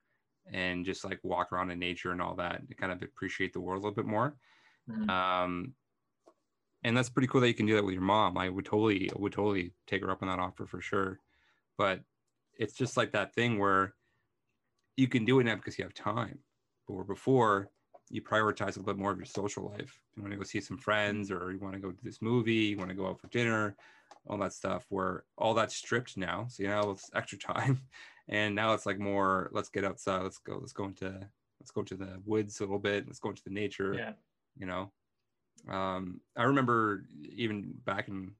and 0.51 0.83
just 0.83 1.05
like 1.05 1.23
walk 1.23 1.53
around 1.53 1.71
in 1.71 1.79
nature 1.79 2.11
and 2.11 2.21
all 2.21 2.35
that, 2.35 2.67
to 2.67 2.75
kind 2.75 2.91
of 2.91 3.01
appreciate 3.01 3.53
the 3.53 3.61
world 3.61 3.81
a 3.81 3.87
little 3.87 3.95
bit 3.95 4.05
more. 4.05 4.35
Mhm. 4.89 5.09
Um, 5.09 5.75
and 6.83 6.95
that's 6.95 7.09
pretty 7.09 7.27
cool 7.27 7.41
that 7.41 7.47
you 7.47 7.53
can 7.53 7.65
do 7.65 7.75
that 7.75 7.85
with 7.85 7.93
your 7.93 8.03
mom. 8.03 8.37
I 8.37 8.49
would 8.49 8.65
totally 8.65 9.09
would 9.15 9.31
totally 9.33 9.73
take 9.85 10.03
her 10.03 10.11
up 10.11 10.21
on 10.21 10.27
that 10.27 10.39
offer 10.39 10.65
for 10.65 10.81
sure. 10.81 11.19
But 11.77 12.03
it's 12.59 12.73
just 12.73 12.97
like 12.97 13.11
that 13.11 13.33
thing 13.33 13.59
where 13.59 13.93
you 14.95 15.07
can 15.07 15.25
do 15.25 15.39
it 15.39 15.45
now 15.45 15.55
because 15.55 15.77
you 15.77 15.83
have 15.83 15.93
time. 15.93 16.39
But 16.87 16.95
where 16.95 17.03
before 17.03 17.69
you 18.09 18.21
prioritize 18.21 18.75
a 18.75 18.79
little 18.79 18.83
bit 18.83 18.97
more 18.97 19.11
of 19.11 19.17
your 19.17 19.25
social 19.25 19.73
life. 19.77 19.99
You 20.15 20.23
want 20.23 20.31
to 20.31 20.37
go 20.37 20.43
see 20.43 20.61
some 20.61 20.77
friends, 20.77 21.31
or 21.31 21.51
you 21.51 21.59
want 21.59 21.73
to 21.73 21.79
go 21.79 21.91
to 21.91 22.03
this 22.03 22.21
movie, 22.21 22.53
you 22.53 22.77
want 22.77 22.89
to 22.89 22.95
go 22.95 23.07
out 23.07 23.19
for 23.19 23.27
dinner, 23.27 23.75
all 24.27 24.37
that 24.37 24.53
stuff. 24.53 24.85
Where 24.89 25.23
all 25.37 25.53
that's 25.53 25.75
stripped 25.75 26.17
now, 26.17 26.47
so 26.49 26.63
you 26.63 26.69
know 26.69 26.91
it's 26.91 27.09
extra 27.13 27.37
time, 27.37 27.81
and 28.29 28.55
now 28.55 28.73
it's 28.73 28.85
like 28.85 28.99
more. 28.99 29.49
Let's 29.51 29.69
get 29.69 29.83
outside. 29.83 30.23
Let's 30.23 30.37
go. 30.37 30.57
Let's 30.59 30.73
go 30.73 30.85
into. 30.85 31.19
Let's 31.59 31.71
go 31.71 31.83
to 31.83 31.95
the 31.95 32.21
woods 32.25 32.59
a 32.59 32.63
little 32.63 32.79
bit. 32.79 33.07
Let's 33.07 33.19
go 33.19 33.29
into 33.29 33.43
the 33.43 33.49
nature. 33.49 33.93
Yeah. 33.93 34.13
You 34.57 34.67
know, 34.67 34.91
um, 35.69 36.21
I 36.35 36.43
remember 36.43 37.05
even 37.23 37.73
back 37.83 38.07
in 38.07 38.31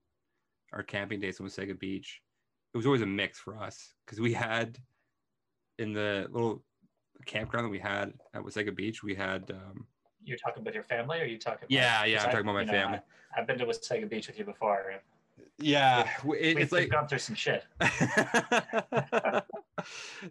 our 0.72 0.84
camping 0.84 1.20
days 1.20 1.40
in 1.40 1.46
Wasaga 1.46 1.78
Beach, 1.78 2.22
it 2.78 2.82
was 2.82 2.86
always 2.86 3.02
a 3.02 3.08
mix 3.08 3.40
for 3.40 3.58
us 3.58 3.96
because 4.06 4.20
we 4.20 4.34
had 4.34 4.78
in 5.80 5.94
the 5.94 6.28
little 6.30 6.64
campground 7.26 7.66
that 7.66 7.72
we 7.72 7.80
had 7.80 8.14
at 8.36 8.44
Wasaga 8.44 8.76
Beach, 8.76 9.02
we 9.02 9.16
had. 9.16 9.50
Um, 9.50 9.88
You're 10.24 10.38
talking 10.38 10.62
about 10.62 10.76
your 10.76 10.84
family, 10.84 11.20
or 11.20 11.26
you 11.26 11.40
talking? 11.40 11.66
About, 11.66 11.72
yeah, 11.72 12.06
yeah, 12.06 12.22
I'm 12.22 12.30
I- 12.30 12.32
talking 12.32 12.46
about 12.46 12.54
my 12.54 12.66
know, 12.66 12.72
family. 12.72 13.00
I, 13.00 13.40
have 13.40 13.48
been 13.48 13.58
to 13.58 13.66
Wasaga 13.66 14.08
Beach 14.08 14.28
with 14.28 14.38
you 14.38 14.46
before. 14.46 14.94
Yeah, 15.58 16.08
We've, 16.24 16.40
it's 16.40 16.56
we've 16.56 16.72
like 16.72 16.92
gone 16.92 17.08
through 17.08 17.18
some 17.18 17.34
shit. 17.36 17.66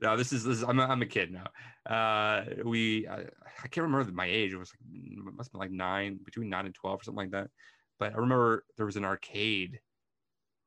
no, 0.01 0.17
this 0.17 0.33
is 0.33 0.45
this 0.45 0.59
is 0.59 0.63
I'm 0.63 0.79
a, 0.79 0.85
I'm 0.85 1.03
a 1.03 1.07
kid 1.07 1.33
now. 1.33 1.49
Uh, 1.93 2.45
we 2.65 3.09
I, 3.09 3.23
I 3.23 3.69
can't 3.69 3.89
remember 3.89 4.13
my 4.13 4.27
age. 4.27 4.53
It 4.53 4.57
was 4.57 4.71
like 4.73 4.79
it 4.93 5.19
must 5.35 5.49
have 5.49 5.53
been 5.53 5.59
like 5.59 5.73
nine, 5.73 6.21
between 6.25 6.49
nine 6.49 6.67
and 6.67 6.75
twelve 6.77 7.01
or 7.01 7.03
something 7.03 7.25
like 7.25 7.33
that. 7.33 7.51
But 7.99 8.13
I 8.13 8.19
remember 8.19 8.65
there 8.77 8.87
was 8.87 8.95
an 8.95 9.05
arcade 9.05 9.81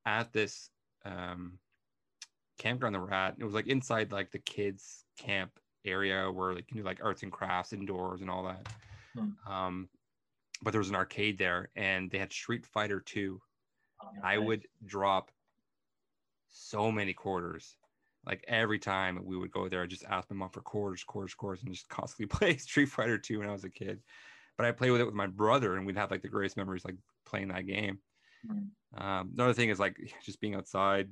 at 0.06 0.34
this 0.34 0.70
um, 1.06 1.60
campground 2.60 2.94
that 2.94 3.02
we're 3.02 3.12
at. 3.12 3.36
It 3.40 3.44
was 3.44 3.56
like 3.56 3.68
inside 3.68 4.12
like 4.12 4.30
the 4.32 4.40
kids 4.40 5.06
camp 5.18 5.60
area 5.86 6.30
where 6.32 6.54
they 6.54 6.62
can 6.62 6.78
do 6.78 6.84
like 6.84 7.04
arts 7.04 7.24
and 7.24 7.32
crafts 7.32 7.74
indoors 7.74 8.22
and 8.22 8.30
all 8.30 8.44
that. 8.44 8.64
Hmm. 9.16 9.52
Um, 9.52 9.90
but 10.62 10.72
there 10.72 10.80
was 10.80 10.90
an 10.90 10.96
arcade 10.96 11.38
there, 11.38 11.70
and 11.76 12.12
they 12.12 12.20
had 12.20 12.32
Street 12.32 12.66
Fighter 12.66 13.00
Two. 13.00 13.42
Um, 14.02 14.22
I 14.24 14.38
would 14.38 14.68
drop 14.86 15.32
so 16.50 16.92
many 16.92 17.14
quarters. 17.14 17.76
Like 18.26 18.44
every 18.48 18.78
time 18.78 19.24
we 19.24 19.38
would 19.38 19.52
go 19.52 19.70
there, 19.70 19.82
I 19.82 19.88
just 19.88 20.04
ask 20.04 20.30
my 20.30 20.36
mom 20.36 20.50
for 20.50 20.62
quarters, 20.62 21.04
quarters, 21.04 21.34
quarters, 21.34 21.64
and 21.64 21.74
just 21.74 21.88
constantly 21.90 22.26
play 22.38 22.58
Street 22.58 22.88
Fighter 22.90 23.18
2 23.18 23.40
when 23.40 23.50
I 23.50 23.54
was 23.54 23.64
a 23.64 23.70
kid. 23.70 24.02
But 24.58 24.66
I 24.66 24.74
played 24.74 24.92
with 24.92 25.00
it 25.02 25.06
with 25.06 25.16
my 25.16 25.28
brother, 25.28 25.78
and 25.78 25.86
we'd 25.86 25.98
have 25.98 26.12
like 26.12 26.22
the 26.22 26.28
greatest 26.28 26.58
memories, 26.58 26.84
like 26.84 26.98
playing 27.26 27.48
that 27.48 27.66
game. 27.66 28.00
Mhm. 28.46 28.70
Um, 28.98 29.32
another 29.34 29.54
thing 29.54 29.70
is 29.70 29.80
like 29.80 29.98
just 30.26 30.42
being 30.42 30.56
outside, 30.56 31.10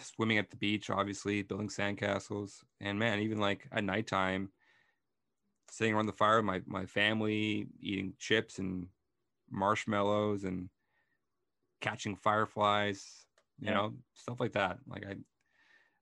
swimming 0.00 0.38
at 0.38 0.50
the 0.50 0.56
beach, 0.56 0.90
obviously, 0.90 1.42
building 1.42 1.68
sandcastles, 1.68 2.64
and 2.80 2.98
man, 2.98 3.20
even 3.20 3.38
like 3.38 3.68
at 3.72 3.84
nighttime, 3.84 4.52
sitting 5.70 5.94
around 5.94 6.06
the 6.06 6.12
fire 6.12 6.36
with 6.36 6.44
my 6.44 6.62
my 6.66 6.86
family, 6.86 7.66
eating 7.80 8.14
chips 8.18 8.58
and 8.58 8.88
marshmallows 9.50 10.44
and 10.44 10.70
catching 11.80 12.16
fireflies, 12.16 13.26
you 13.60 13.68
Yeah. 13.68 13.74
know, 13.74 13.94
stuff 14.14 14.40
like 14.40 14.52
that. 14.52 14.78
Like 14.86 15.04
I, 15.06 15.16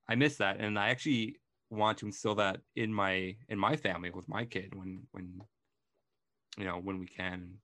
I 0.07 0.15
miss 0.15 0.37
that, 0.37 0.59
and 0.59 0.77
I 0.79 0.89
actually 0.89 1.39
want 1.69 1.97
to 1.99 2.05
instill 2.05 2.35
that 2.35 2.61
in 2.75 2.93
my 2.93 3.37
in 3.49 3.57
my 3.57 3.75
family 3.75 4.11
with 4.11 4.27
my 4.29 4.45
kid 4.45 4.75
when 4.75 5.07
when 5.11 5.41
you 6.57 6.65
know 6.65 6.77
when 6.79 6.99
we 6.99 7.07
can 7.07 7.59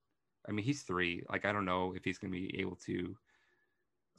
I 0.48 0.52
mean, 0.52 0.66
he's 0.66 0.84
three. 0.84 1.24
Like, 1.30 1.46
I 1.46 1.52
don't 1.52 1.66
know 1.66 1.94
if 1.94 2.04
he's 2.04 2.18
going 2.18 2.32
to 2.32 2.40
be 2.40 2.60
able 2.60 2.76
to, 2.78 3.16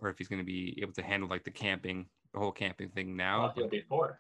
or 0.00 0.08
if 0.08 0.18
he's 0.18 0.28
going 0.28 0.40
to 0.40 0.44
be 0.44 0.78
able 0.80 0.92
to 0.94 1.02
handle 1.02 1.28
like 1.28 1.44
the 1.44 1.50
camping, 1.50 2.06
the 2.32 2.38
whole 2.38 2.52
camping 2.52 2.88
thing 2.88 3.16
now. 3.16 3.42
Well, 3.42 3.52
he'll 3.56 3.68
be 3.68 3.84
four. 3.88 4.18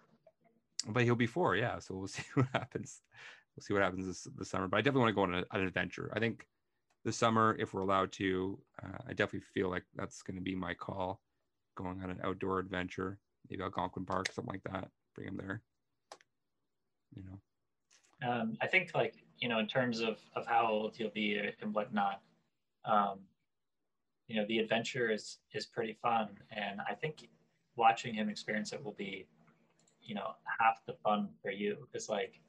but 0.88 1.04
he'll 1.04 1.14
be 1.14 1.26
four, 1.26 1.56
yeah. 1.56 1.78
So 1.78 1.94
we'll 1.94 2.08
see 2.08 2.22
what 2.34 2.46
happens. 2.52 3.00
We'll 3.56 3.62
see 3.62 3.74
what 3.74 3.82
happens 3.82 4.06
this, 4.06 4.28
this 4.36 4.50
summer. 4.50 4.68
But 4.68 4.78
I 4.78 4.80
definitely 4.82 5.00
want 5.00 5.10
to 5.10 5.14
go 5.14 5.22
on 5.22 5.44
a, 5.50 5.58
an 5.58 5.66
adventure. 5.66 6.10
I 6.14 6.20
think 6.20 6.46
this 7.04 7.16
summer, 7.16 7.56
if 7.58 7.72
we're 7.72 7.82
allowed 7.82 8.12
to, 8.12 8.58
uh, 8.82 8.98
I 9.06 9.10
definitely 9.10 9.46
feel 9.54 9.70
like 9.70 9.84
that's 9.96 10.22
going 10.22 10.36
to 10.36 10.42
be 10.42 10.54
my 10.54 10.74
call, 10.74 11.20
going 11.76 12.02
on 12.02 12.10
an 12.10 12.20
outdoor 12.22 12.58
adventure, 12.58 13.18
maybe 13.48 13.62
Algonquin 13.62 14.04
Park, 14.04 14.30
something 14.32 14.52
like 14.52 14.62
that. 14.72 14.88
Bring 15.14 15.28
him 15.28 15.36
there. 15.36 15.62
You 17.16 17.22
know. 17.24 17.38
Um, 18.22 18.58
I 18.60 18.66
think 18.66 18.90
like 18.94 19.14
you 19.38 19.48
know 19.48 19.58
in 19.58 19.66
terms 19.66 20.00
of 20.00 20.18
of 20.36 20.46
how 20.46 20.68
old 20.68 20.94
he'll 20.94 21.10
be 21.10 21.40
and 21.62 21.74
whatnot. 21.74 22.20
Um, 22.84 23.20
you 24.30 24.36
know 24.36 24.46
the 24.46 24.58
adventure 24.58 25.10
is 25.10 25.38
is 25.52 25.66
pretty 25.66 25.92
fun, 25.92 26.28
and 26.52 26.80
I 26.88 26.94
think 26.94 27.28
watching 27.76 28.14
him 28.14 28.28
experience 28.28 28.72
it 28.72 28.84
will 28.84 28.92
be, 28.92 29.26
you 30.02 30.14
know, 30.14 30.34
half 30.60 30.84
the 30.86 30.94
fun 30.94 31.28
for 31.42 31.50
you. 31.50 31.88
Is 31.94 32.08
like 32.08 32.40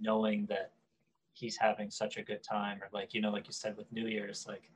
knowing 0.00 0.46
that 0.46 0.72
he's 1.32 1.56
having 1.56 1.90
such 1.90 2.16
a 2.16 2.22
good 2.22 2.42
time, 2.42 2.80
or 2.82 2.88
like 2.92 3.14
you 3.14 3.20
know, 3.20 3.30
like 3.30 3.46
you 3.48 3.52
said 3.52 3.76
with 3.76 3.90
New 3.92 4.06
Year's, 4.06 4.46
like 4.46 4.70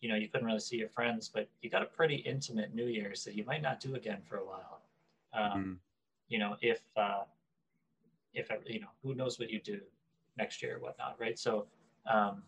you 0.00 0.08
know 0.10 0.16
you 0.16 0.28
couldn't 0.28 0.46
really 0.46 0.60
see 0.60 0.76
your 0.76 0.90
friends, 0.90 1.28
but 1.28 1.48
you 1.62 1.70
got 1.70 1.82
a 1.82 1.86
pretty 1.86 2.16
intimate 2.16 2.74
New 2.74 2.86
Year's 2.86 3.24
that 3.24 3.34
you 3.34 3.44
might 3.44 3.62
not 3.62 3.80
do 3.80 3.94
again 3.94 4.20
for 4.28 4.36
a 4.38 4.44
while. 4.44 4.82
Um, 5.32 5.64
Mm. 5.64 5.76
You 6.28 6.38
know, 6.38 6.56
if 6.62 6.80
uh, 6.96 7.24
if 8.34 8.50
you 8.66 8.80
know, 8.80 8.88
who 9.02 9.14
knows 9.14 9.38
what 9.38 9.50
you 9.50 9.60
do 9.60 9.80
next 10.36 10.62
year 10.62 10.76
or 10.76 10.80
whatnot, 10.80 11.16
right? 11.20 11.38
So 11.38 11.66
um, 12.10 12.42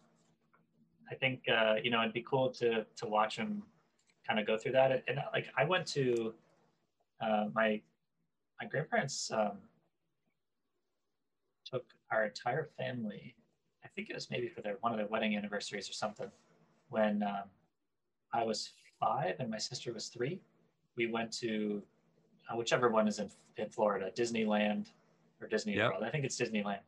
I 1.10 1.14
think 1.14 1.42
uh, 1.48 1.74
you 1.82 1.90
know 1.90 2.00
it'd 2.00 2.12
be 2.12 2.22
cool 2.22 2.50
to 2.52 2.84
to 2.84 3.06
watch 3.06 3.36
him 3.36 3.62
kind 4.26 4.40
of 4.40 4.46
go 4.46 4.58
through 4.58 4.72
that. 4.72 5.04
And, 5.08 5.20
like 5.32 5.46
I 5.56 5.64
went 5.64 5.86
to 5.88 6.34
uh, 7.20 7.46
my 7.54 7.80
my 8.60 8.66
grandparents 8.68 9.30
um, 9.30 9.58
took 11.64 11.84
our 12.10 12.24
entire 12.24 12.68
family. 12.78 13.34
I 13.84 13.88
think 13.88 14.10
it 14.10 14.14
was 14.14 14.30
maybe 14.30 14.48
for 14.48 14.62
their 14.62 14.76
one 14.80 14.92
of 14.92 14.98
their 14.98 15.06
wedding 15.06 15.36
anniversaries 15.36 15.88
or 15.88 15.92
something. 15.92 16.30
When 16.88 17.22
um, 17.22 17.48
I 18.32 18.44
was 18.44 18.70
five 19.00 19.36
and 19.38 19.50
my 19.50 19.58
sister 19.58 19.92
was 19.92 20.08
three, 20.08 20.40
we 20.96 21.06
went 21.06 21.32
to 21.38 21.82
uh, 22.50 22.56
whichever 22.56 22.88
one 22.88 23.08
is 23.08 23.18
in 23.18 23.30
in 23.56 23.68
Florida, 23.68 24.10
Disneyland 24.14 24.86
or 25.40 25.48
Disney 25.48 25.76
Yep. 25.76 25.90
World. 25.90 26.04
I 26.04 26.10
think 26.10 26.24
it's 26.24 26.40
Disneyland. 26.40 26.80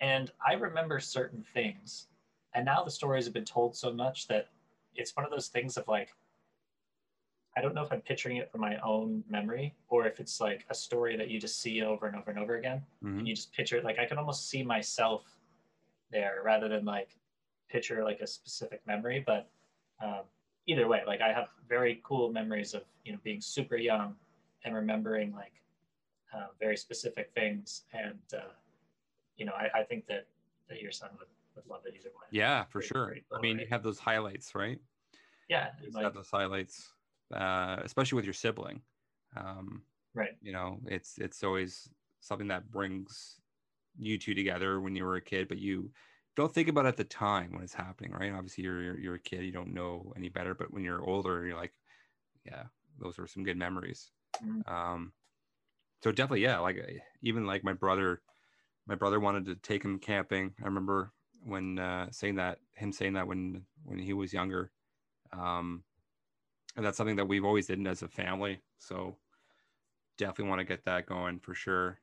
And 0.00 0.30
I 0.46 0.54
remember 0.54 0.98
certain 1.00 1.44
things. 1.54 2.08
And 2.54 2.64
now 2.64 2.84
the 2.84 2.90
stories 2.90 3.24
have 3.24 3.34
been 3.34 3.44
told 3.44 3.76
so 3.76 3.92
much 3.92 4.28
that 4.28 4.48
it's 4.94 5.16
one 5.16 5.24
of 5.24 5.30
those 5.30 5.48
things 5.48 5.76
of 5.76 5.88
like, 5.88 6.14
I 7.56 7.60
don't 7.60 7.74
know 7.74 7.82
if 7.82 7.92
I'm 7.92 8.00
picturing 8.00 8.36
it 8.36 8.50
from 8.50 8.60
my 8.60 8.76
own 8.78 9.22
memory 9.28 9.74
or 9.88 10.06
if 10.06 10.18
it's 10.18 10.40
like 10.40 10.64
a 10.70 10.74
story 10.74 11.16
that 11.16 11.28
you 11.28 11.40
just 11.40 11.60
see 11.60 11.82
over 11.82 12.06
and 12.06 12.16
over 12.16 12.30
and 12.30 12.38
over 12.38 12.56
again. 12.56 12.84
Mhm. 13.02 13.18
And 13.18 13.28
you 13.28 13.34
just 13.34 13.52
picture 13.52 13.76
it. 13.76 13.84
Like 13.84 13.98
I 13.98 14.06
can 14.06 14.18
almost 14.18 14.48
see 14.48 14.62
myself 14.62 15.24
there 16.10 16.42
rather 16.44 16.68
than 16.68 16.84
like 16.84 17.16
picture 17.68 18.02
like 18.04 18.20
a 18.20 18.26
specific 18.26 18.84
memory. 18.86 19.22
But 19.24 19.48
um, 20.02 20.22
either 20.66 20.88
way, 20.88 21.02
like 21.06 21.20
I 21.20 21.32
have 21.32 21.48
very 21.68 22.00
cool 22.02 22.32
memories 22.32 22.74
of, 22.74 22.82
you 23.04 23.12
know, 23.12 23.18
being 23.22 23.40
super 23.40 23.76
young 23.76 24.14
and 24.64 24.74
remembering 24.74 25.32
like 25.32 25.52
uh, 26.34 26.46
very 26.58 26.76
specific 26.76 27.30
things. 27.34 27.82
And, 27.92 28.18
uh, 28.32 28.52
you 29.36 29.44
know, 29.44 29.52
I, 29.52 29.80
I 29.80 29.82
think 29.84 30.06
that, 30.06 30.26
that 30.68 30.80
your 30.80 30.90
son 30.92 31.10
would, 31.18 31.28
would 31.54 31.66
love 31.66 31.82
it 31.86 31.94
either 31.98 32.10
way. 32.10 32.26
Yeah, 32.30 32.64
for 32.64 32.78
Great- 32.80 32.88
sure. 32.88 33.06
great 33.06 33.24
I 33.32 33.40
mean, 33.40 33.58
you 33.58 33.66
have 33.70 33.82
those 33.82 33.98
highlights, 33.98 34.54
right? 34.54 34.78
Yeah. 35.48 35.72
You 35.80 35.90
like- 35.90 36.04
have 36.04 36.14
those 36.14 36.30
highlights, 36.30 36.92
uh, 37.32 37.80
especially 37.82 38.16
with 38.16 38.24
your 38.24 38.34
sibling. 38.34 38.82
Um, 39.36 39.86
right. 40.14 40.36
you 40.40 40.52
know, 40.52 40.80
it's 40.86 41.18
it's 41.18 41.42
always 41.42 41.92
something 42.20 42.48
that 42.48 42.70
brings 42.70 43.40
you 43.96 44.18
two 44.18 44.34
together 44.34 44.80
when 44.80 44.94
you 44.96 45.04
were 45.04 45.16
a 45.16 45.20
kid, 45.20 45.48
but 45.48 45.58
you 45.58 45.92
don't 46.36 46.52
think 46.52 46.68
about 46.68 46.84
it 46.84 46.88
at 46.88 46.96
the 46.96 47.04
time 47.04 47.52
when 47.52 47.62
it's 47.62 47.74
happening, 47.74 48.12
right? 48.12 48.32
Obviously, 48.32 48.64
you're 48.64 48.82
you're, 48.82 48.98
you're 48.98 49.14
a 49.14 49.20
kid, 49.20 49.44
you 49.44 49.52
don't 49.52 49.72
know 49.74 50.12
any 50.16 50.28
better, 50.28 50.54
but 50.54 50.72
when 50.72 50.82
you're 50.84 51.02
older, 51.02 51.46
you're 51.46 51.56
like, 51.56 51.74
yeah, 52.44 52.64
those 52.98 53.18
are 53.18 53.26
some 53.26 53.44
good 53.44 53.56
memories. 53.56 54.10
Mhm. 54.42 54.68
Um, 54.68 55.14
so 56.02 56.10
definitely, 56.12 56.42
yeah, 56.42 56.58
like 56.58 56.76
even 57.22 57.46
like 57.46 57.64
my 57.64 57.72
brother, 57.72 58.22
my 58.86 58.94
brother 58.94 59.20
wanted 59.20 59.44
to 59.46 59.56
take 59.56 59.84
him 59.84 59.98
camping. 59.98 60.54
I 60.60 60.64
remember 60.66 61.13
when 61.44 61.78
uh, 61.78 62.10
saying 62.10 62.36
that, 62.36 62.58
him 62.72 62.92
saying 62.92 63.14
that 63.14 63.26
when 63.26 63.66
when 63.84 63.98
he 63.98 64.12
was 64.12 64.32
younger. 64.32 64.72
Um, 65.32 65.84
and 66.76 66.84
that's 66.84 66.96
something 66.96 67.16
that 67.16 67.28
we've 67.28 67.44
always 67.44 67.66
did 67.66 67.86
as 67.86 68.02
a 68.02 68.08
family. 68.08 68.60
So 68.78 69.16
definitely 70.18 70.48
want 70.50 70.60
to 70.60 70.64
get 70.64 70.84
that 70.84 71.06
going 71.06 71.38
for 71.40 71.54
sure. 71.54 72.00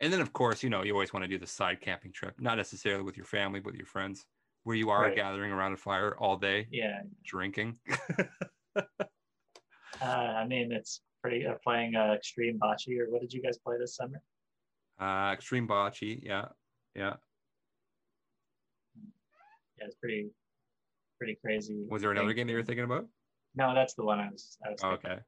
And 0.00 0.12
then 0.12 0.20
of 0.20 0.32
course, 0.32 0.62
you 0.62 0.70
know, 0.70 0.82
you 0.82 0.92
always 0.92 1.12
want 1.12 1.24
to 1.24 1.28
do 1.28 1.38
the 1.38 1.46
side 1.46 1.80
camping 1.80 2.12
trip, 2.12 2.40
not 2.40 2.56
necessarily 2.56 3.02
with 3.02 3.16
your 3.16 3.26
family, 3.26 3.60
but 3.60 3.72
with 3.72 3.76
your 3.76 3.86
friends, 3.86 4.26
where 4.64 4.76
you 4.76 4.90
are 4.90 5.02
Right. 5.02 5.16
gathering 5.16 5.50
around 5.52 5.72
a 5.72 5.76
fire 5.76 6.16
all 6.18 6.36
day, 6.36 6.68
Yeah. 6.70 7.02
drinking. 7.24 7.78
Uh, 10.00 10.04
I 10.04 10.46
mean, 10.46 10.70
it's 10.70 11.00
pretty 11.22 11.44
uh, 11.44 11.54
playing 11.62 11.96
uh, 11.96 12.12
extreme 12.14 12.58
bocce 12.58 12.96
or 13.00 13.10
what 13.10 13.20
did 13.20 13.32
you 13.32 13.42
guys 13.42 13.58
play 13.58 13.76
this 13.78 13.96
summer? 13.96 14.22
uh, 15.00 15.30
extreme 15.32 15.66
bocce, 15.66 16.20
yeah, 16.22 16.46
yeah. 16.94 17.16
Yeah, 19.78 19.86
it's 19.86 19.96
pretty, 19.96 20.30
pretty 21.18 21.38
crazy. 21.44 21.86
Was 21.88 22.02
there 22.02 22.10
another 22.10 22.28
thing. 22.28 22.36
game 22.36 22.46
that 22.48 22.52
you 22.52 22.58
were 22.58 22.64
thinking 22.64 22.84
about? 22.84 23.06
No, 23.54 23.74
that's 23.74 23.94
the 23.94 24.04
one 24.04 24.20
I 24.20 24.28
was. 24.30 24.56
I 24.66 24.70
was 24.70 24.80
Oh, 24.82 24.90
okay. 24.90 25.18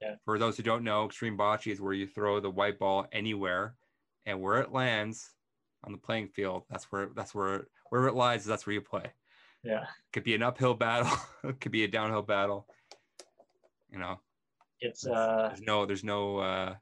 Yeah. 0.00 0.14
For 0.24 0.38
those 0.38 0.56
who 0.56 0.62
don't 0.62 0.84
know, 0.84 1.06
extreme 1.06 1.36
bocce 1.36 1.70
is 1.70 1.80
where 1.80 1.92
you 1.92 2.06
throw 2.06 2.40
the 2.40 2.50
white 2.50 2.78
ball 2.78 3.06
anywhere, 3.12 3.74
and 4.26 4.40
where 4.40 4.60
it 4.60 4.72
lands, 4.72 5.30
on 5.84 5.92
the 5.92 5.98
playing 5.98 6.28
field. 6.28 6.64
That's 6.70 6.84
where 6.84 7.10
that's 7.14 7.34
where 7.34 7.66
wherever 7.88 8.08
it 8.08 8.14
lies, 8.14 8.44
that's 8.44 8.66
where 8.66 8.74
you 8.74 8.80
play. 8.80 9.04
Yeah. 9.62 9.84
Could 10.12 10.24
be 10.24 10.34
an 10.34 10.42
uphill 10.42 10.74
battle, 10.74 11.12
it 11.44 11.60
could 11.60 11.72
be 11.72 11.84
a 11.84 11.88
downhill 11.88 12.22
battle. 12.22 12.66
You 13.92 13.98
know, 13.98 14.20
It's 14.80 15.06
uh 15.06 15.48
there's 15.48 15.62
no 15.62 15.86
there's 15.86 16.04
no 16.04 16.38
uh 16.38 16.74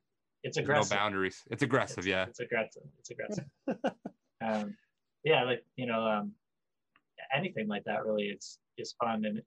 it's 0.42 0.56
aggressive. 0.56 0.90
no 0.92 0.96
boundaries. 0.96 1.42
It's 1.50 1.62
aggressive, 1.62 1.98
it's, 1.98 2.06
yeah. 2.06 2.26
It's 2.26 2.40
aggressive. 2.40 2.82
It's 2.98 3.10
aggressive. 3.10 3.44
um, 4.40 4.76
yeah, 5.24 5.44
like 5.44 5.64
you 5.76 5.86
know, 5.86 6.06
um, 6.06 6.32
anything 7.34 7.68
like 7.68 7.84
that 7.84 8.04
really 8.04 8.26
is 8.26 8.58
is 8.76 8.94
fun, 9.00 9.24
and 9.24 9.42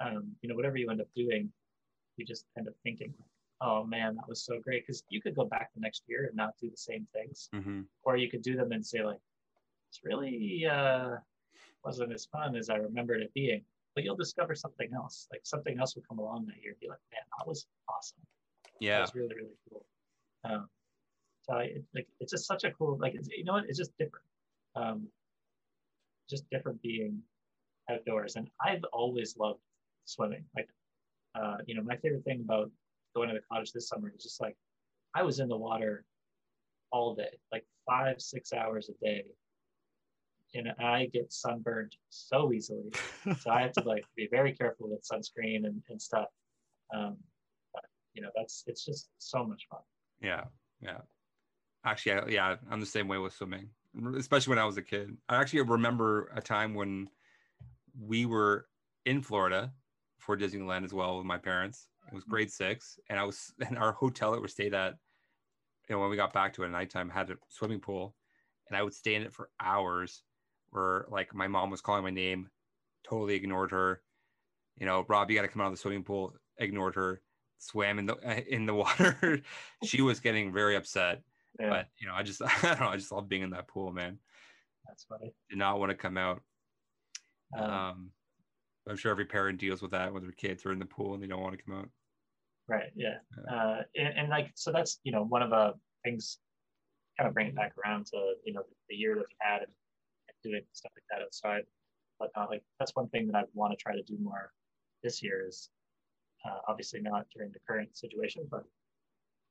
um, 0.00 0.32
you 0.40 0.48
know, 0.48 0.54
whatever 0.54 0.76
you 0.76 0.90
end 0.90 1.00
up 1.00 1.08
doing, 1.14 1.52
you 2.16 2.24
just 2.24 2.46
end 2.58 2.68
up 2.68 2.74
thinking, 2.82 3.14
oh 3.60 3.84
man, 3.84 4.16
that 4.16 4.28
was 4.28 4.44
so 4.44 4.60
great, 4.60 4.86
because 4.86 5.02
you 5.08 5.20
could 5.20 5.34
go 5.34 5.44
back 5.44 5.70
the 5.74 5.80
next 5.80 6.02
year 6.06 6.26
and 6.26 6.36
not 6.36 6.54
do 6.60 6.70
the 6.70 6.76
same 6.76 7.06
things, 7.12 7.48
hmm 7.52 7.82
or 8.02 8.16
you 8.16 8.30
could 8.30 8.42
do 8.42 8.56
them 8.56 8.72
and 8.72 8.84
say 8.84 9.02
like, 9.04 9.20
it's 9.88 10.00
really 10.04 10.66
uh, 10.70 11.16
wasn't 11.84 12.12
as 12.12 12.26
fun 12.26 12.56
as 12.56 12.68
I 12.70 12.76
remembered 12.76 13.22
it 13.22 13.32
being. 13.34 13.64
But 13.94 14.02
you'll 14.02 14.16
discover 14.16 14.56
something 14.56 14.90
else. 14.92 15.28
Like 15.30 15.42
something 15.44 15.78
else 15.78 15.94
will 15.94 16.02
come 16.08 16.18
along 16.18 16.46
that 16.46 16.60
year 16.60 16.72
and 16.72 16.80
be 16.80 16.88
like, 16.88 16.98
man, 17.12 17.22
that 17.38 17.46
was 17.46 17.66
awesome. 17.88 18.18
That 18.64 18.72
Yeah. 18.80 19.00
was 19.02 19.14
really 19.14 19.34
really 19.36 19.56
cool. 19.70 19.86
Um, 20.44 20.68
so 21.42 21.54
I, 21.54 21.62
it, 21.64 21.84
like 21.94 22.08
it's 22.18 22.32
just 22.32 22.46
such 22.46 22.64
a 22.64 22.72
cool 22.72 22.98
like 23.00 23.14
it's, 23.14 23.28
you 23.28 23.44
know 23.44 23.52
what 23.52 23.64
it's 23.68 23.78
just 23.78 23.96
different. 23.96 24.26
Um, 24.74 25.06
just 26.28 26.48
different 26.50 26.80
being 26.82 27.20
outdoors, 27.90 28.36
and 28.36 28.48
I've 28.64 28.84
always 28.92 29.36
loved 29.36 29.60
swimming. 30.04 30.44
Like, 30.56 30.68
uh, 31.34 31.58
you 31.66 31.74
know, 31.74 31.82
my 31.82 31.96
favorite 31.96 32.24
thing 32.24 32.40
about 32.44 32.70
going 33.14 33.28
to 33.28 33.34
the 33.34 33.42
cottage 33.50 33.72
this 33.72 33.88
summer 33.88 34.12
is 34.14 34.22
just 34.22 34.40
like 34.40 34.56
I 35.14 35.22
was 35.22 35.40
in 35.40 35.48
the 35.48 35.56
water 35.56 36.04
all 36.92 37.14
day, 37.14 37.38
like 37.52 37.64
five 37.86 38.20
six 38.20 38.52
hours 38.52 38.88
a 38.88 39.04
day, 39.04 39.24
and 40.54 40.68
I 40.78 41.06
get 41.12 41.32
sunburned 41.32 41.96
so 42.10 42.52
easily 42.52 42.90
so 43.38 43.50
I 43.50 43.62
have 43.62 43.72
to 43.72 43.82
like 43.84 44.04
be 44.16 44.28
very 44.30 44.52
careful 44.52 44.88
with 44.90 45.06
sunscreen 45.10 45.66
and, 45.66 45.82
and 45.88 46.00
stuff. 46.00 46.28
Um, 46.94 47.16
but 47.72 47.84
you 48.12 48.22
know, 48.22 48.30
that's 48.36 48.64
it's 48.66 48.84
just 48.84 49.08
so 49.18 49.44
much 49.44 49.66
fun. 49.70 49.80
Yeah, 50.20 50.44
yeah. 50.80 50.98
Actually, 51.84 52.34
yeah, 52.34 52.56
I'm 52.70 52.80
the 52.80 52.86
same 52.86 53.08
way 53.08 53.18
with 53.18 53.34
swimming, 53.34 53.68
especially 54.16 54.50
when 54.50 54.58
I 54.58 54.64
was 54.64 54.76
a 54.76 54.82
kid. 54.82 55.16
I 55.28 55.36
actually 55.36 55.62
remember 55.62 56.30
a 56.34 56.40
time 56.40 56.74
when 56.74 57.08
we 57.98 58.26
were 58.26 58.66
in 59.06 59.22
Florida 59.22 59.72
for 60.18 60.36
Disneyland 60.36 60.84
as 60.84 60.94
well 60.94 61.18
with 61.18 61.26
my 61.26 61.38
parents. 61.38 61.88
It 62.08 62.14
was 62.14 62.24
mm-hmm. 62.24 62.30
grade 62.30 62.50
six, 62.50 62.98
and 63.08 63.18
I 63.18 63.24
was 63.24 63.52
in 63.68 63.76
our 63.76 63.92
hotel 63.92 64.32
that 64.32 64.42
we 64.42 64.48
stayed 64.48 64.74
at. 64.74 64.94
And 65.88 66.00
when 66.00 66.08
we 66.08 66.16
got 66.16 66.32
back 66.32 66.54
to 66.54 66.62
it 66.62 66.66
at 66.66 66.72
nighttime, 66.72 67.10
had 67.10 67.30
a 67.30 67.36
swimming 67.48 67.80
pool, 67.80 68.14
and 68.68 68.76
I 68.76 68.82
would 68.82 68.94
stay 68.94 69.14
in 69.14 69.22
it 69.22 69.32
for 69.32 69.50
hours. 69.60 70.22
Where 70.70 71.06
like 71.08 71.34
my 71.34 71.46
mom 71.46 71.70
was 71.70 71.80
calling 71.80 72.02
my 72.02 72.10
name, 72.10 72.48
totally 73.08 73.34
ignored 73.34 73.70
her. 73.70 74.00
You 74.76 74.86
know, 74.86 75.04
Rob, 75.08 75.30
you 75.30 75.36
got 75.36 75.42
to 75.42 75.48
come 75.48 75.62
out 75.62 75.66
of 75.68 75.74
the 75.74 75.78
swimming 75.78 76.02
pool. 76.02 76.34
Ignored 76.58 76.96
her. 76.96 77.20
Swam 77.58 77.98
in 77.98 78.06
the 78.06 78.44
in 78.52 78.66
the 78.66 78.74
water. 78.74 79.40
she 79.84 80.02
was 80.02 80.20
getting 80.20 80.52
very 80.52 80.74
upset. 80.74 81.22
Yeah, 81.58 81.68
But 81.70 81.86
you 82.00 82.06
know, 82.06 82.14
I 82.14 82.22
just 82.22 82.42
I 82.64 82.68
don't 82.68 82.80
know. 82.80 82.88
I 82.88 82.96
just 82.96 83.12
love 83.12 83.28
being 83.28 83.42
in 83.42 83.50
that 83.50 83.68
pool, 83.68 83.92
man. 83.92 84.18
that's 84.86 85.04
funny. 85.04 85.32
Did 85.50 85.58
not 85.58 85.78
want 85.78 85.90
to 85.90 85.96
come 85.96 86.16
out. 86.16 86.42
Um, 87.56 87.70
Um, 87.70 88.10
I'm 88.88 88.96
sure 88.96 89.10
every 89.10 89.24
parent 89.24 89.58
deals 89.58 89.80
with 89.80 89.92
that 89.92 90.12
when 90.12 90.22
their 90.22 90.32
kids 90.32 90.66
are 90.66 90.72
in 90.72 90.78
the 90.78 90.84
pool 90.84 91.14
and 91.14 91.22
they 91.22 91.26
don't 91.26 91.40
want 91.40 91.56
to 91.56 91.64
come 91.64 91.76
out. 91.76 91.88
right. 92.68 92.90
Yeah. 92.94 93.16
yeah. 93.46 93.54
Uh, 93.54 93.82
and, 93.96 94.18
and 94.18 94.28
like 94.28 94.50
so 94.54 94.72
that's 94.72 95.00
you 95.04 95.12
know 95.12 95.24
one 95.24 95.42
of 95.42 95.50
the 95.50 95.74
things. 96.04 96.38
Kind 97.16 97.28
of 97.28 97.34
bring 97.34 97.46
it 97.46 97.54
back 97.54 97.72
around 97.78 98.06
to 98.06 98.34
you 98.44 98.52
know 98.52 98.62
the 98.88 98.96
year 98.96 99.14
that 99.14 99.26
we 99.28 99.36
had 99.40 99.62
and, 99.62 99.70
doing 100.42 100.62
stuff 100.72 100.92
like 100.94 101.04
that 101.10 101.24
outside. 101.24 101.62
But 102.18 102.30
uh, 102.36 102.46
like 102.50 102.62
that's 102.78 102.94
one 102.94 103.08
thing 103.08 103.26
that 103.28 103.36
I 103.36 103.44
want 103.54 103.72
to 103.72 103.82
try 103.82 103.94
to 103.94 104.02
do 104.02 104.18
more 104.20 104.52
this 105.02 105.22
year 105.22 105.46
is 105.48 105.70
uh, 106.44 106.58
obviously 106.68 107.00
not 107.00 107.26
during 107.34 107.52
the 107.52 107.60
current 107.66 107.96
situation, 107.96 108.46
but 108.50 108.64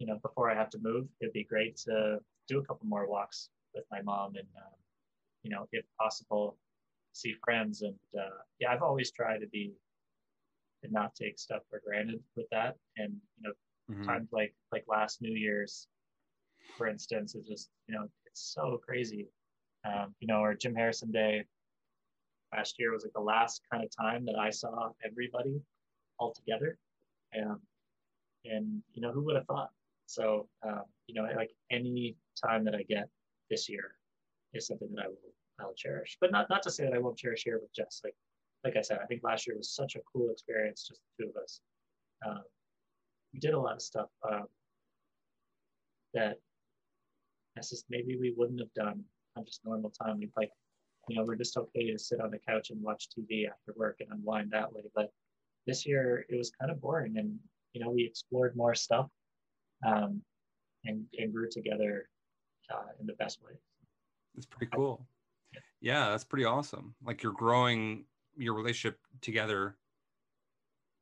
you 0.04 0.08
know 0.10 0.20
before 0.22 0.52
I 0.52 0.56
have 0.56 0.70
to 0.72 0.80
move, 0.80 1.08
it'd 1.22 1.32
be 1.32 1.46
great 1.46 1.78
to 1.88 2.20
do 2.50 2.60
a 2.60 2.66
couple 2.66 2.86
more 2.88 3.08
walks 3.08 3.50
with 3.74 3.86
my 3.90 4.02
mom 4.02 4.36
and 4.36 4.48
um, 4.58 4.74
you 5.44 5.50
know 5.50 5.66
if 5.72 5.86
possible 5.98 6.58
see 7.14 7.34
friends 7.42 7.84
and 7.84 7.96
uh, 8.20 8.42
yeah 8.60 8.74
I've 8.74 8.82
always 8.82 9.12
tried 9.12 9.40
to 9.40 9.48
be 9.48 9.72
to 10.84 10.92
not 10.92 11.16
take 11.16 11.40
stuff 11.40 11.62
for 11.70 11.82
granted 11.86 12.22
with 12.36 12.48
that 12.52 12.76
and 12.98 13.14
you 13.38 13.44
know 13.44 13.54
Mhm. 13.90 14.06
times 14.06 14.28
like 14.34 14.54
like 14.74 14.84
last 14.90 15.22
New 15.22 15.34
Year's, 15.34 15.88
for 16.78 16.88
instance, 16.88 17.34
is 17.36 17.48
just 17.48 17.70
you 17.88 17.96
know 17.96 18.10
it's 18.26 18.42
so 18.54 18.82
crazy. 18.86 19.30
Um, 19.86 20.14
you 20.20 20.28
know, 20.28 20.40
or 20.40 20.54
Jim 20.54 20.76
Harrison 20.76 21.12
Day 21.12 21.46
last 22.54 22.76
year 22.78 22.92
was 22.92 23.04
like 23.04 23.14
the 23.14 23.22
last 23.22 23.62
kind 23.72 23.84
of 23.86 23.90
time 23.96 24.26
that 24.26 24.36
I 24.36 24.50
saw 24.50 24.92
everybody 25.06 25.62
all 26.20 26.34
together, 26.34 26.78
and 27.32 27.58
and 28.46 28.84
you 28.94 29.02
know 29.02 29.14
who 29.14 29.22
would 29.22 29.38
have 29.38 29.46
thought? 29.46 29.72
So 30.06 30.48
um, 30.66 30.84
you 31.08 31.16
know, 31.16 31.28
like 31.36 31.52
any 31.72 32.16
time 32.44 32.64
that 32.66 32.76
I 32.76 32.84
get 32.84 33.08
this 33.50 33.70
year 33.70 33.96
is 34.54 34.68
something 34.68 34.90
that 34.96 35.06
I 35.06 35.08
will 35.08 35.34
I'll 35.60 35.74
cherish. 35.76 36.18
But 36.20 36.32
not 36.32 36.50
not 36.50 36.64
to 36.64 36.72
say 36.72 36.84
that 36.84 36.94
I 36.94 37.00
won't 37.00 37.18
cherish 37.18 37.44
here 37.44 37.60
with 37.62 37.74
Jess. 37.74 38.02
Like 38.04 38.16
like 38.64 38.78
I 38.78 38.82
said, 38.82 39.00
I 39.02 39.06
think 39.06 39.22
last 39.24 39.46
year 39.46 39.58
was 39.58 39.72
such 39.72 39.96
a 39.96 40.00
cool 40.12 40.32
experience, 40.32 40.88
just 40.88 41.02
the 41.18 41.24
two 41.24 41.30
of 41.30 41.42
us. 41.42 41.60
Um, 42.26 42.44
we 43.34 43.40
did 43.40 43.54
a 43.54 43.60
lot 43.60 43.74
of 43.74 43.82
stuff 43.82 44.10
um, 44.30 44.46
that 46.14 46.38
just 47.58 47.86
maybe 47.90 48.18
we 48.18 48.34
wouldn't 48.36 48.60
have 48.60 48.74
done 48.74 49.04
on 49.36 49.46
just 49.46 49.66
normal 49.66 49.90
time. 49.90 50.20
We'd 50.20 50.32
like, 50.38 50.52
you 51.10 51.16
know, 51.16 51.24
we're 51.24 51.36
just 51.36 51.58
okay 51.58 51.92
to 51.92 52.00
sit 52.00 52.22
on 52.22 52.32
the 52.32 52.40
couch 52.48 52.70
and 52.70 52.82
watch 52.82 53.10
TV 53.10 53.48
after 53.48 53.74
work 53.76 53.98
and 54.00 54.10
unwind 54.12 54.52
that 54.52 54.72
way. 54.72 54.84
But 54.96 55.12
this 55.68 55.86
year 55.86 56.26
it 56.30 56.36
was 56.36 56.52
kind 56.60 56.72
of 56.72 56.80
boring, 56.80 57.18
and 57.18 57.38
you 57.74 57.84
know, 57.84 57.90
we 57.90 58.04
explored 58.06 58.56
more 58.56 58.76
stuff 58.76 59.10
um, 59.86 60.22
and 60.86 61.06
and 61.18 61.34
grew 61.34 61.50
together 61.50 62.10
uh, 62.70 62.88
in 63.00 63.06
the 63.06 63.14
best 63.14 63.42
way. 63.42 63.54
It's 64.36 64.46
pretty 64.46 64.72
cool. 64.74 65.08
Yeah, 65.80 66.10
that's 66.10 66.24
pretty 66.24 66.46
awesome. 66.46 66.96
Like 67.04 67.24
you're 67.24 67.34
growing 67.34 68.06
your 68.36 68.54
relationship 68.54 69.00
together 69.22 69.78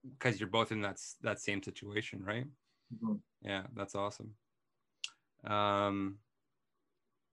because 0.03 0.39
you're 0.39 0.49
both 0.49 0.71
in 0.71 0.81
that 0.81 0.99
that 1.21 1.39
same 1.39 1.61
situation, 1.63 2.23
right? 2.23 2.47
Mhm. 2.93 3.21
Yeah, 3.41 3.67
that's 3.73 3.95
awesome. 3.95 4.35
Um, 5.43 6.19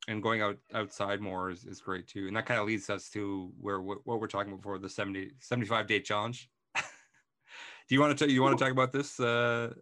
and 0.08 0.22
going 0.22 0.40
out 0.40 0.58
outside 0.72 1.20
more 1.20 1.50
is, 1.50 1.64
is 1.64 1.80
great 1.80 2.06
too. 2.06 2.26
And 2.28 2.36
that 2.36 2.46
kind 2.46 2.58
of 2.60 2.66
leads 2.66 2.88
us 2.88 3.10
to 3.10 3.52
where 3.58 3.80
what, 3.80 4.06
what 4.06 4.20
we're 4.20 4.26
talking 4.26 4.52
about 4.52 4.62
before 4.62 4.78
the 4.78 4.88
70, 4.88 5.32
75 5.38 5.86
day 5.86 6.00
challenge. 6.00 6.50
Do 6.74 6.82
you 7.94 8.00
want 8.00 8.18
to 8.18 8.30
you 8.30 8.42
want 8.42 8.58
to 8.58 8.64
talk 8.64 8.72
about 8.72 8.92
this 8.92 9.20
uh, 9.20 9.74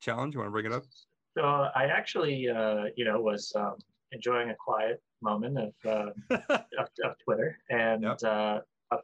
challenge? 0.00 0.34
You 0.34 0.40
want 0.40 0.48
to 0.48 0.52
bring 0.52 0.66
it 0.66 0.72
up? 0.72 0.84
So 1.36 1.42
I 1.42 1.84
actually, 1.84 2.48
uh, 2.48 2.84
you 2.96 3.04
know, 3.04 3.20
was 3.20 3.52
um, 3.56 3.76
enjoying 4.12 4.50
a 4.50 4.54
quiet 4.54 5.02
moment 5.22 5.58
of, 5.58 5.72
uh, 5.84 6.10
of, 6.78 6.88
of 7.04 7.16
Twitter 7.24 7.58
and 7.70 8.02
Yep. 8.02 8.18
uh, 8.24 8.60
a, 8.92 8.96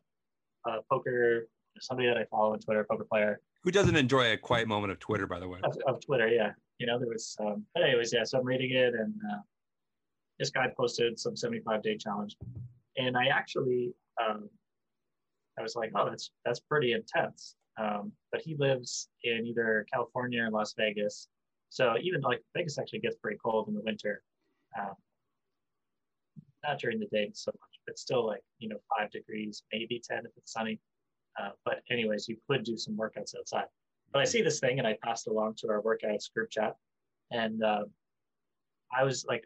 a 0.70 0.82
poker, 0.90 1.48
somebody 1.80 2.08
that 2.08 2.16
I 2.16 2.24
follow 2.24 2.52
on 2.52 2.60
Twitter, 2.60 2.84
poker 2.88 3.04
player 3.04 3.40
Who 3.62 3.70
doesn't 3.70 3.96
enjoy 3.96 4.32
a 4.32 4.36
quiet 4.36 4.68
moment 4.68 4.92
of 4.92 4.98
Twitter, 4.98 5.26
by 5.26 5.38
the 5.40 5.48
way? 5.48 5.58
of, 5.64 5.76
of 5.86 6.00
Twitter. 6.04 6.28
Yeah, 6.28 6.52
you 6.78 6.86
know, 6.86 6.98
there 6.98 7.08
was. 7.08 7.36
Um, 7.40 7.64
but 7.74 7.82
anyways, 7.84 8.12
yeah. 8.12 8.24
So 8.24 8.38
I'm 8.38 8.44
reading 8.46 8.72
it, 8.72 8.94
and 8.94 9.14
uh, 9.32 9.38
this 10.38 10.50
guy 10.50 10.66
posted 10.76 11.18
some 11.18 11.36
75 11.36 11.82
day 11.82 11.96
challenge, 11.96 12.36
and 12.96 13.16
I 13.16 13.26
actually, 13.26 13.94
um, 14.24 14.48
I 15.58 15.62
was 15.62 15.76
like, 15.76 15.92
oh, 15.94 16.08
that's 16.08 16.30
that's 16.44 16.60
pretty 16.60 16.92
intense. 16.92 17.56
Um, 17.76 18.12
but 18.32 18.40
he 18.40 18.54
lives 18.56 19.08
in 19.24 19.46
either 19.46 19.84
California 19.92 20.44
or 20.44 20.50
Las 20.50 20.74
Vegas, 20.78 21.28
so 21.74 21.94
even 22.00 22.20
like 22.20 22.40
Vegas 22.56 22.78
actually 22.78 23.00
gets 23.00 23.16
pretty 23.16 23.36
cold 23.44 23.66
in 23.66 23.74
the 23.74 23.80
winter. 23.80 24.22
Um, 24.78 24.94
not 26.62 26.78
during 26.78 27.00
the 27.00 27.06
day 27.06 27.32
so 27.34 27.50
much, 27.50 27.80
but 27.84 27.98
still 27.98 28.24
like 28.24 28.42
you 28.60 28.68
know 28.68 28.76
five 28.96 29.10
degrees, 29.10 29.64
maybe 29.72 30.00
ten 30.08 30.18
if 30.18 30.30
it's 30.36 30.52
sunny. 30.52 30.78
Uh, 31.36 31.50
but 31.64 31.80
anyways, 31.90 32.28
you 32.28 32.36
could 32.48 32.62
do 32.62 32.76
some 32.76 32.96
workouts 32.96 33.36
outside. 33.36 33.64
But 34.12 34.22
I 34.22 34.24
see 34.24 34.40
this 34.40 34.60
thing 34.60 34.78
and 34.78 34.86
I 34.86 34.96
passed 35.02 35.26
along 35.26 35.56
to 35.58 35.68
our 35.68 35.82
workouts 35.82 36.32
group 36.32 36.48
chat, 36.48 36.76
and 37.32 37.60
uh, 37.64 37.86
I 38.96 39.02
was 39.02 39.24
like, 39.28 39.42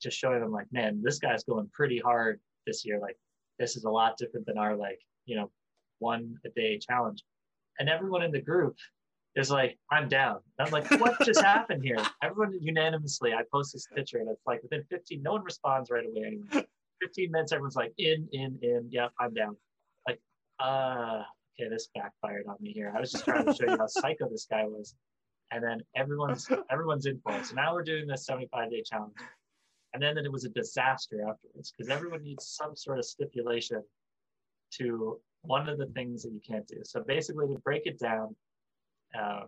just 0.00 0.16
showing 0.16 0.38
them 0.38 0.52
like, 0.52 0.68
man, 0.70 1.00
this 1.02 1.18
guy's 1.18 1.42
going 1.42 1.68
pretty 1.72 1.98
hard 1.98 2.38
this 2.68 2.84
year. 2.84 3.00
Like, 3.00 3.16
this 3.58 3.74
is 3.74 3.82
a 3.82 3.90
lot 3.90 4.16
different 4.16 4.46
than 4.46 4.58
our 4.58 4.76
like, 4.76 5.00
you 5.26 5.34
know, 5.34 5.50
one 5.98 6.36
a 6.46 6.50
day 6.50 6.78
challenge. 6.78 7.24
And 7.80 7.88
everyone 7.88 8.22
in 8.22 8.30
the 8.30 8.40
group 8.40 8.76
is 9.36 9.50
like, 9.50 9.78
I'm 9.90 10.08
down. 10.08 10.38
And 10.58 10.66
I'm 10.66 10.72
like, 10.72 10.90
what 11.00 11.20
just 11.24 11.40
happened 11.40 11.82
here? 11.82 11.98
Everyone 12.22 12.56
unanimously, 12.60 13.32
I 13.32 13.42
post 13.52 13.72
this 13.72 13.86
picture 13.94 14.18
and 14.18 14.28
it's 14.28 14.46
like 14.46 14.62
within 14.62 14.84
15, 14.90 15.22
no 15.22 15.32
one 15.32 15.42
responds 15.42 15.90
right 15.90 16.04
away 16.06 16.24
anyway. 16.26 16.66
15 17.02 17.30
minutes, 17.30 17.52
everyone's 17.52 17.76
like, 17.76 17.92
in, 17.98 18.28
in, 18.32 18.58
in. 18.62 18.88
Yeah, 18.90 19.08
I'm 19.18 19.34
down. 19.34 19.56
Like, 20.08 20.20
uh, 20.60 21.22
okay, 21.58 21.68
this 21.68 21.88
backfired 21.94 22.46
on 22.48 22.56
me 22.60 22.72
here. 22.72 22.92
I 22.96 23.00
was 23.00 23.12
just 23.12 23.24
trying 23.24 23.46
to 23.46 23.54
show 23.54 23.70
you 23.70 23.76
how 23.76 23.86
psycho 23.86 24.28
this 24.28 24.46
guy 24.48 24.64
was. 24.64 24.94
And 25.50 25.62
then 25.62 25.82
everyone's 25.94 26.48
everyone's 26.70 27.06
in 27.06 27.20
for 27.22 27.32
it. 27.32 27.46
So 27.46 27.54
now 27.54 27.74
we're 27.74 27.84
doing 27.84 28.06
this 28.06 28.26
75 28.26 28.70
day 28.70 28.82
challenge. 28.82 29.14
And 29.92 30.02
then 30.02 30.18
it 30.18 30.32
was 30.32 30.44
a 30.44 30.48
disaster 30.48 31.20
afterwards 31.28 31.72
because 31.76 31.88
everyone 31.90 32.24
needs 32.24 32.46
some 32.46 32.74
sort 32.74 32.98
of 32.98 33.04
stipulation 33.04 33.82
to 34.78 35.20
one 35.42 35.68
of 35.68 35.78
the 35.78 35.86
things 35.86 36.22
that 36.22 36.32
you 36.32 36.40
can't 36.46 36.66
do. 36.66 36.78
So 36.84 37.02
basically, 37.06 37.46
to 37.48 37.60
break 37.60 37.82
it 37.86 37.98
down, 37.98 38.34
um, 39.20 39.46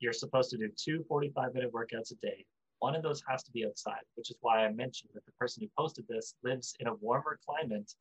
you're 0.00 0.12
supposed 0.12 0.50
to 0.50 0.56
do 0.56 0.68
two 0.76 1.04
45 1.08 1.54
minute 1.54 1.72
workouts 1.72 2.12
a 2.12 2.16
day. 2.16 2.44
One 2.80 2.94
of 2.94 3.02
those 3.02 3.22
has 3.28 3.42
to 3.44 3.50
be 3.50 3.66
outside, 3.66 4.02
which 4.14 4.30
is 4.30 4.36
why 4.40 4.64
I 4.64 4.72
mentioned 4.72 5.10
that 5.14 5.24
the 5.26 5.32
person 5.32 5.62
who 5.62 5.68
posted 5.76 6.06
this 6.08 6.34
lives 6.44 6.74
in 6.78 6.86
a 6.86 6.94
warmer 6.94 7.38
climate 7.44 7.92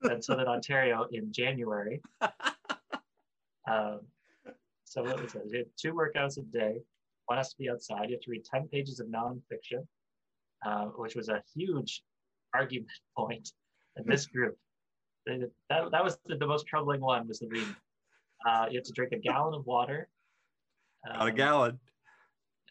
than 0.00 0.20
Southern 0.20 0.48
Ontario 0.48 1.06
in 1.12 1.32
January. 1.32 2.00
Um, 3.68 4.00
so 4.84 5.02
what 5.02 5.20
was 5.20 5.34
it? 5.34 5.68
Two 5.76 5.92
workouts 5.92 6.38
a 6.38 6.42
day. 6.42 6.76
One 7.26 7.38
has 7.38 7.50
to 7.50 7.58
be 7.58 7.68
outside. 7.68 8.08
You 8.08 8.16
have 8.16 8.22
to 8.22 8.30
read 8.30 8.44
10 8.44 8.68
pages 8.68 9.00
of 9.00 9.08
nonfiction, 9.08 9.84
uh, 10.64 10.86
which 10.96 11.16
was 11.16 11.28
a 11.28 11.42
huge 11.54 12.02
argument 12.54 12.90
point 13.16 13.50
in 13.96 14.04
this 14.06 14.26
group. 14.26 14.56
That, 15.26 15.50
that 15.68 16.04
was 16.04 16.18
the, 16.26 16.36
the 16.36 16.46
most 16.46 16.66
troubling 16.66 17.00
one 17.00 17.26
was 17.26 17.40
the 17.40 17.48
reading. 17.48 17.74
Uh, 18.46 18.66
you 18.70 18.78
have 18.78 18.84
to 18.84 18.92
drink 18.92 19.12
a 19.12 19.18
gallon 19.18 19.54
of 19.54 19.66
water. 19.66 20.08
Um, 21.08 21.18
Not 21.18 21.28
a 21.28 21.32
gallon. 21.32 21.78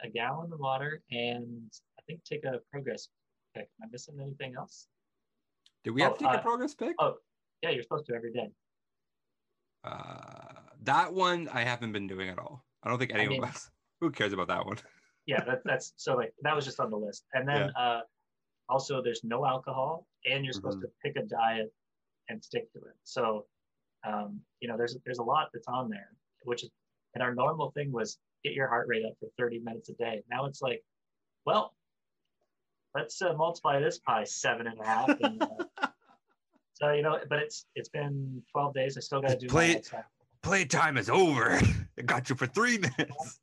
A 0.04 0.10
gallon 0.10 0.52
of 0.54 0.60
water, 0.60 1.02
and 1.12 1.72
I 2.00 2.02
think 2.08 2.24
take 2.24 2.46
a 2.46 2.60
progress 2.72 3.10
pic. 3.56 3.70
Am 3.82 3.88
I 3.88 3.92
missing 3.92 4.16
anything 4.22 4.54
else? 4.58 4.88
Do 5.84 5.94
we 5.94 6.02
have 6.02 6.14
oh, 6.14 6.16
to 6.16 6.24
take 6.24 6.34
uh, 6.34 6.38
a 6.38 6.42
progress 6.42 6.74
pic? 6.74 6.96
Oh, 7.00 7.16
yeah, 7.62 7.72
you're 7.72 7.84
supposed 7.84 8.06
to 8.08 8.14
every 8.16 8.32
day. 8.32 8.50
Uh, 9.84 10.54
that 10.84 11.14
one 11.14 11.50
I 11.54 11.62
haven't 11.62 11.92
been 11.92 12.08
doing 12.08 12.30
at 12.30 12.40
all. 12.40 12.66
I 12.84 12.90
don't 12.90 13.00
think 13.00 13.14
anyone 13.14 13.28
I 13.28 13.40
mean, 13.40 13.44
else. 13.44 13.70
Who 14.02 14.12
cares 14.12 14.34
about 14.34 14.48
that 14.48 14.66
one? 14.66 14.78
yeah, 15.26 15.44
that, 15.46 15.62
that's 15.66 15.94
so 15.98 16.16
like 16.16 16.34
that 16.42 16.56
was 16.56 16.66
just 16.66 16.80
on 16.80 16.90
the 16.90 16.98
list. 16.98 17.26
And 17.34 17.48
then 17.48 17.72
yeah. 17.76 17.82
uh, 17.82 18.02
also 18.70 19.02
there's 19.02 19.22
no 19.24 19.46
alcohol, 19.46 20.08
and 20.26 20.44
you're 20.44 20.54
supposed 20.54 20.80
mm-hmm. 20.80 20.88
to 21.08 21.14
pick 21.14 21.24
a 21.24 21.26
diet 21.28 21.74
and 22.30 22.44
stick 22.44 22.72
to 22.74 22.80
it. 22.80 22.96
So 23.04 23.46
um, 24.06 24.39
you 24.60 24.68
know, 24.68 24.78
there's 24.78 24.98
there's 25.06 25.20
a 25.20 25.24
lot 25.24 25.50
that's 25.54 25.68
on 25.68 25.89
there, 25.89 26.10
which 26.44 26.63
is 26.63 26.70
and 27.13 27.24
our 27.24 27.34
normal 27.34 27.72
thing 27.72 27.91
was 27.91 28.18
get 28.44 28.54
your 28.54 28.68
heart 28.68 28.88
rate 28.88 29.04
up 29.06 29.13
for 29.20 29.28
30 29.39 29.60
minutes 29.60 29.89
a 29.89 29.94
day. 29.94 30.22
Now 30.30 30.46
it's 30.46 30.62
like, 30.62 30.84
well, 31.46 31.74
let's 32.94 33.22
uh, 33.22 33.34
multiply 33.34 33.80
this 33.80 34.00
by 34.06 34.24
seven 34.24 34.68
and 34.68 34.80
a 34.80 34.86
half. 34.86 35.10
And, 35.22 35.41
uh, 35.41 35.88
so 36.74 36.91
you 36.91 37.02
know, 37.02 37.20
but 37.30 37.39
it's 37.39 37.65
it's 37.76 37.89
been 37.89 38.44
12 38.52 38.74
days. 38.74 38.98
I 38.98 39.02
still 39.02 39.22
got 39.22 39.32
to 39.32 39.38
do 39.38 39.48
play. 39.48 39.82
Playtime 40.41 40.98
is 40.98 41.10
over. 41.10 41.60
It 41.98 42.08
got 42.08 42.30
you 42.30 42.36
for 42.36 42.46
three 42.46 42.78
minutes. 42.78 43.39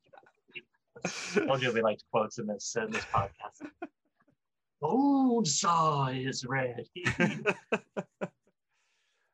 I 1.06 1.46
told 1.46 1.62
you 1.62 1.72
we 1.72 1.80
liked 1.80 2.04
quotes 2.10 2.38
in 2.38 2.46
this 2.46 2.76
in 2.76 2.90
this 2.90 3.04
podcast. 3.06 3.66
Old 4.82 5.48
saw 5.48 6.08
is 6.08 6.44
red. 6.44 6.84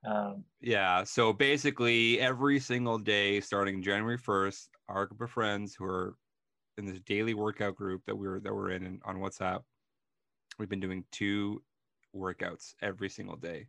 Um, 0.09 0.45
yeah. 0.61 1.05
So 1.05 1.33
basically, 1.33 2.19
every 2.19 2.59
single 2.61 2.99
day 2.99 3.41
starting 3.41 3.83
January 3.83 4.19
1st, 4.19 4.69
our 4.89 5.07
group 5.07 5.21
of 5.21 5.31
friends 5.31 5.75
who 5.75 5.85
are 5.85 6.17
in 6.79 6.87
this 6.87 7.01
daily 7.01 7.35
workout 7.35 7.77
group 7.77 8.03
that 8.07 8.17
we 8.17 8.27
are 8.27 8.41
that 8.41 8.55
we're 8.55 8.71
in 8.71 9.01
on 9.05 9.17
WhatsApp, 9.17 9.61
we've 10.59 10.69
been 10.69 10.81
doing 10.81 11.05
two 11.13 11.63
workouts 12.15 12.75
every 12.83 13.09
single 13.09 13.37
day 13.37 13.67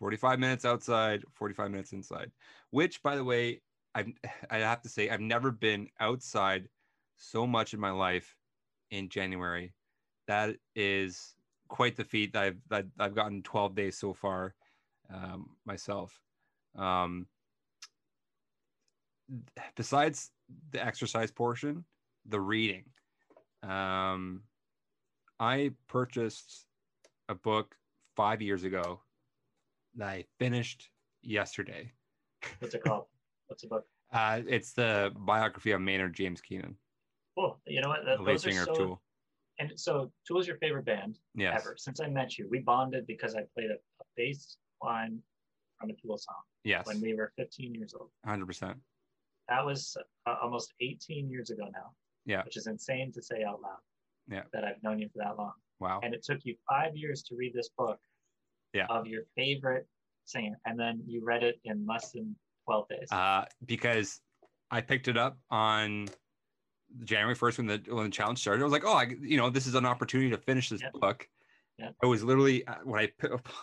45 0.00 0.38
minutes 0.38 0.64
outside 0.64 1.22
45 1.34 1.70
minutes 1.70 1.92
inside 1.92 2.30
which 2.70 3.02
by 3.02 3.16
the 3.16 3.24
way 3.24 3.60
i 3.94 4.04
i 4.50 4.58
have 4.58 4.80
to 4.82 4.88
say 4.88 5.10
i've 5.10 5.20
never 5.20 5.50
been 5.50 5.88
outside 6.00 6.68
so 7.16 7.46
much 7.46 7.74
in 7.74 7.80
my 7.80 7.90
life 7.90 8.34
in 8.90 9.08
january 9.08 9.74
that 10.26 10.56
is 10.74 11.34
quite 11.68 11.96
the 11.96 12.04
feat 12.04 12.34
i've 12.34 12.56
i've 12.98 13.14
gotten 13.14 13.42
12 13.42 13.74
days 13.74 13.98
so 13.98 14.14
far 14.14 14.54
um, 15.12 15.50
myself. 15.64 16.18
Um, 16.76 17.26
besides 19.76 20.30
the 20.70 20.84
exercise 20.84 21.30
portion, 21.30 21.84
the 22.26 22.40
reading. 22.40 22.84
Um, 23.62 24.42
I 25.38 25.72
purchased 25.88 26.66
a 27.28 27.34
book 27.34 27.74
five 28.16 28.42
years 28.42 28.64
ago 28.64 29.00
that 29.96 30.08
I 30.08 30.24
finished 30.38 30.88
yesterday. 31.22 31.92
What's 32.58 32.74
it 32.74 32.84
called? 32.84 33.06
What's 33.48 33.62
the 33.62 33.68
book? 33.68 33.84
Uh, 34.12 34.42
it's 34.46 34.74
the 34.74 35.10
biography 35.20 35.70
of 35.70 35.80
Maynard 35.80 36.12
James 36.12 36.42
Keenan. 36.42 36.76
Cool. 37.34 37.58
You 37.66 37.80
know 37.80 37.88
what? 37.88 38.04
That, 38.04 38.18
the 38.18 38.24
lead 38.24 38.42
singer 38.42 38.64
so, 38.66 38.70
of 38.70 38.76
Tool. 38.76 39.02
And 39.58 39.72
so 39.74 40.12
Tool 40.28 40.38
is 40.38 40.46
your 40.46 40.58
favorite 40.58 40.84
band 40.84 41.18
yes. 41.34 41.58
ever. 41.58 41.76
Since 41.78 41.98
I 41.98 42.08
met 42.08 42.36
you, 42.36 42.46
we 42.50 42.58
bonded 42.58 43.06
because 43.06 43.34
I 43.34 43.44
played 43.54 43.70
a, 43.70 43.76
a 43.76 44.04
bass 44.14 44.58
line 44.82 45.18
from 45.78 45.90
a 45.90 45.94
Tool 45.94 46.18
song. 46.18 46.36
Yes. 46.64 46.86
When 46.86 47.00
we 47.00 47.14
were 47.14 47.32
15 47.36 47.74
years 47.74 47.94
old. 47.98 48.10
100%. 48.26 48.74
That 49.48 49.64
was 49.66 49.96
uh, 50.26 50.34
almost 50.42 50.72
18 50.80 51.28
years 51.28 51.50
ago 51.50 51.64
now. 51.72 51.90
Yeah. 52.24 52.44
Which 52.44 52.56
is 52.56 52.66
insane 52.66 53.12
to 53.12 53.22
say 53.22 53.42
out 53.42 53.60
loud. 53.60 53.78
Yeah. 54.28 54.42
That 54.52 54.64
I've 54.64 54.82
known 54.82 55.00
you 55.00 55.08
for 55.12 55.18
that 55.24 55.36
long. 55.36 55.52
Wow. 55.80 56.00
And 56.02 56.14
it 56.14 56.22
took 56.22 56.38
you 56.44 56.54
five 56.68 56.96
years 56.96 57.22
to 57.24 57.34
read 57.36 57.52
this 57.54 57.70
book. 57.76 57.98
Yeah. 58.72 58.86
Of 58.88 59.06
your 59.06 59.24
favorite 59.36 59.86
singer, 60.24 60.58
and 60.64 60.78
then 60.78 61.02
you 61.06 61.22
read 61.22 61.42
it 61.42 61.60
in 61.64 61.84
less 61.86 62.12
than 62.12 62.34
12 62.64 62.88
days. 62.88 63.08
Uh, 63.10 63.44
because 63.66 64.20
I 64.70 64.80
picked 64.80 65.08
it 65.08 65.18
up 65.18 65.36
on 65.50 66.08
January 67.04 67.34
1st 67.34 67.58
when 67.58 67.66
the 67.66 67.82
when 67.88 68.04
the 68.04 68.10
challenge 68.10 68.40
started. 68.40 68.62
I 68.62 68.64
was 68.64 68.72
like, 68.72 68.84
oh, 68.84 68.94
I, 68.94 69.14
you 69.20 69.36
know, 69.36 69.50
this 69.50 69.66
is 69.66 69.74
an 69.74 69.86
opportunity 69.86 70.30
to 70.30 70.38
finish 70.38 70.68
this 70.68 70.82
book. 70.94 71.28
Yeah. 71.78 71.90
It 72.02 72.06
was 72.06 72.22
literally 72.22 72.66
uh, 72.66 72.76
when 72.84 73.00
I 73.00 73.12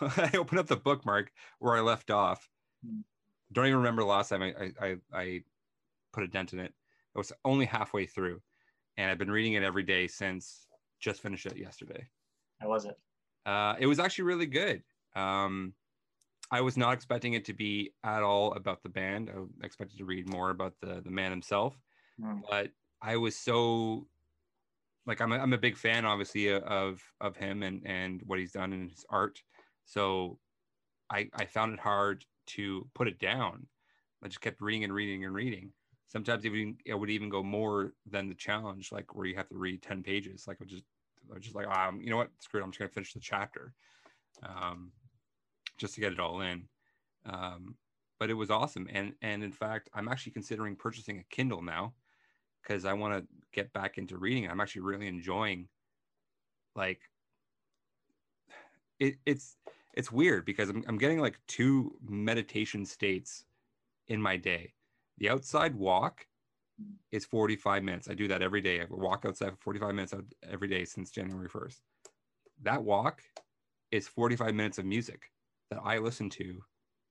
I 0.00 0.36
opened 0.36 0.60
up 0.60 0.66
the 0.66 0.76
bookmark 0.76 1.32
where 1.58 1.76
I 1.76 1.80
left 1.80 2.10
off. 2.10 2.48
Mm. 2.86 3.02
Don't 3.52 3.66
even 3.66 3.78
remember 3.78 4.02
the 4.02 4.08
last 4.08 4.28
time 4.28 4.42
I, 4.42 4.72
I 4.80 4.96
I 5.12 5.42
put 6.12 6.24
a 6.24 6.28
dent 6.28 6.52
in 6.52 6.60
it. 6.60 6.72
It 7.14 7.18
was 7.18 7.32
only 7.44 7.66
halfway 7.66 8.06
through, 8.06 8.40
and 8.96 9.10
I've 9.10 9.18
been 9.18 9.30
reading 9.30 9.54
it 9.54 9.62
every 9.62 9.82
day 9.82 10.06
since. 10.06 10.66
Just 11.00 11.22
finished 11.22 11.46
it 11.46 11.56
yesterday. 11.56 12.06
How 12.60 12.68
was 12.68 12.84
it? 12.84 12.98
Uh, 13.46 13.74
it 13.78 13.86
was 13.86 13.98
actually 13.98 14.24
really 14.24 14.46
good. 14.46 14.82
Um, 15.16 15.72
I 16.50 16.60
was 16.60 16.76
not 16.76 16.92
expecting 16.92 17.32
it 17.34 17.44
to 17.46 17.54
be 17.54 17.94
at 18.04 18.22
all 18.22 18.52
about 18.52 18.82
the 18.82 18.88
band. 18.90 19.30
I 19.30 19.64
expected 19.64 19.96
to 19.98 20.04
read 20.04 20.28
more 20.28 20.50
about 20.50 20.74
the 20.80 21.00
the 21.00 21.10
man 21.10 21.30
himself, 21.30 21.78
mm. 22.20 22.42
but 22.50 22.70
I 23.00 23.16
was 23.16 23.36
so 23.36 24.06
like 25.06 25.20
I'm 25.20 25.32
a, 25.32 25.38
I'm 25.38 25.52
a 25.52 25.58
big 25.58 25.76
fan 25.76 26.04
obviously 26.04 26.52
of 26.52 27.02
of 27.20 27.36
him 27.36 27.62
and 27.62 27.82
and 27.86 28.20
what 28.26 28.38
he's 28.38 28.52
done 28.52 28.72
in 28.72 28.88
his 28.88 29.04
art. 29.10 29.42
So 29.84 30.38
i 31.10 31.28
i 31.34 31.44
found 31.44 31.72
it 31.72 31.80
hard 31.80 32.24
to 32.48 32.88
put 32.94 33.08
it 33.08 33.18
down. 33.18 33.66
I 34.22 34.28
just 34.28 34.40
kept 34.40 34.60
reading 34.60 34.84
and 34.84 34.92
reading 34.92 35.24
and 35.24 35.34
reading. 35.34 35.72
Sometimes 36.08 36.44
even 36.44 36.76
it 36.84 36.94
would 36.94 37.10
even 37.10 37.28
go 37.28 37.42
more 37.42 37.92
than 38.06 38.28
the 38.28 38.34
challenge 38.34 38.92
like 38.92 39.14
where 39.14 39.26
you 39.26 39.36
have 39.36 39.48
to 39.48 39.56
read 39.56 39.82
10 39.82 40.02
pages. 40.02 40.44
Like 40.46 40.58
i 40.60 40.64
just 40.64 40.84
I 41.30 41.34
was 41.34 41.44
just 41.44 41.56
like 41.56 41.68
um 41.68 42.00
you 42.00 42.10
know 42.10 42.16
what? 42.16 42.30
Screw 42.40 42.60
it. 42.60 42.64
I'm 42.64 42.70
just 42.70 42.78
gonna 42.78 42.90
finish 42.90 43.12
the 43.12 43.20
chapter 43.20 43.72
um 44.42 44.92
just 45.78 45.94
to 45.94 46.00
get 46.00 46.12
it 46.12 46.20
all 46.20 46.40
in. 46.40 46.68
Um 47.26 47.76
but 48.18 48.28
it 48.28 48.34
was 48.34 48.50
awesome. 48.50 48.86
And 48.92 49.14
and 49.22 49.42
in 49.42 49.52
fact 49.52 49.88
i'm 49.94 50.08
actually 50.08 50.32
considering 50.32 50.76
purchasing 50.76 51.18
a 51.18 51.34
kindle 51.34 51.62
now 51.62 51.94
because 52.62 52.84
I 52.84 52.92
want 52.92 53.14
to 53.14 53.26
get 53.52 53.72
back 53.72 53.98
into 53.98 54.18
reading. 54.18 54.48
I'm 54.48 54.60
actually 54.60 54.82
really 54.82 55.06
enjoying 55.06 55.68
like 56.76 57.00
it, 58.98 59.16
it's 59.26 59.56
it's 59.94 60.12
weird 60.12 60.44
because 60.44 60.68
I'm, 60.68 60.84
I'm 60.86 60.98
getting 60.98 61.18
like 61.18 61.40
two 61.48 61.96
meditation 62.06 62.84
states 62.84 63.44
in 64.08 64.22
my 64.22 64.36
day. 64.36 64.74
The 65.18 65.30
outside 65.30 65.74
walk 65.74 66.26
is 67.12 67.24
45 67.24 67.82
minutes. 67.82 68.08
I 68.08 68.14
do 68.14 68.28
that 68.28 68.42
every 68.42 68.60
day. 68.60 68.80
I 68.80 68.86
walk 68.88 69.24
outside 69.26 69.50
for 69.50 69.56
45 69.74 69.94
minutes 69.94 70.14
every 70.48 70.68
day 70.68 70.84
since 70.84 71.10
January 71.10 71.48
1st. 71.48 71.80
That 72.62 72.82
walk 72.84 73.22
is 73.90 74.06
45 74.06 74.54
minutes 74.54 74.78
of 74.78 74.84
music 74.84 75.22
that 75.70 75.80
I 75.84 75.98
listen 75.98 76.30
to 76.30 76.60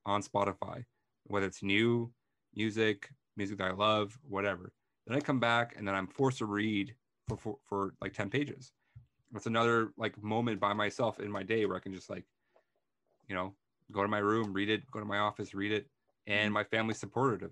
on 0.06 0.24
Spotify, 0.24 0.86
whether 1.26 1.46
it's 1.46 1.62
new 1.62 2.12
music, 2.56 3.10
music 3.36 3.58
that 3.58 3.72
I 3.72 3.74
love, 3.74 4.18
whatever. 4.28 4.72
Then 5.10 5.18
I 5.18 5.22
come 5.22 5.40
back 5.40 5.74
and 5.76 5.88
then 5.88 5.96
I'm 5.96 6.06
forced 6.06 6.38
to 6.38 6.46
read 6.46 6.94
for, 7.28 7.36
for, 7.36 7.58
for 7.68 7.94
like 8.00 8.14
10 8.14 8.30
pages. 8.30 8.72
That's 9.32 9.48
another 9.48 9.92
like 9.98 10.22
moment 10.22 10.60
by 10.60 10.74
myself 10.74 11.20
in 11.20 11.32
my 11.32 11.42
day 11.42 11.66
where 11.66 11.76
I 11.76 11.80
can 11.80 11.96
just 11.96 12.12
like, 12.12 12.26
you 13.28 13.36
know, 13.36 13.56
go 13.92 14.04
to 14.04 14.08
my 14.08 14.20
room, 14.20 14.54
read 14.54 14.70
it, 14.70 14.84
go 14.92 15.00
to 15.00 15.06
my 15.06 15.18
office, 15.18 15.56
read 15.56 15.72
it. 15.72 15.88
And 16.28 16.46
mm-hmm. 16.46 16.54
my 16.54 16.64
family's 16.64 17.00
supportive 17.00 17.42
of, 17.42 17.52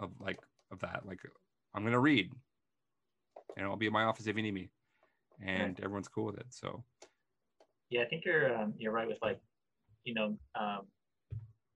of 0.00 0.10
like, 0.18 0.38
of 0.72 0.80
that. 0.80 1.02
Like, 1.04 1.20
I'm 1.74 1.82
going 1.82 1.92
to 1.92 2.00
read 2.00 2.30
and 3.58 3.66
I'll 3.66 3.76
be 3.76 3.86
in 3.86 3.92
my 3.92 4.04
office 4.04 4.26
if 4.26 4.34
you 4.34 4.42
need 4.42 4.54
me. 4.54 4.70
And 5.42 5.78
yeah. 5.78 5.84
everyone's 5.84 6.08
cool 6.08 6.24
with 6.24 6.38
it. 6.38 6.46
So, 6.48 6.84
yeah, 7.90 8.00
I 8.00 8.06
think 8.06 8.24
you're, 8.24 8.56
um, 8.56 8.72
you're 8.78 8.92
right 8.92 9.06
with 9.06 9.18
like, 9.20 9.38
you 10.04 10.14
know, 10.14 10.38
um, 10.58 10.86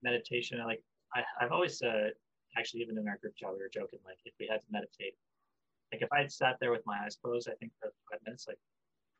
meditation. 0.02 0.58
Like, 0.64 0.82
I, 1.14 1.22
I've 1.38 1.52
always, 1.52 1.82
uh, 1.82 2.08
actually 2.56 2.80
even 2.80 2.96
in 2.98 3.08
our 3.08 3.18
group 3.18 3.34
chat 3.36 3.50
we 3.52 3.58
were 3.58 3.70
joking 3.72 3.98
like 4.04 4.18
if 4.24 4.34
we 4.40 4.46
had 4.46 4.60
to 4.62 4.70
meditate 4.70 5.14
like 5.92 6.02
if 6.02 6.08
i 6.12 6.20
had 6.20 6.32
sat 6.32 6.56
there 6.60 6.70
with 6.70 6.84
my 6.86 6.98
eyes 7.04 7.16
closed 7.22 7.48
i 7.48 7.54
think 7.60 7.72
for 7.80 7.92
five 8.10 8.20
minutes 8.24 8.46
like 8.48 8.58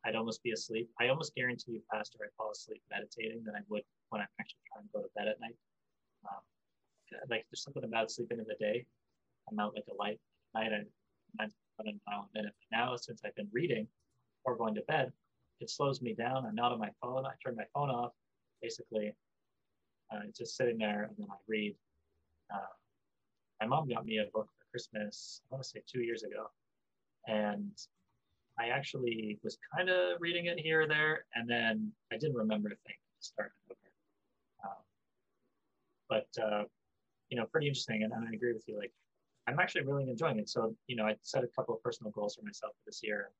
I'd 0.04 0.14
almost 0.14 0.42
be 0.42 0.52
asleep. 0.52 0.88
I 1.00 1.08
almost 1.08 1.34
guarantee 1.34 1.72
you 1.72 1.82
faster 1.90 2.18
I 2.22 2.28
fall 2.36 2.52
asleep 2.52 2.82
meditating 2.90 3.42
than 3.44 3.54
I 3.54 3.60
would 3.68 3.82
when 4.10 4.20
I'm 4.20 4.28
actually 4.40 4.62
trying 4.72 4.84
to 4.84 4.90
go 4.94 5.02
to 5.02 5.08
bed 5.16 5.28
at 5.28 5.40
night. 5.40 5.56
Um, 6.28 6.42
like 7.28 7.46
there's 7.50 7.62
something 7.62 7.84
about 7.84 8.10
sleeping 8.10 8.38
in 8.38 8.46
the 8.46 8.56
day. 8.60 8.86
I'm 9.50 9.58
out 9.58 9.74
like 9.74 9.84
a 9.90 9.94
light 9.94 10.20
at 10.54 10.70
night. 10.70 10.82
I'm 11.40 11.50
running 11.78 12.00
a 12.06 12.10
mile 12.10 12.28
a 12.32 12.38
minute. 12.38 12.54
But 12.70 12.76
now 12.76 12.96
since 12.96 13.22
I've 13.24 13.34
been 13.34 13.48
reading 13.52 13.86
or 14.44 14.56
going 14.56 14.74
to 14.76 14.82
bed, 14.82 15.12
it 15.60 15.70
slows 15.70 16.00
me 16.00 16.14
down. 16.14 16.46
I'm 16.46 16.54
not 16.54 16.72
on 16.72 16.78
my 16.78 16.90
phone. 17.02 17.26
I 17.26 17.32
turn 17.44 17.56
my 17.56 17.66
phone 17.74 17.90
off. 17.90 18.12
Basically, 18.62 19.12
uh, 20.12 20.20
just 20.36 20.56
sitting 20.56 20.78
there 20.78 21.04
and 21.04 21.16
then 21.18 21.26
I 21.30 21.36
read. 21.48 21.74
Uh, 22.52 22.77
my 23.60 23.66
mom 23.66 23.88
got 23.88 24.04
me 24.04 24.18
a 24.18 24.24
book 24.32 24.48
for 24.58 24.66
Christmas. 24.70 25.42
I 25.50 25.54
want 25.54 25.64
to 25.64 25.68
say 25.68 25.82
two 25.86 26.00
years 26.00 26.22
ago, 26.22 26.46
and 27.26 27.72
I 28.58 28.68
actually 28.68 29.38
was 29.42 29.58
kind 29.74 29.88
of 29.88 30.20
reading 30.20 30.46
it 30.46 30.58
here 30.58 30.82
or 30.82 30.86
there, 30.86 31.24
and 31.34 31.48
then 31.48 31.92
I 32.12 32.16
didn't 32.16 32.36
remember 32.36 32.68
a 32.68 32.76
thing 32.86 32.96
to 32.96 33.26
start 33.26 33.52
it 33.68 33.72
over. 33.72 34.70
Um, 34.70 34.82
but 36.08 36.42
uh, 36.42 36.64
you 37.30 37.36
know, 37.36 37.46
pretty 37.46 37.68
interesting, 37.68 38.02
and, 38.02 38.12
and 38.12 38.26
I 38.28 38.32
agree 38.32 38.52
with 38.52 38.64
you. 38.66 38.78
Like, 38.78 38.92
I'm 39.46 39.58
actually 39.58 39.82
really 39.82 40.08
enjoying 40.08 40.38
it. 40.38 40.48
So 40.48 40.74
you 40.86 40.96
know, 40.96 41.04
I 41.04 41.16
set 41.22 41.44
a 41.44 41.48
couple 41.48 41.74
of 41.74 41.82
personal 41.82 42.12
goals 42.12 42.36
for 42.36 42.42
myself 42.42 42.72
for 42.72 42.90
this 42.90 43.00
year. 43.02 43.30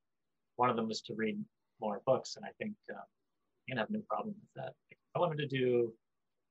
One 0.56 0.70
of 0.70 0.76
them 0.76 0.88
was 0.88 1.00
to 1.02 1.14
read 1.14 1.38
more 1.80 2.02
books, 2.06 2.36
and 2.36 2.44
I 2.44 2.50
think 2.58 2.74
um, 2.90 2.96
I'm 2.96 3.74
gonna 3.74 3.82
have 3.82 3.90
no 3.90 4.00
problem 4.08 4.34
with 4.40 4.64
that. 4.64 4.74
I 5.14 5.18
wanted 5.20 5.38
to 5.38 5.46
do 5.46 5.92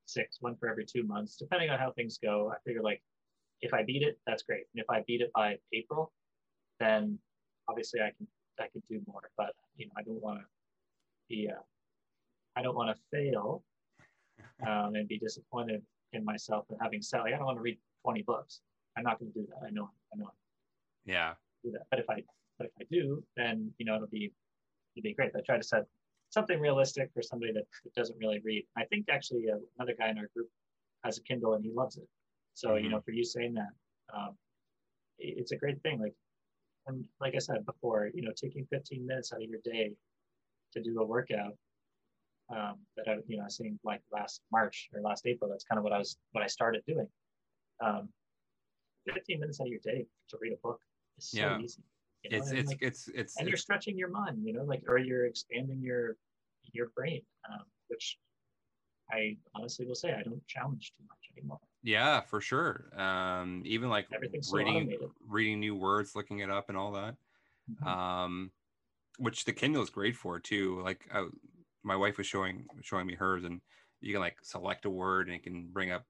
six, 0.05 0.37
one 0.39 0.55
for 0.55 0.69
every 0.69 0.85
two 0.85 1.03
months, 1.03 1.35
depending 1.35 1.69
on 1.69 1.79
how 1.79 1.91
things 1.91 2.17
go. 2.17 2.51
I 2.53 2.57
figure 2.65 2.81
like 2.81 3.01
if 3.61 3.73
I 3.73 3.83
beat 3.83 4.03
it, 4.03 4.19
that's 4.25 4.43
great. 4.43 4.65
And 4.73 4.81
if 4.81 4.89
I 4.89 5.03
beat 5.07 5.21
it 5.21 5.31
by 5.33 5.57
April, 5.73 6.11
then 6.79 7.17
obviously 7.67 8.01
I 8.01 8.11
can 8.17 8.27
I 8.59 8.67
could 8.67 8.83
do 8.89 8.99
more, 9.07 9.21
but 9.37 9.53
you 9.75 9.85
know, 9.85 9.91
I 9.97 10.01
don't 10.03 10.21
want 10.21 10.39
to 10.39 10.45
be, 11.29 11.49
uh, 11.49 11.61
I 12.55 12.61
don't 12.61 12.75
want 12.75 12.95
to 12.95 13.01
fail 13.11 13.63
um, 14.65 14.95
and 14.95 15.07
be 15.07 15.19
disappointed 15.19 15.81
in 16.13 16.25
myself 16.25 16.65
and 16.69 16.79
having 16.81 17.01
said, 17.01 17.19
like, 17.19 17.33
I 17.33 17.37
don't 17.37 17.45
want 17.45 17.57
to 17.57 17.61
read 17.61 17.77
20 18.03 18.23
books. 18.23 18.61
I'm 18.97 19.03
not 19.03 19.19
going 19.19 19.31
to 19.31 19.39
do 19.39 19.47
that. 19.47 19.67
I 19.67 19.69
know, 19.71 19.89
I 20.13 20.17
know. 20.17 20.31
Yeah. 21.05 21.33
Do 21.63 21.71
that. 21.71 21.83
But 21.91 21.99
if 21.99 22.09
I, 22.09 22.23
but 22.57 22.67
if 22.67 22.73
I 22.81 22.85
do, 22.91 23.23
then, 23.35 23.71
you 23.77 23.85
know, 23.85 23.95
it'll 23.95 24.07
be, 24.07 24.31
it'll 24.95 25.03
be 25.03 25.13
great. 25.13 25.31
I 25.35 25.41
try 25.45 25.57
to 25.57 25.63
set 25.63 25.85
something 26.29 26.59
realistic 26.59 27.11
for 27.13 27.21
somebody 27.21 27.53
that, 27.53 27.65
doesn't 27.95 28.17
really 28.19 28.41
read. 28.43 28.65
I 28.75 28.85
think 28.85 29.05
actually 29.09 29.45
uh, 29.51 29.57
another 29.77 29.95
guy 29.97 30.09
in 30.09 30.17
our 30.17 30.29
group 30.35 30.49
has 31.03 31.17
a 31.17 31.23
Kindle 31.23 31.53
and 31.53 31.63
he 31.63 31.71
loves 31.71 31.97
it. 31.97 32.07
So, 32.57 32.69
mm-hmm. 32.69 32.85
you 32.85 32.89
know, 32.89 33.01
for 33.01 33.11
you 33.11 33.23
saying 33.23 33.53
that, 33.53 33.69
um, 34.17 34.35
it's 35.19 35.51
a 35.51 35.57
great 35.57 35.79
thing. 35.83 35.99
Like 35.99 36.15
and 36.87 37.05
like 37.21 37.35
I 37.35 37.39
said 37.39 37.63
before, 37.67 38.09
you 38.15 38.23
know, 38.23 38.31
taking 38.35 38.65
15 38.71 39.05
minutes 39.05 39.31
out 39.31 39.43
of 39.43 39.47
your 39.47 39.59
day 39.63 39.91
to 40.73 40.81
do 40.81 40.99
a 40.99 41.05
workout 41.05 41.53
um, 42.49 42.77
that 42.95 43.07
I, 43.07 43.17
you 43.27 43.37
know, 43.37 43.43
I 43.45 43.49
seen 43.49 43.77
like 43.83 44.01
last 44.11 44.41
March 44.51 44.89
or 44.91 45.01
last 45.01 45.27
April. 45.27 45.51
That's 45.51 45.65
kind 45.65 45.77
of 45.77 45.83
what 45.83 45.93
I 45.93 45.99
was, 45.99 46.17
what 46.31 46.43
I 46.43 46.47
started 46.47 46.81
doing. 46.87 47.07
Um, 47.85 48.09
15 49.13 49.39
minutes 49.39 49.61
out 49.61 49.67
of 49.67 49.71
your 49.71 49.81
day 49.83 50.07
to 50.29 50.37
read 50.41 50.53
a 50.53 50.57
book 50.63 50.79
is 51.19 51.29
so 51.29 51.37
yeah. 51.37 51.59
easy. 51.59 51.83
You 52.23 52.31
know? 52.31 52.37
It's, 52.37 52.51
it's, 52.51 52.69
like, 52.69 52.81
it's, 52.81 53.07
it's, 53.13 53.37
and 53.37 53.47
it's, 53.47 53.49
you're 53.49 53.57
stretching 53.57 53.99
your 53.99 54.09
mind, 54.09 54.39
you 54.43 54.53
know, 54.53 54.63
like, 54.63 54.81
or 54.87 54.97
you're 54.97 55.27
expanding 55.27 55.79
your, 55.79 56.15
your 56.73 56.89
brain, 56.95 57.21
um, 57.51 57.65
which 57.87 58.17
I 59.11 59.37
honestly 59.53 59.85
will 59.85 59.95
say 59.95 60.13
I 60.13 60.23
don't 60.23 60.45
challenge 60.47 60.93
too 60.97 61.03
much 61.07 61.37
anymore. 61.37 61.59
Yeah, 61.87 62.19
for 62.19 62.41
sure. 62.41 62.89
Um, 62.99 63.63
even 63.65 63.89
like 63.89 64.07
reading 64.51 64.93
so 64.99 65.09
reading 65.25 65.61
new 65.61 65.73
words, 65.73 66.17
looking 66.17 66.39
it 66.39 66.49
up, 66.49 66.67
and 66.67 66.77
all 66.77 66.91
that. 66.91 67.15
Mm-hmm. 67.71 67.87
Um, 67.87 68.51
which 69.19 69.45
the 69.45 69.53
Kindle 69.53 69.83
is 69.83 69.89
great 69.89 70.17
for 70.17 70.37
too. 70.37 70.81
Like 70.83 71.07
I, 71.13 71.25
my 71.85 71.95
wife 71.95 72.17
was 72.17 72.27
showing 72.27 72.65
showing 72.81 73.07
me 73.07 73.15
hers, 73.15 73.45
and 73.45 73.61
you 74.01 74.11
can 74.11 74.19
like 74.19 74.35
select 74.43 74.83
a 74.83 74.89
word 74.89 75.27
and 75.27 75.37
it 75.37 75.43
can 75.43 75.69
bring 75.71 75.93
up 75.93 76.03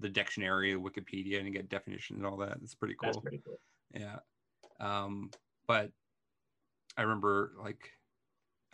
the 0.00 0.08
dictionary, 0.08 0.74
Wikipedia, 0.74 1.38
and 1.38 1.52
get 1.52 1.68
definitions 1.68 2.18
and 2.18 2.26
all 2.26 2.38
that. 2.38 2.58
It's 2.60 2.74
pretty 2.74 2.96
cool. 3.00 3.12
That's 3.12 3.22
pretty 3.22 3.40
cool. 3.46 3.60
Yeah. 3.94 4.16
Um, 4.80 5.30
but 5.68 5.92
I 6.96 7.02
remember 7.02 7.52
like 7.62 7.88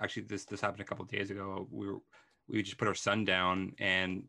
actually 0.00 0.22
this 0.22 0.46
this 0.46 0.62
happened 0.62 0.80
a 0.80 0.84
couple 0.84 1.04
days 1.04 1.30
ago. 1.30 1.68
We 1.70 1.86
were 1.86 1.98
we 2.48 2.62
just 2.62 2.78
put 2.78 2.88
our 2.88 2.94
son 2.94 3.26
down 3.26 3.74
and 3.78 4.22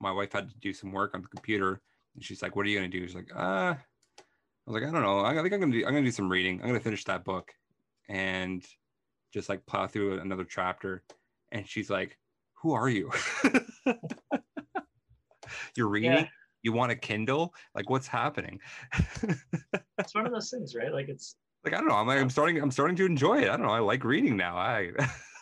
my 0.00 0.10
wife 0.10 0.32
had 0.32 0.48
to 0.48 0.56
do 0.60 0.72
some 0.72 0.92
work 0.92 1.14
on 1.14 1.22
the 1.22 1.28
computer 1.28 1.80
and 2.14 2.24
she's 2.24 2.42
like 2.42 2.56
what 2.56 2.66
are 2.66 2.68
you 2.68 2.78
going 2.78 2.90
to 2.90 2.98
do? 2.98 3.06
She's 3.06 3.14
like 3.14 3.30
uh 3.34 3.74
i 3.74 3.76
was 4.66 4.74
like 4.74 4.82
i 4.82 4.90
don't 4.92 5.02
know. 5.02 5.20
I 5.24 5.34
think 5.34 5.52
i'm 5.52 5.60
going 5.60 5.72
to 5.72 5.78
do 5.78 5.86
i'm 5.86 5.92
going 5.92 6.04
to 6.04 6.08
do 6.10 6.14
some 6.14 6.28
reading. 6.28 6.60
I'm 6.60 6.68
going 6.68 6.78
to 6.78 6.84
finish 6.84 7.04
that 7.04 7.24
book 7.24 7.52
and 8.08 8.64
just 9.32 9.48
like 9.48 9.64
plow 9.66 9.86
through 9.86 10.18
another 10.20 10.44
chapter 10.44 11.02
and 11.52 11.66
she's 11.68 11.90
like 11.90 12.18
who 12.54 12.72
are 12.72 12.88
you? 12.88 13.10
You're 15.76 15.88
reading? 15.88 16.12
Yeah. 16.12 16.26
you 16.62 16.72
want 16.72 16.92
a 16.92 16.96
kindle? 16.96 17.54
Like 17.74 17.88
what's 17.90 18.06
happening? 18.06 18.60
It's 19.98 20.14
one 20.14 20.24
of 20.24 20.32
those 20.32 20.48
things 20.48 20.74
right? 20.74 20.90
Like 20.90 21.10
it's 21.10 21.36
like 21.62 21.74
i 21.74 21.76
don't 21.76 21.86
know. 21.88 21.94
I'm, 21.94 22.06
like, 22.06 22.18
I'm 22.18 22.30
starting 22.30 22.60
i'm 22.62 22.70
starting 22.70 22.96
to 22.96 23.04
enjoy 23.04 23.42
it. 23.42 23.50
I 23.50 23.56
don't 23.58 23.66
know. 23.66 23.72
I 23.72 23.80
like 23.80 24.02
reading 24.02 24.34
now. 24.34 24.56
I 24.56 24.92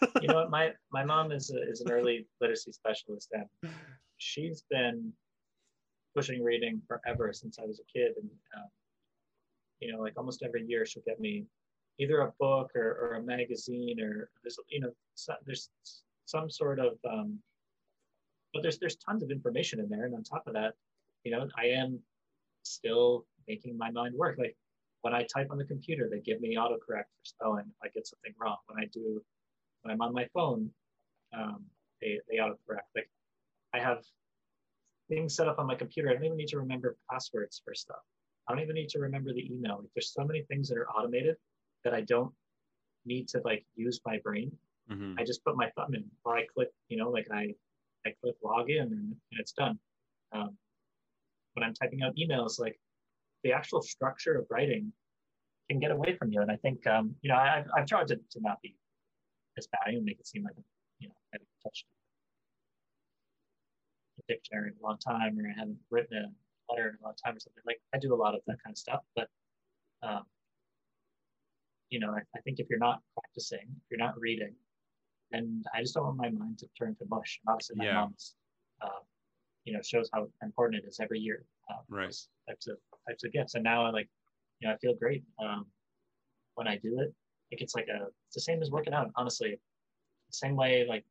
you 0.21 0.29
know 0.29 0.35
what? 0.35 0.51
My 0.51 0.73
my 0.93 1.05
mom 1.05 1.33
is 1.33 1.51
a, 1.51 1.71
is 1.71 1.81
an 1.81 1.91
early 1.91 2.27
literacy 2.41 2.73
specialist, 2.73 3.33
and 3.33 3.73
she's 4.19 4.65
been 4.71 5.13
pushing 6.15 6.43
reading 6.43 6.83
forever 6.87 7.33
since 7.33 7.59
I 7.59 7.65
was 7.65 7.81
a 7.81 7.93
kid. 7.93 8.13
And 8.21 8.31
um, 8.57 8.69
you 9.81 9.93
know, 9.93 10.01
like 10.01 10.15
almost 10.17 10.43
every 10.43 10.65
year, 10.65 10.85
she'll 10.85 11.03
get 11.07 11.21
me 11.21 11.47
either 11.99 12.21
a 12.21 12.33
book 12.39 12.71
or, 12.75 12.99
or 13.01 13.15
a 13.15 13.23
magazine, 13.23 14.01
or 14.01 14.31
there's 14.43 14.59
you 14.69 14.81
know 14.81 14.91
there's 15.47 15.71
some 16.27 16.51
sort 16.51 16.79
of 16.79 16.99
um, 17.09 17.39
but 18.53 18.63
there's 18.63 18.79
there's 18.79 18.97
tons 18.97 19.23
of 19.23 19.31
information 19.31 19.81
in 19.81 19.89
there. 19.89 20.05
And 20.05 20.15
on 20.15 20.23
top 20.23 20.47
of 20.47 20.55
that, 20.55 20.75
you 21.25 21.33
know, 21.33 21.49
I 21.57 21.67
am 21.67 21.99
still 22.63 23.27
making 23.47 23.77
my 23.77 23.91
mind 23.91 24.15
work. 24.15 24.39
Like 24.39 24.57
when 25.03 25.15
I 25.15 25.25
type 25.33 25.49
on 25.51 25.59
the 25.59 25.65
computer, 25.65 26.09
they 26.11 26.21
give 26.21 26.41
me 26.41 26.57
autocorrect 26.57 27.09
for 27.15 27.25
spelling 27.25 27.65
if 27.69 27.77
I 27.83 27.89
get 27.89 28.07
something 28.07 28.35
wrong. 28.41 28.57
When 28.67 28.83
I 28.83 28.87
do 28.93 29.23
when 29.83 29.93
I'm 29.93 30.01
on 30.03 30.13
my 30.13 30.27
phone, 30.35 30.71
um, 31.37 31.65
they, 32.01 32.19
they 32.29 32.39
autocorrect. 32.39 32.89
Like 32.97 33.09
I 33.75 33.81
have 33.81 34.03
things 35.09 35.35
set 35.35 35.49
up 35.49 35.59
on 35.59 35.67
my 35.67 35.75
computer. 35.75 36.11
I 36.11 36.15
don't 36.15 36.25
even 36.25 36.37
need 36.37 36.49
to 36.49 36.59
remember 36.59 36.97
passwords 37.11 37.61
for 37.65 37.75
stuff. 37.75 38.03
I 38.47 38.53
don't 38.53 38.63
even 38.63 38.75
need 38.75 38.89
to 38.91 38.99
remember 38.99 39.33
the 39.33 39.47
email. 39.53 39.79
Like 39.81 39.91
there's 39.95 40.13
so 40.13 40.25
many 40.25 40.43
things 40.43 40.69
that 40.69 40.79
are 40.79 40.89
automated 40.89 41.37
that 41.85 41.95
I 41.95 42.03
don't 42.03 42.33
need 43.05 43.29
to 43.29 43.41
like 43.45 43.65
use 43.77 44.01
my 44.07 44.19
brain. 44.23 44.53
Mm-hmm. 44.91 45.15
I 45.19 45.25
just 45.25 45.45
put 45.45 45.57
my 45.57 45.71
thumb 45.77 45.95
in 45.95 46.05
or 46.25 46.37
I 46.37 46.47
click, 46.47 46.71
you 46.89 46.97
know, 46.97 47.11
like 47.11 47.29
I, 47.33 47.55
I 48.07 48.15
click 48.23 48.37
login 48.43 48.83
and, 48.83 49.15
and 49.31 49.41
it's 49.41 49.53
done. 49.53 49.79
Um, 50.33 50.57
when 51.55 51.65
I'm 51.65 51.75
typing 51.75 52.03
out 52.03 52.15
emails, 52.17 52.59
like 52.59 52.79
the 53.45 53.53
actual 53.53 53.83
structure 53.83 54.39
of 54.39 54.47
writing 54.51 54.93
can 55.69 55.79
get 55.79 55.91
away 55.91 56.17
from 56.17 56.33
you. 56.33 56.41
And 56.41 56.51
I 56.51 56.57
think, 56.57 56.87
um, 56.87 57.15
you 57.21 57.29
know, 57.29 57.37
I, 57.37 57.59
I've, 57.59 57.67
I've 57.77 57.87
tried 57.87 58.09
to, 58.09 58.17
to 58.17 58.41
not 58.41 58.63
be 58.63 58.75
as 59.59 59.67
bad 59.67 59.93
and 59.93 60.05
make 60.05 60.19
it 60.19 60.27
seem 60.27 60.45
like 60.45 60.55
you 61.01 61.09
know 61.09 61.15
I 61.33 61.37
haven't 61.37 61.49
touched 61.63 61.85
dictionary 64.29 64.69
in 64.69 64.75
a 64.83 64.87
long 64.87 64.99
time 64.99 65.39
or 65.39 65.49
I 65.49 65.59
haven't 65.59 65.79
written 65.91 66.17
a 66.17 66.73
letter 66.73 66.89
in 66.91 66.97
a 67.01 67.05
long 67.05 67.15
time 67.25 67.37
or 67.37 67.41
something. 67.41 67.63
Like 67.67 67.81
I 67.95 67.99
do 67.99 68.15
a 68.15 68.17
lot 68.17 68.35
of 68.35 68.41
that 68.47 68.57
kind 68.63 68.73
of 68.75 68.79
stuff, 68.79 69.01
but 69.17 69.29
um, 70.03 70.23
you 71.91 71.99
know, 72.01 72.11
I, 72.11 72.21
I, 72.37 72.41
think 72.43 72.61
if 72.61 72.67
you're 72.69 72.79
not 72.79 73.01
practicing, 73.19 73.67
if 73.67 73.91
you're 73.91 73.99
not 73.99 74.19
reading, 74.19 74.55
and 75.33 75.65
I 75.75 75.81
just 75.81 75.95
don't 75.95 76.05
want 76.05 76.19
my 76.19 76.31
mind 76.31 76.59
to 76.59 76.67
turn 76.79 76.95
to 76.97 77.05
mush. 77.09 77.41
And 77.45 77.53
obviously, 77.53 77.77
my 77.77 77.87
yeah. 77.87 77.95
mom's, 77.95 78.35
uh, 78.83 79.01
you 79.65 79.73
know, 79.73 79.81
shows 79.83 80.09
how 80.13 80.29
important 80.43 80.85
it 80.85 80.89
is 80.89 81.01
every 81.01 81.19
year. 81.19 81.45
Um, 81.71 81.81
right. 81.89 82.15
Types 82.49 82.69
of 82.69 82.77
types 83.09 83.25
of 83.25 83.33
gifts, 83.33 83.55
and 83.55 83.65
now 83.65 83.87
I 83.87 83.91
like, 83.91 84.09
you 84.61 84.69
know, 84.69 84.75
I 84.75 84.79
feel 84.79 84.95
great 84.95 85.25
um, 85.43 85.67
when 86.55 86.69
I 86.69 86.77
do 86.77 87.01
it 87.01 87.13
like 87.51 87.63
it's 87.63 87.75
like 87.75 87.89
a 87.89 88.05
it's 88.27 88.35
the 88.35 88.41
same 88.41 88.63
as 88.63 88.71
working 88.71 88.93
out 88.93 89.11
honestly 89.17 89.51
the 89.53 90.33
same 90.33 90.57
way 90.57 90.87
like 90.89 91.05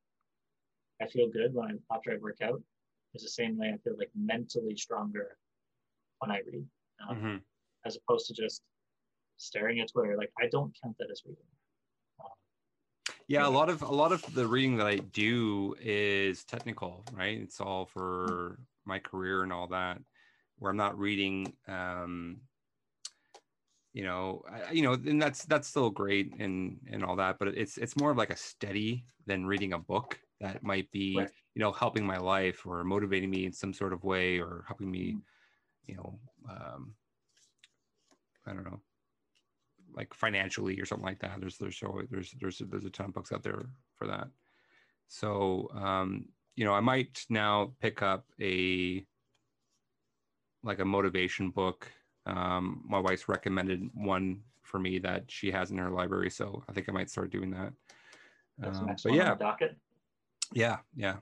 i 1.01 1.07
feel 1.07 1.27
good 1.29 1.53
when 1.53 1.67
i 1.67 1.95
after 1.95 2.11
i 2.11 2.17
work 2.17 2.37
out 2.41 2.61
is 3.13 3.23
the 3.23 3.29
same 3.29 3.57
way 3.57 3.67
i 3.73 3.77
feel 3.83 3.97
like 3.97 4.09
mentally 4.15 4.75
stronger 4.75 5.37
when 6.19 6.31
i 6.31 6.39
read 6.51 6.65
um, 7.07 7.17
mm-hmm. 7.17 7.35
as 7.85 7.97
opposed 7.97 8.27
to 8.27 8.33
just 8.33 8.61
staring 9.37 9.79
at 9.79 9.91
twitter. 9.91 10.15
Like 10.17 10.31
i 10.41 10.47
don't 10.47 10.75
count 10.81 10.95
that 10.99 11.09
as 11.11 11.21
reading. 11.25 11.43
Um, 12.19 12.31
yeah 13.27 13.47
a 13.47 13.49
lot 13.49 13.69
of 13.69 13.81
a 13.81 13.93
lot 13.93 14.11
of 14.11 14.23
the 14.33 14.47
reading 14.47 14.77
that 14.77 14.87
i 14.87 14.97
do 14.97 15.75
is 15.79 16.43
technical 16.43 17.03
right? 17.13 17.39
It's 17.39 17.61
all 17.61 17.85
for 17.85 18.59
my 18.85 18.99
career 18.99 19.43
and 19.43 19.53
all 19.53 19.67
that 19.67 19.99
where 20.59 20.71
i'm 20.71 20.77
not 20.77 20.97
reading 20.97 21.53
um 21.67 22.37
you 23.93 24.03
know 24.03 24.43
I, 24.49 24.71
you 24.71 24.81
know 24.81 24.93
and 24.93 25.21
that's 25.21 25.45
that's 25.45 25.67
still 25.67 25.89
great 25.89 26.33
and 26.39 26.77
and 26.89 27.03
all 27.03 27.17
that 27.17 27.37
but 27.37 27.49
it's 27.49 27.77
it's 27.77 27.97
more 27.97 28.11
of 28.11 28.17
like 28.17 28.31
a 28.31 28.37
study 28.37 29.05
than 29.27 29.45
reading 29.45 29.73
a 29.73 29.77
book. 29.77 30.19
That 30.39 30.63
might 30.63 30.89
be 30.91 31.17
right. 31.17 31.29
You 31.57 31.63
know 31.63 31.71
helping 31.71 32.05
my 32.05 32.17
life 32.17 32.65
or 32.65 32.83
motivating 32.83 33.29
me 33.29 33.45
in 33.45 33.51
some 33.51 33.73
sort 33.73 33.93
of 33.93 34.03
way 34.03 34.39
or 34.39 34.63
helping 34.67 34.89
me 34.91 35.05
mm-hmm. 35.13 35.91
you 35.91 35.95
know 35.97 36.19
um 36.49 36.93
i 38.45 38.53
don't 38.53 38.63
know 38.63 38.79
like 39.97 40.13
financially 40.13 40.79
or 40.79 40.85
something 40.85 41.05
like 41.05 41.19
that. 41.19 41.39
There's 41.39 41.57
there's 41.57 41.81
always, 41.83 42.07
there's 42.09 42.33
there's 42.39 42.61
there's 42.69 42.85
a 42.85 42.89
ton 42.89 43.07
of 43.07 43.13
books 43.13 43.33
out 43.33 43.43
there 43.43 43.65
for 43.95 44.07
that. 44.07 44.27
So 45.07 45.69
um, 45.73 46.25
you 46.55 46.63
know, 46.63 46.73
I 46.73 46.79
might 46.79 47.25
now 47.29 47.73
pick 47.81 48.01
up 48.01 48.25
a 48.39 49.03
like 50.63 50.79
a 50.79 50.85
motivation 50.85 51.49
book. 51.49 51.91
Um, 52.25 52.83
my 52.87 52.99
wife's 52.99 53.27
recommended 53.27 53.89
one 53.93 54.41
for 54.61 54.79
me 54.79 54.99
that 54.99 55.23
she 55.27 55.49
has 55.51 55.71
in 55.71 55.77
her 55.77 55.89
library, 55.89 56.29
so 56.29 56.63
I 56.69 56.73
think 56.73 56.87
I 56.89 56.91
might 56.91 57.09
start 57.09 57.31
doing 57.31 57.51
that. 57.51 57.73
That's 58.59 58.77
the 58.77 58.83
Um, 58.83 58.89
next 58.89 59.03
but 59.03 59.11
one 59.11 59.17
yeah, 59.19 59.35
docket. 59.35 59.77
yeah, 60.53 60.77
yeah, 60.95 61.17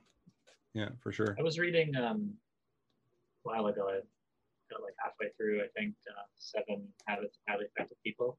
yeah, 0.76 0.90
for 1.00 1.10
sure. 1.10 1.34
I 1.38 1.42
was 1.42 1.58
reading 1.58 1.96
um, 1.96 2.34
a 3.46 3.48
while 3.48 3.66
ago. 3.68 3.88
I 3.88 4.00
got 4.70 4.82
like 4.82 4.92
halfway 5.02 5.28
through, 5.38 5.62
I 5.62 5.68
think, 5.74 5.94
uh, 6.06 6.24
Seven 6.36 6.86
Habits 7.06 7.38
of 7.38 7.52
Highly 7.52 7.64
Effective 7.64 7.96
People, 8.04 8.36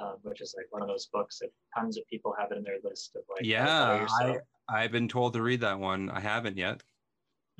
um, 0.00 0.16
which 0.22 0.40
is 0.40 0.52
like 0.56 0.66
one 0.70 0.82
of 0.82 0.88
those 0.88 1.06
books 1.12 1.38
that 1.38 1.50
tons 1.76 1.96
of 1.96 2.02
people 2.10 2.34
have 2.36 2.50
it 2.50 2.58
in 2.58 2.64
their 2.64 2.78
list 2.82 3.14
of 3.14 3.22
like. 3.30 3.46
how 3.46 4.08
to 4.08 4.08
better 4.16 4.32
Yeah, 4.32 4.38
I, 4.68 4.82
I've 4.82 4.90
been 4.90 5.06
told 5.06 5.32
to 5.34 5.42
read 5.42 5.60
that 5.60 5.78
one. 5.78 6.10
I 6.10 6.18
haven't 6.18 6.56
yet. 6.56 6.82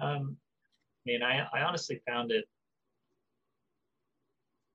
Um, 0.01 0.37
I 1.07 1.13
mean, 1.13 1.23
I, 1.23 1.47
I 1.53 1.63
honestly 1.63 2.03
found 2.05 2.33
it. 2.33 2.47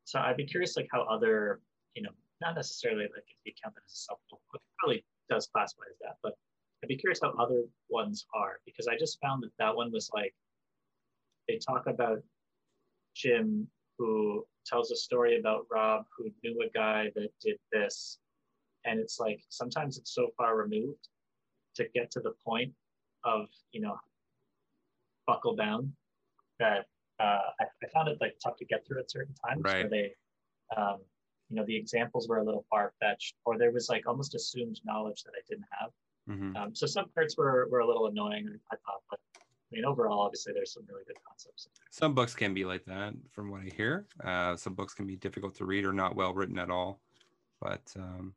So 0.06 0.18
I'd 0.20 0.38
be 0.38 0.46
curious, 0.46 0.78
like 0.78 0.88
how 0.94 1.02
other, 1.04 1.60
you 1.94 2.04
know, 2.04 2.12
not 2.40 2.56
necessarily 2.56 3.04
like 3.04 3.26
if 3.28 3.36
you 3.44 3.52
count 3.62 3.76
that 3.76 3.82
as 3.86 3.92
a 3.92 3.98
self-help 3.98 4.42
book, 4.50 4.62
it 4.64 4.74
probably 4.80 5.06
does 5.30 5.48
classify 5.48 5.84
as 5.92 5.98
that, 6.00 6.16
but 6.24 6.38
I'd 6.84 6.90
be 6.90 6.98
curious 6.98 7.22
how 7.24 7.34
other 7.40 7.64
ones 7.90 8.26
are 8.36 8.60
because 8.66 8.90
I 8.90 8.98
just 8.98 9.18
found 9.22 9.42
that 9.44 9.52
that 9.58 9.74
one 9.74 9.90
was 9.92 10.10
like, 10.14 10.34
they 11.48 11.58
talk 11.58 11.88
about 11.88 12.22
Jim 13.16 13.68
who 13.98 14.46
tells 14.66 14.92
a 14.92 14.96
story 14.96 15.40
about 15.40 15.66
Rob 15.72 16.06
who 16.18 16.30
knew 16.44 16.62
a 16.62 16.70
guy 16.78 17.10
that 17.16 17.30
did 17.42 17.58
this, 17.72 18.20
and 18.86 19.00
it's 19.00 19.18
like 19.20 19.42
sometimes 19.50 19.98
it's 19.98 20.14
so 20.14 20.30
far 20.38 20.58
removed 20.58 21.08
to 21.76 21.86
get 21.94 22.12
to 22.12 22.20
the 22.20 22.34
point 22.46 22.74
of 23.24 23.48
you 23.72 23.82
know 23.82 23.98
buckle 25.26 25.56
down 25.56 25.94
that 26.60 26.86
uh, 27.20 27.40
I, 27.60 27.66
I 27.82 27.88
found 27.94 28.10
it 28.10 28.18
like 28.20 28.36
tough 28.44 28.58
to 28.58 28.66
get 28.66 28.86
through 28.86 29.00
at 29.00 29.12
certain 29.12 29.36
times 29.48 29.64
where 29.64 29.90
they 29.90 30.14
um, 30.76 30.98
you 31.50 31.56
know 31.56 31.66
the 31.66 31.76
examples 31.76 32.28
were 32.28 32.40
a 32.40 32.44
little 32.44 32.66
far-fetched 32.70 33.36
or 33.46 33.58
there 33.58 33.72
was 33.72 33.88
like 33.90 34.08
almost 34.08 34.36
assumed 34.36 34.80
knowledge 34.84 35.24
that 35.24 35.34
i 35.38 35.42
didn't 35.48 35.66
have 35.80 35.92
Mhm. 36.30 36.56
um, 36.56 36.74
so 36.76 36.86
some 36.88 37.10
parts 37.10 37.38
were, 37.38 37.68
were 37.70 37.80
a 37.80 37.88
little 37.88 38.08
annoying 38.08 38.48
i 38.72 38.76
thought 38.78 39.02
but 39.10 39.20
i 39.36 39.40
mean 39.76 39.84
overall 39.84 40.22
obviously 40.22 40.54
there's 40.54 40.74
some 40.74 40.86
really 40.88 41.04
good 41.06 41.18
concepts 41.28 41.68
Some 41.92 42.16
books 42.16 42.34
can 42.34 42.54
be 42.54 42.66
like 42.66 42.86
that, 42.86 43.14
from 43.32 43.52
what 43.52 43.62
I 43.62 43.70
hear. 43.76 44.08
Uh, 44.24 44.56
some 44.56 44.74
books 44.74 44.94
can 44.96 45.06
be 45.06 45.16
difficult 45.16 45.54
to 45.58 45.66
read 45.66 45.86
or 45.86 45.94
not 45.94 46.16
well 46.16 46.34
written 46.34 46.58
at 46.58 46.72
all. 46.72 47.02
But 47.62 47.86
um, 47.96 48.34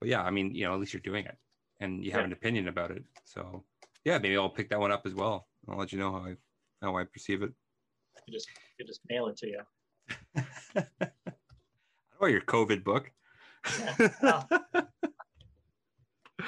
but 0.00 0.08
yeah, 0.08 0.22
I 0.22 0.30
mean, 0.30 0.52
you 0.54 0.64
know, 0.64 0.74
at 0.74 0.80
least 0.80 0.92
you're 0.92 1.00
doing 1.12 1.24
it, 1.24 1.38
and 1.78 2.02
you 2.04 2.10
have 2.10 2.22
Yeah. 2.22 2.26
an 2.26 2.32
opinion 2.32 2.66
about 2.66 2.90
it. 2.90 3.04
So 3.24 3.64
yeah, 4.04 4.18
maybe 4.18 4.36
I'll 4.36 4.50
pick 4.58 4.70
that 4.70 4.80
one 4.80 4.90
up 4.90 5.06
as 5.06 5.14
well. 5.14 5.46
I'll 5.68 5.78
let 5.78 5.92
you 5.92 5.98
know 6.00 6.10
how 6.10 6.24
I 6.30 6.36
how 6.82 6.96
I 6.96 7.04
perceive 7.04 7.42
it. 7.46 7.52
you 8.26 8.32
just 8.34 8.48
you 8.78 8.84
just 8.86 9.00
mail 9.08 9.28
it 9.28 9.36
to 9.36 9.46
you 9.46 9.62
oh, 12.20 12.26
your 12.26 12.40
COVID 12.42 12.82
book. 12.82 13.12
well. 14.22 14.48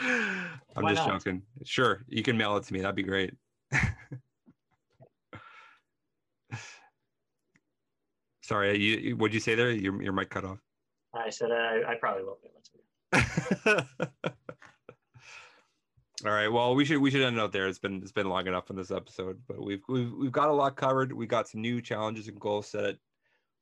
I'm 0.77 0.83
Why 0.83 0.95
just 0.95 1.07
not? 1.07 1.23
joking. 1.23 1.43
Sure, 1.65 2.05
you 2.09 2.23
can 2.23 2.37
mail 2.37 2.57
it 2.57 2.65
to 2.65 2.73
me. 2.73 2.81
That'd 2.81 2.97
be 2.97 3.03
great. 3.03 3.35
Sorry, 8.43 8.77
you, 8.79 8.97
you 8.97 9.17
what'd 9.17 9.35
you 9.35 9.41
say 9.41 9.55
there? 9.55 9.71
Your 9.71 10.03
your 10.03 10.13
mic 10.13 10.31
cut 10.31 10.45
off. 10.45 10.59
i 11.15 11.31
said 11.31 11.51
uh, 11.51 11.55
i, 11.55 11.93
I 11.93 11.95
probably 11.95 12.25
won't 12.25 12.41
mail 12.43 12.53
it 12.59 12.65
to 12.65 13.87
you 14.25 14.31
All 16.25 16.31
right. 16.33 16.49
Well, 16.49 16.75
we 16.75 16.85
should 16.85 16.99
we 16.99 17.11
should 17.11 17.23
end 17.23 17.37
it 17.37 17.41
out 17.41 17.53
there. 17.53 17.69
It's 17.69 17.79
been 17.79 18.01
it's 18.03 18.13
been 18.13 18.29
long 18.29 18.47
enough 18.47 18.71
in 18.71 18.77
this 18.77 18.91
episode, 18.91 19.41
but 19.47 19.63
we've 19.63 19.83
we've 19.89 20.13
we've 20.13 20.33
got 20.33 20.49
a 20.49 20.53
lot 20.53 20.77
covered. 20.77 21.13
We 21.13 21.27
got 21.27 21.49
some 21.49 21.61
new 21.61 21.83
challenges 21.83 22.29
and 22.29 22.41
goals 22.41 22.69
set 22.69 22.97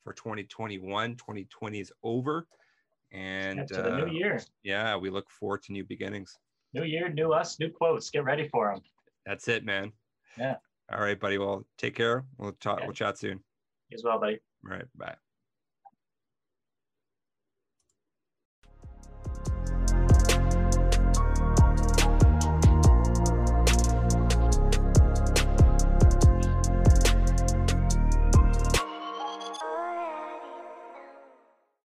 for 0.05 0.13
2021. 0.13 1.17
2020 1.17 1.81
is 1.81 1.93
over, 2.03 2.47
and 3.13 3.69
to 3.69 3.75
the 3.75 3.95
uh, 3.95 4.05
new 4.05 4.13
year 4.13 4.41
yeah, 4.63 4.97
we 4.97 5.11
look 5.11 5.31
forward 5.31 5.63
to 5.65 5.73
new 5.73 5.85
beginnings. 5.85 6.39
new 6.73 6.85
year 6.85 7.09
new 7.09 7.33
us 7.33 7.59
new 7.61 7.71
quotes 7.71 8.11
get 8.11 8.25
ready 8.25 8.49
for 8.49 8.73
them 8.73 8.83
That's 9.27 9.49
it, 9.49 9.65
man. 9.65 9.93
Yeah. 10.37 10.57
All 10.93 11.01
right, 11.01 11.19
buddy. 11.19 11.39
Well, 11.39 11.65
take 11.79 11.95
care. 11.95 12.25
We'll 12.39 12.53
talk. 12.53 12.79
Okay. 12.79 12.87
We'll 12.87 12.95
chat 12.95 13.19
soon. 13.19 13.41
as 13.95 14.03
well 14.05 14.19
buddy 14.19 14.41
All 14.65 14.77
right. 14.77 14.85
Bye. 14.97 15.15